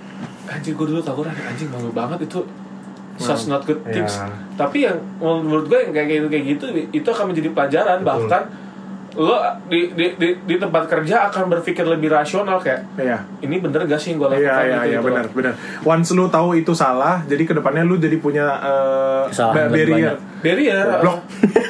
anjir 0.47 0.75
gue 0.75 0.87
dulu 0.89 1.01
tawuran 1.01 1.31
anjing 1.33 1.71
malu 1.71 1.89
banget 1.91 2.19
itu 2.21 2.43
such 3.19 3.47
not 3.47 3.63
good 3.63 3.81
things 3.87 4.21
tapi 4.55 4.85
yang 4.85 4.97
menurut 5.19 5.67
gue 5.67 5.79
yang 5.81 5.93
kayak 5.93 6.09
gitu 6.11 6.27
kayak 6.27 6.45
gitu 6.47 6.65
itu 6.93 7.09
akan 7.09 7.25
menjadi 7.29 7.49
pelajaran 7.51 7.99
bahkan 8.01 8.43
lo 9.13 9.33
di, 9.67 9.97
di, 9.97 10.13
di, 10.13 10.29
di 10.45 10.55
tempat 10.57 10.85
kerja 10.87 11.33
akan 11.33 11.49
berpikir 11.49 11.83
lebih 11.83 12.13
rasional 12.13 12.61
kayak 12.61 12.85
Iya. 12.95 13.25
ini 13.41 13.57
bener 13.59 13.85
gak 13.85 13.97
sih 13.97 14.13
yang 14.13 14.21
gue 14.21 14.29
lakukan 14.29 14.45
Iya 14.45 14.57
iya 14.61 14.61
gitu, 14.61 14.77
iya 14.85 14.85
gitu. 14.93 15.07
benar 15.09 15.25
benar. 15.33 15.53
Once 15.83 16.13
lu 16.13 16.29
tahu 16.29 16.49
itu 16.55 16.77
salah, 16.77 17.25
jadi 17.25 17.43
ke 17.43 17.57
depannya 17.57 17.81
lu 17.81 17.97
jadi 17.97 18.21
punya 18.21 18.45
lebih 19.73 19.89
barrier. 19.89 20.15
barrier 20.45 20.87
Blok. 21.01 21.19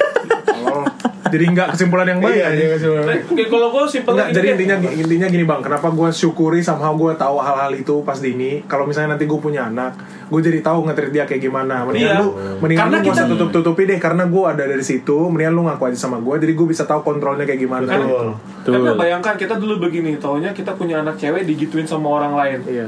Jadi 1.27 1.45
nggak 1.49 1.67
kesimpulan 1.73 2.07
yang 2.07 2.19
baik. 2.19 2.35
Iya, 2.35 2.47
iya, 2.49 2.67
kesimpulan. 2.75 3.05
Nah, 3.05 3.15
kayak 3.27 3.49
kalau 3.49 3.67
gue 3.69 3.83
simpel 3.85 4.11
Enggak, 4.13 4.29
jadi 4.31 4.47
intinya 4.55 4.75
intinya 4.87 5.27
gini 5.27 5.43
bang, 5.43 5.61
kenapa 5.61 5.87
gue 5.89 6.09
syukuri 6.09 6.59
sama 6.59 6.87
gue 6.91 7.11
tahu 7.13 7.35
hal-hal 7.37 7.71
itu 7.71 7.95
pas 8.01 8.17
dini. 8.17 8.63
Kalau 8.65 8.83
misalnya 8.83 9.15
nanti 9.15 9.25
gue 9.25 9.37
punya 9.37 9.67
anak, 9.67 9.95
gue 10.25 10.39
jadi 10.39 10.59
tahu 10.61 10.87
ngetrit 10.87 11.11
dia 11.11 11.23
kayak 11.23 11.41
gimana. 11.41 11.83
Mendingan 11.83 12.07
Iya. 12.09 12.21
lu, 12.21 12.27
mendingan 12.59 12.81
Karena 12.87 12.97
lu 12.97 13.05
kita- 13.05 13.27
tutup 13.27 13.49
tutupi 13.51 13.83
deh, 13.83 13.99
karena 13.99 14.23
gue 14.25 14.43
ada 14.43 14.63
dari 14.63 14.81
situ. 14.81 15.17
Mendingan 15.27 15.53
lu 15.53 15.61
ngaku 15.67 15.83
aja 15.91 15.99
sama 15.99 16.17
gue, 16.17 16.35
jadi 16.39 16.53
gue 16.53 16.67
bisa 16.67 16.83
tahu 16.83 17.03
kontrolnya 17.03 17.43
kayak 17.43 17.59
gimana. 17.59 17.87
Betul 17.87 18.37
karena 18.67 18.91
Tuh. 18.91 18.99
bayangkan 18.99 19.35
kita 19.35 19.55
dulu 19.55 19.79
begini 19.79 20.19
taunya 20.19 20.51
kita 20.51 20.75
punya 20.75 20.99
anak 20.99 21.15
cewek 21.15 21.47
digituin 21.47 21.87
sama 21.87 22.11
orang 22.13 22.35
lain 22.35 22.59
Iya. 22.67 22.87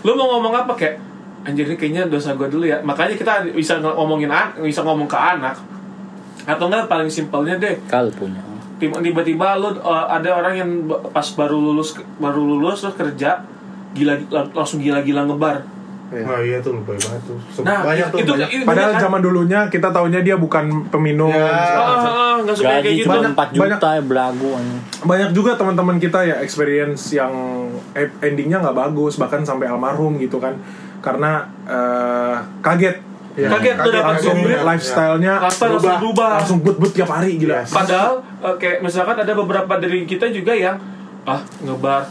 lu 0.00 0.16
mau 0.16 0.24
ngomong 0.32 0.64
apa 0.64 0.72
kayak 0.72 0.96
anjir 1.44 1.68
ini 1.68 1.76
kayaknya 1.76 2.08
dosa 2.08 2.32
gue 2.32 2.48
dulu 2.48 2.64
ya 2.64 2.80
makanya 2.80 3.12
kita 3.12 3.44
bisa 3.50 3.76
ngomongin 3.76 4.32
bisa 4.62 4.80
ngomong 4.80 5.04
ke 5.04 5.12
anak 5.12 5.52
atau 6.44 6.66
enggak 6.66 6.86
paling 6.86 7.06
simpelnya 7.06 7.54
deh 7.56 7.76
Kal 7.84 8.10
punya. 8.10 8.40
Tim- 8.76 8.98
tiba-tiba 9.00 9.54
lu 9.56 9.70
uh, 9.76 10.06
ada 10.06 10.30
orang 10.32 10.54
yang 10.54 10.70
pas 11.08 11.26
baru 11.30 11.54
lulus 11.54 11.92
baru 12.16 12.42
lulus 12.42 12.80
terus 12.80 12.96
kerja 12.96 13.46
gila 13.92 14.16
langsung 14.50 14.78
gila-gila 14.78 15.22
ngebar 15.24 15.62
Iya. 16.12 16.28
Nah 16.28 16.40
iya 16.40 16.60
tuh 16.60 16.76
lebih 16.76 16.92
banget 16.92 17.24
tuh 17.24 17.64
nah 17.64 17.80
Banyak 17.80 18.12
tuh 18.12 18.20
itu, 18.20 18.28
banyak 18.28 18.50
itu 18.52 18.64
Padahal 18.68 18.92
kan? 18.92 19.00
zaman 19.00 19.20
dulunya 19.22 19.60
kita 19.66 19.88
taunya 19.88 20.20
dia 20.20 20.36
bukan 20.36 20.84
peminum. 20.86 21.32
Ya. 21.32 21.48
Ah, 21.48 22.36
nggak 22.36 22.52
suka 22.52 22.84
kayak 22.84 23.00
gitu 23.00 23.08
Banyak- 23.08 23.32
4 23.32 23.48
juta 23.48 23.62
banyak- 23.64 23.80
ya 23.80 24.02
belagu 24.04 24.50
banyak 25.02 25.30
juga 25.32 25.56
teman-teman 25.56 25.96
kita 25.96 26.20
ya 26.20 26.36
experience 26.38 27.16
yang 27.16 27.32
e- 27.92 28.12
endingnya 28.20 28.60
nggak 28.60 28.76
bagus 28.76 29.16
bahkan 29.16 29.40
sampai 29.40 29.64
almarhum 29.64 30.20
gitu 30.20 30.36
kan 30.36 30.52
karena 31.00 31.48
eh, 31.64 32.34
kaget 32.60 33.00
Iya. 33.34 33.48
Kaget 33.48 33.76
tuh 33.78 33.90
dapat 33.90 34.08
langsung 34.12 34.36
duit. 34.38 34.60
lifestyle-nya 34.60 35.32
Lifestyle 35.40 35.72
langsung 35.72 35.96
berubah. 35.98 36.28
langsung 36.36 36.58
but-but 36.60 36.92
tiap 36.92 37.10
hari 37.10 37.30
gila 37.36 37.54
Yes. 37.58 37.70
Padahal 37.70 38.12
eh, 38.38 38.54
kayak 38.56 38.78
misalkan 38.80 39.16
ada 39.18 39.32
beberapa 39.32 39.72
dari 39.74 40.04
kita 40.04 40.28
juga 40.28 40.52
yang 40.52 40.76
ah 41.22 41.40
ngebar, 41.58 42.02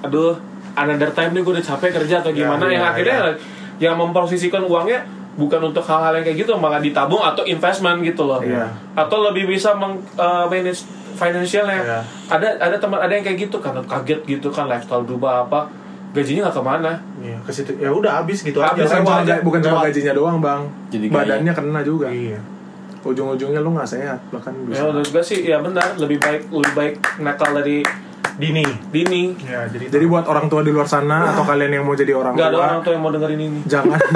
aduh 0.00 0.38
another 0.72 1.10
time 1.10 1.30
nih 1.30 1.42
gue 1.42 1.52
udah 1.52 1.66
capek 1.66 1.90
kerja 1.94 2.14
atau 2.18 2.30
gimana 2.30 2.64
Ya, 2.64 2.70
yang 2.70 2.80
ya, 2.80 2.90
akhirnya 2.90 3.18
yang 3.78 3.94
memposisikan 3.94 4.62
uangnya 4.62 5.02
bukan 5.32 5.60
untuk 5.66 5.82
hal-hal 5.82 6.14
yang 6.14 6.24
kayak 6.24 6.38
gitu 6.40 6.52
malah 6.54 6.78
ditabung 6.78 7.20
atau 7.20 7.42
investment 7.42 8.00
gitu 8.00 8.22
loh 8.22 8.38
Iya. 8.38 8.68
atau 8.94 9.18
lebih 9.22 9.44
bisa 9.46 9.72
meng 9.72 9.96
eh, 10.14 10.44
manage 10.46 10.84
financialnya 11.12 11.80
Iya. 11.82 12.00
ada 12.30 12.48
ada 12.58 12.76
teman 12.76 12.96
ada 12.96 13.10
yang 13.10 13.20
kayak 13.22 13.38
gitu 13.42 13.56
karena 13.58 13.82
kaget 13.82 14.20
gitu 14.26 14.48
kan 14.48 14.64
lifestyle 14.66 15.02
berubah 15.02 15.44
apa 15.44 15.68
gajinya 16.12 16.40
nggak 16.44 16.56
ke 16.56 16.62
mana. 16.62 16.92
Iya 17.18 17.36
ke 17.40 17.50
situ. 17.50 17.72
Ya 17.76 17.88
udah 17.88 18.12
habis 18.18 18.38
gitu 18.40 18.58
Habis, 18.58 18.84
aja. 18.84 19.00
bukan 19.00 19.24
cuma, 19.24 19.36
bukan 19.42 19.60
cuma 19.60 19.76
gajinya 19.82 20.12
doang 20.12 20.38
bang. 20.38 20.60
Jadi 20.88 21.06
gaya. 21.06 21.16
badannya 21.18 21.52
kena 21.52 21.80
juga. 21.82 22.06
Iya. 22.08 22.38
Ujung-ujungnya 23.02 23.58
lu 23.58 23.72
nggak 23.72 23.88
sehat 23.88 24.18
bahkan 24.28 24.54
ya 24.54 24.62
bisa 24.70 24.82
menurut 24.86 25.08
gue 25.08 25.22
sih 25.22 25.38
ya 25.42 25.58
benar. 25.58 25.96
Lebih 25.96 26.18
baik 26.18 26.42
lebih 26.48 26.72
baik 26.72 26.94
nakal 27.18 27.50
dari 27.52 27.82
Dini. 28.32 28.64
dini. 28.88 29.36
Ya 29.42 29.68
jadi 29.68 29.92
jadi 29.92 30.04
buat 30.06 30.24
orang 30.24 30.48
tua 30.48 30.60
di 30.60 30.70
luar 30.70 30.86
sana 30.86 31.28
atau 31.28 31.44
kalian 31.44 31.68
yang 31.70 31.84
mau 31.84 31.92
jadi 31.92 32.12
orang 32.12 32.32
ada 32.32 32.48
tua 32.48 32.64
orang 32.66 32.80
tua 32.80 32.92
yang 32.92 33.02
mau 33.02 33.12
dengerin 33.12 33.40
ini. 33.42 33.60
jangan. 33.66 33.98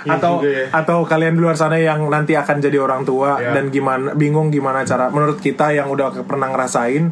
Iya 0.00 0.12
atau 0.14 0.32
juga 0.38 0.50
ya. 0.50 0.66
atau 0.70 0.98
kalian 1.02 1.34
di 1.34 1.40
luar 1.40 1.56
sana 1.56 1.76
yang 1.76 2.04
nanti 2.06 2.36
akan 2.36 2.60
jadi 2.60 2.78
orang 2.78 3.02
tua 3.02 3.40
Ya. 3.40 3.56
dan 3.56 3.72
gimana 3.72 4.12
bingung 4.12 4.48
gimana 4.48 4.84
cara 4.84 5.08
menurut 5.08 5.40
kita 5.40 5.72
yang 5.72 5.88
udah 5.88 6.12
pernah 6.22 6.46
ngerasain 6.48 7.10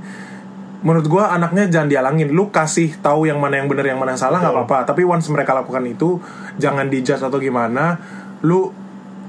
menurut 0.78 1.06
gua 1.06 1.34
anaknya 1.34 1.66
jangan 1.66 1.88
dialangin 1.88 2.30
lu 2.30 2.48
kasih 2.48 2.94
tahu 2.98 3.26
yang 3.26 3.36
mana 3.36 3.58
yang 3.58 3.66
benar 3.66 3.82
yang 3.84 3.98
mana 3.98 4.14
yang 4.14 4.20
salah 4.20 4.38
nggak 4.38 4.54
apa-apa 4.54 4.86
tapi 4.86 5.02
once 5.02 5.26
mereka 5.26 5.50
lakukan 5.52 5.82
itu 5.82 6.22
jangan 6.54 6.86
dijudge 6.86 7.18
atau 7.18 7.34
gimana 7.36 7.98
lu 8.40 8.70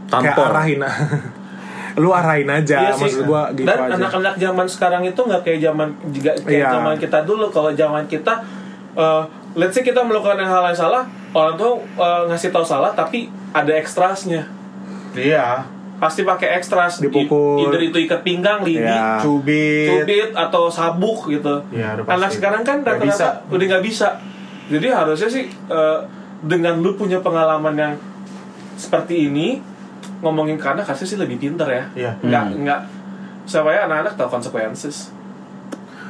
kayak 0.08 0.38
Tampol. 0.38 0.46
arahin 0.48 0.80
lu 2.02 2.10
arahin 2.14 2.48
aja 2.48 2.78
Iya 2.80 2.92
sih. 2.94 3.02
maksud 3.04 3.22
gua 3.26 3.50
gitu 3.52 3.66
Dan 3.66 3.78
aja 3.82 3.98
anak-anak 3.98 4.36
zaman 4.38 4.66
sekarang 4.66 5.02
itu 5.04 5.18
nggak 5.20 5.42
kayak 5.42 5.60
zaman 5.60 5.90
juga 6.10 6.32
kayak 6.38 6.54
Iya. 6.56 6.70
zaman 6.72 6.96
kita 6.96 7.20
dulu. 7.26 7.46
Kalau 7.50 7.72
zaman 7.74 8.04
kita, 8.06 8.34
eh, 8.94 9.24
let's 9.54 9.74
say 9.74 9.82
kita 9.82 10.00
melakukan 10.00 10.38
hal 10.38 10.64
yang 10.64 10.78
salah, 10.78 11.04
orang 11.32 11.58
tua 11.58 11.76
eh, 11.76 12.22
ngasih 12.30 12.50
tahu 12.50 12.64
salah, 12.64 12.94
tapi 12.94 13.28
ada 13.52 13.74
ekstrasnya. 13.74 14.46
Iya. 15.12 15.66
Pasti 16.00 16.24
pakai 16.24 16.56
ekstras. 16.56 16.98
Dipukul. 16.98 17.60
Either 17.62 17.82
itu 17.82 18.00
ikat 18.00 18.24
pinggang, 18.24 18.64
lidi, 18.64 18.80
Iya. 18.80 19.20
Cubit. 19.20 19.88
cubit 20.00 20.32
atau 20.32 20.68
sabuk 20.68 21.28
gitu. 21.28 21.60
Udah 21.62 22.00
pasti. 22.00 22.16
Anak 22.16 22.30
sekarang 22.32 22.62
kan 22.64 22.78
rata-rata 22.82 23.44
udah 23.48 23.66
nggak 23.68 23.84
bisa. 23.84 24.16
Jadi 24.68 24.88
harusnya 24.88 25.28
sih 25.28 25.46
eh, 25.50 26.00
dengan 26.40 26.80
lu 26.80 26.96
punya 26.96 27.20
pengalaman 27.20 27.76
yang 27.76 27.94
seperti 28.74 29.28
ini 29.28 29.60
ngomongin 30.20 30.56
ke 30.56 30.64
anak 30.66 30.84
harusnya 30.84 31.04
sih 31.06 31.20
lebih 31.20 31.36
pinter 31.36 31.68
ya. 31.68 31.84
Iya. 31.94 32.12
Nggak 32.22 32.44
Hmm. 32.46 32.60
nggak 32.64 32.82
supaya 33.44 33.84
anak-anak 33.84 34.14
tahu 34.16 34.30
konsekuensi. 34.32 35.20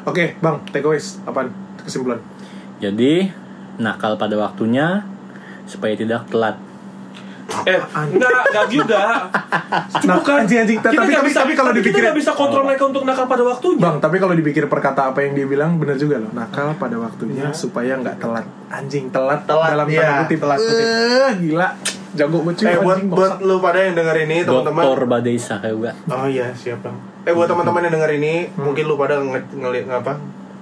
oke 0.01 0.37
bang 0.37 0.57
takeaways 0.69 1.19
apaan 1.23 1.51
kesimpulan 1.77 2.19
Jadi 2.79 3.27
nakal 3.75 4.15
pada 4.15 4.35
waktunya 4.35 5.03
supaya 5.63 5.91
tidak 5.93 6.23
telat. 6.27 6.55
Eh, 7.65 7.79
enggak, 7.81 8.29
enggak 8.49 8.65
juga. 8.71 9.01
nah 10.07 10.17
anjing 10.21 10.59
anjing 10.63 10.79
Kita 10.79 10.89
tapi 10.89 11.11
tapi, 11.11 11.27
bisa, 11.29 11.39
tapi 11.43 11.53
kalau 11.57 11.71
kita 11.73 11.79
dipikir 11.81 12.01
nggak 12.05 12.17
bisa 12.17 12.31
kontrol 12.33 12.63
mereka 12.65 12.83
untuk 12.87 13.03
nakal 13.03 13.25
pada 13.25 13.43
waktunya. 13.45 13.81
Bang, 13.81 13.97
tapi 13.99 14.17
kalau 14.17 14.33
dipikir 14.33 14.65
perkata 14.69 15.11
apa 15.11 15.19
yang 15.25 15.33
dia 15.35 15.45
bilang 15.49 15.77
benar 15.77 15.97
juga 15.97 16.21
loh. 16.21 16.31
Nakal 16.31 16.77
pada 16.77 16.95
waktunya 16.97 17.51
supaya 17.51 17.97
nggak 17.99 18.17
telat. 18.21 18.45
Anjing 18.69 19.09
telat, 19.09 19.43
Telat, 19.49 19.69
dalam 19.73 19.87
iya, 19.89 20.01
tanda 20.05 20.21
kutip. 20.25 20.37
telat 20.45 20.59
kutip. 20.61 20.85
Eh, 20.85 21.31
gila. 21.49 21.67
Jago 22.09 22.37
gue 22.41 22.53
cuy. 22.57 22.65
Eh 22.65 22.77
buat 22.81 22.97
anjing, 22.97 23.09
buat 23.13 23.33
lu 23.45 23.55
pada 23.61 23.79
yang 23.85 23.93
denger 23.93 24.15
ini 24.25 24.37
teman-teman. 24.41 24.81
Dokter 24.81 25.05
Badai 25.05 25.37
Sakyoga. 25.37 25.91
Oh 26.09 26.25
iya 26.25 26.49
siap 26.57 26.81
bang. 26.81 26.97
Eh 27.25 27.33
buat 27.33 27.45
teman-teman 27.45 27.85
yang 27.85 27.93
denger 28.01 28.11
ini, 28.17 28.33
mungkin 28.57 28.83
lu 28.89 28.95
pada 28.97 29.21
nge 29.21 29.41
ngeliat 29.53 29.85
apa? 29.93 30.13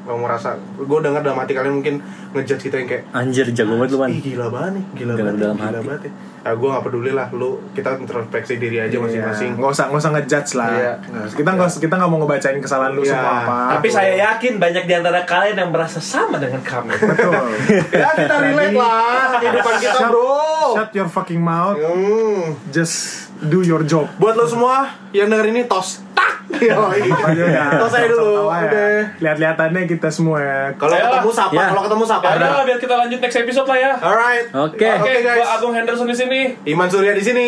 Nggak 0.07 0.17
merasa. 0.17 0.49
Gue 0.73 0.99
denger 0.99 1.21
dalam 1.21 1.37
hati 1.37 1.51
kalian 1.51 1.75
mungkin 1.75 1.95
ngejudge 2.29 2.63
kita 2.63 2.75
yang 2.77 2.87
kayak 2.87 3.03
Anjir 3.11 3.43
jago 3.51 3.75
banget 3.75 3.89
lu 3.91 3.97
man. 3.97 4.07
Ih 4.07 4.21
gila 4.21 4.47
banget 4.47 4.71
nih, 4.73 4.83
gila 4.95 5.11
Dengar 5.13 5.25
banget, 5.27 5.43
dalam 5.43 5.55
gila 5.57 5.67
hati. 5.69 5.83
banget 5.83 6.01
ya. 6.01 6.11
Ah, 6.39 6.53
gue 6.55 6.67
gak 6.69 6.79
peduli 6.81 7.11
lah, 7.11 7.27
lu 7.29 7.49
kita 7.73 7.89
introspeksi 7.97 8.55
diri 8.55 8.79
aja 8.79 8.95
masing-masing. 8.95 9.51
Iya, 9.51 9.59
nggak 9.59 9.67
usah 9.69 9.85
nggak 9.85 9.99
usah 9.99 10.11
ngejudge 10.13 10.51
lah. 10.53 10.69
Iya. 10.71 10.93
Nggak 11.03 11.23
usah. 11.25 11.35
Kita 11.35 11.49
nggak 11.51 11.67
usah- 11.67 11.81
kita 11.83 11.93
nggak 11.93 12.09
mau 12.09 12.19
ngebacain 12.19 12.57
kesalahan 12.57 12.91
lu 12.93 13.01
Iya. 13.01 13.11
semua 13.11 13.31
apa. 13.37 13.57
Tapi 13.75 13.87
saya 13.89 14.11
yakin 14.17 14.53
banyak 14.55 14.83
di 14.85 14.93
antara 14.93 15.19
kalian 15.21 15.55
yang 15.57 15.69
merasa 15.69 15.99
sama 15.99 16.35
dengan 16.37 16.61
kami. 16.61 16.95
betul. 16.95 17.35
Ya 17.93 18.09
kita 18.15 18.35
relate 18.39 18.73
lah 18.73 19.27
kehidupan 19.37 19.73
kita 19.77 19.91
Shut- 19.93 20.07
bro. 20.09 20.39
Shut 20.73 20.91
your 20.93 21.09
fucking 21.09 21.41
mouth. 21.41 21.75
Hmm. 21.75 22.55
Just 22.69 23.27
do 23.39 23.59
your 23.59 23.83
job. 23.83 24.07
Buat 24.15 24.33
lo 24.33 24.47
semua 24.47 24.75
yang 25.11 25.27
denger 25.27 25.51
ini 25.51 25.61
tos 25.65 25.99
Apa 26.47 26.95
aja 27.27 27.43
udah. 27.43 27.69
Tos 27.77 27.93
aja 27.93 28.07
dulu. 28.07 28.47
Ya. 28.47 28.59
Udah. 28.63 28.99
Lihat-lihatannya 29.19 29.81
kita 29.85 30.07
semua 30.07 30.37
ya. 30.39 30.61
Kalau 30.73 30.95
ketemu 30.95 31.31
sapa, 31.31 31.53
Ya. 31.53 31.65
kalau 31.69 31.83
ketemu 31.83 32.03
sapa. 32.03 32.25
Ya 32.25 32.35
lah, 32.39 32.63
biar 32.63 32.79
kita 32.79 32.95
lanjut 32.95 33.19
next 33.19 33.37
episode 33.37 33.67
lah 33.67 33.77
ya. 33.77 33.91
Alright. 33.95 34.45
Oke. 34.49 34.79
Oke, 34.79 35.03
Oke, 35.03 35.11
guys. 35.21 35.37
gua 35.37 35.47
Agung 35.53 35.73
Henderson 35.73 36.07
di 36.07 36.15
sini. 36.15 36.41
Iman 36.65 36.87
Surya 36.87 37.11
di 37.11 37.23
sini. 37.23 37.47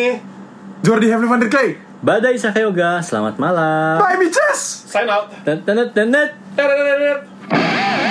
Jordi 0.80 1.08
Heavenly 1.08 1.28
Van 1.28 1.40
der 1.40 1.50
Clay. 1.50 1.70
Badai 2.00 2.40
Sakyoga, 2.40 3.04
selamat 3.04 3.36
malam. 3.36 4.00
Bye 4.00 4.16
bitches. 4.16 4.88
Sign 4.88 5.08
out. 5.08 5.28
Tenet 5.44 5.68
tenet 5.68 5.92
tenet. 5.92 6.30
Tenet. 6.56 8.08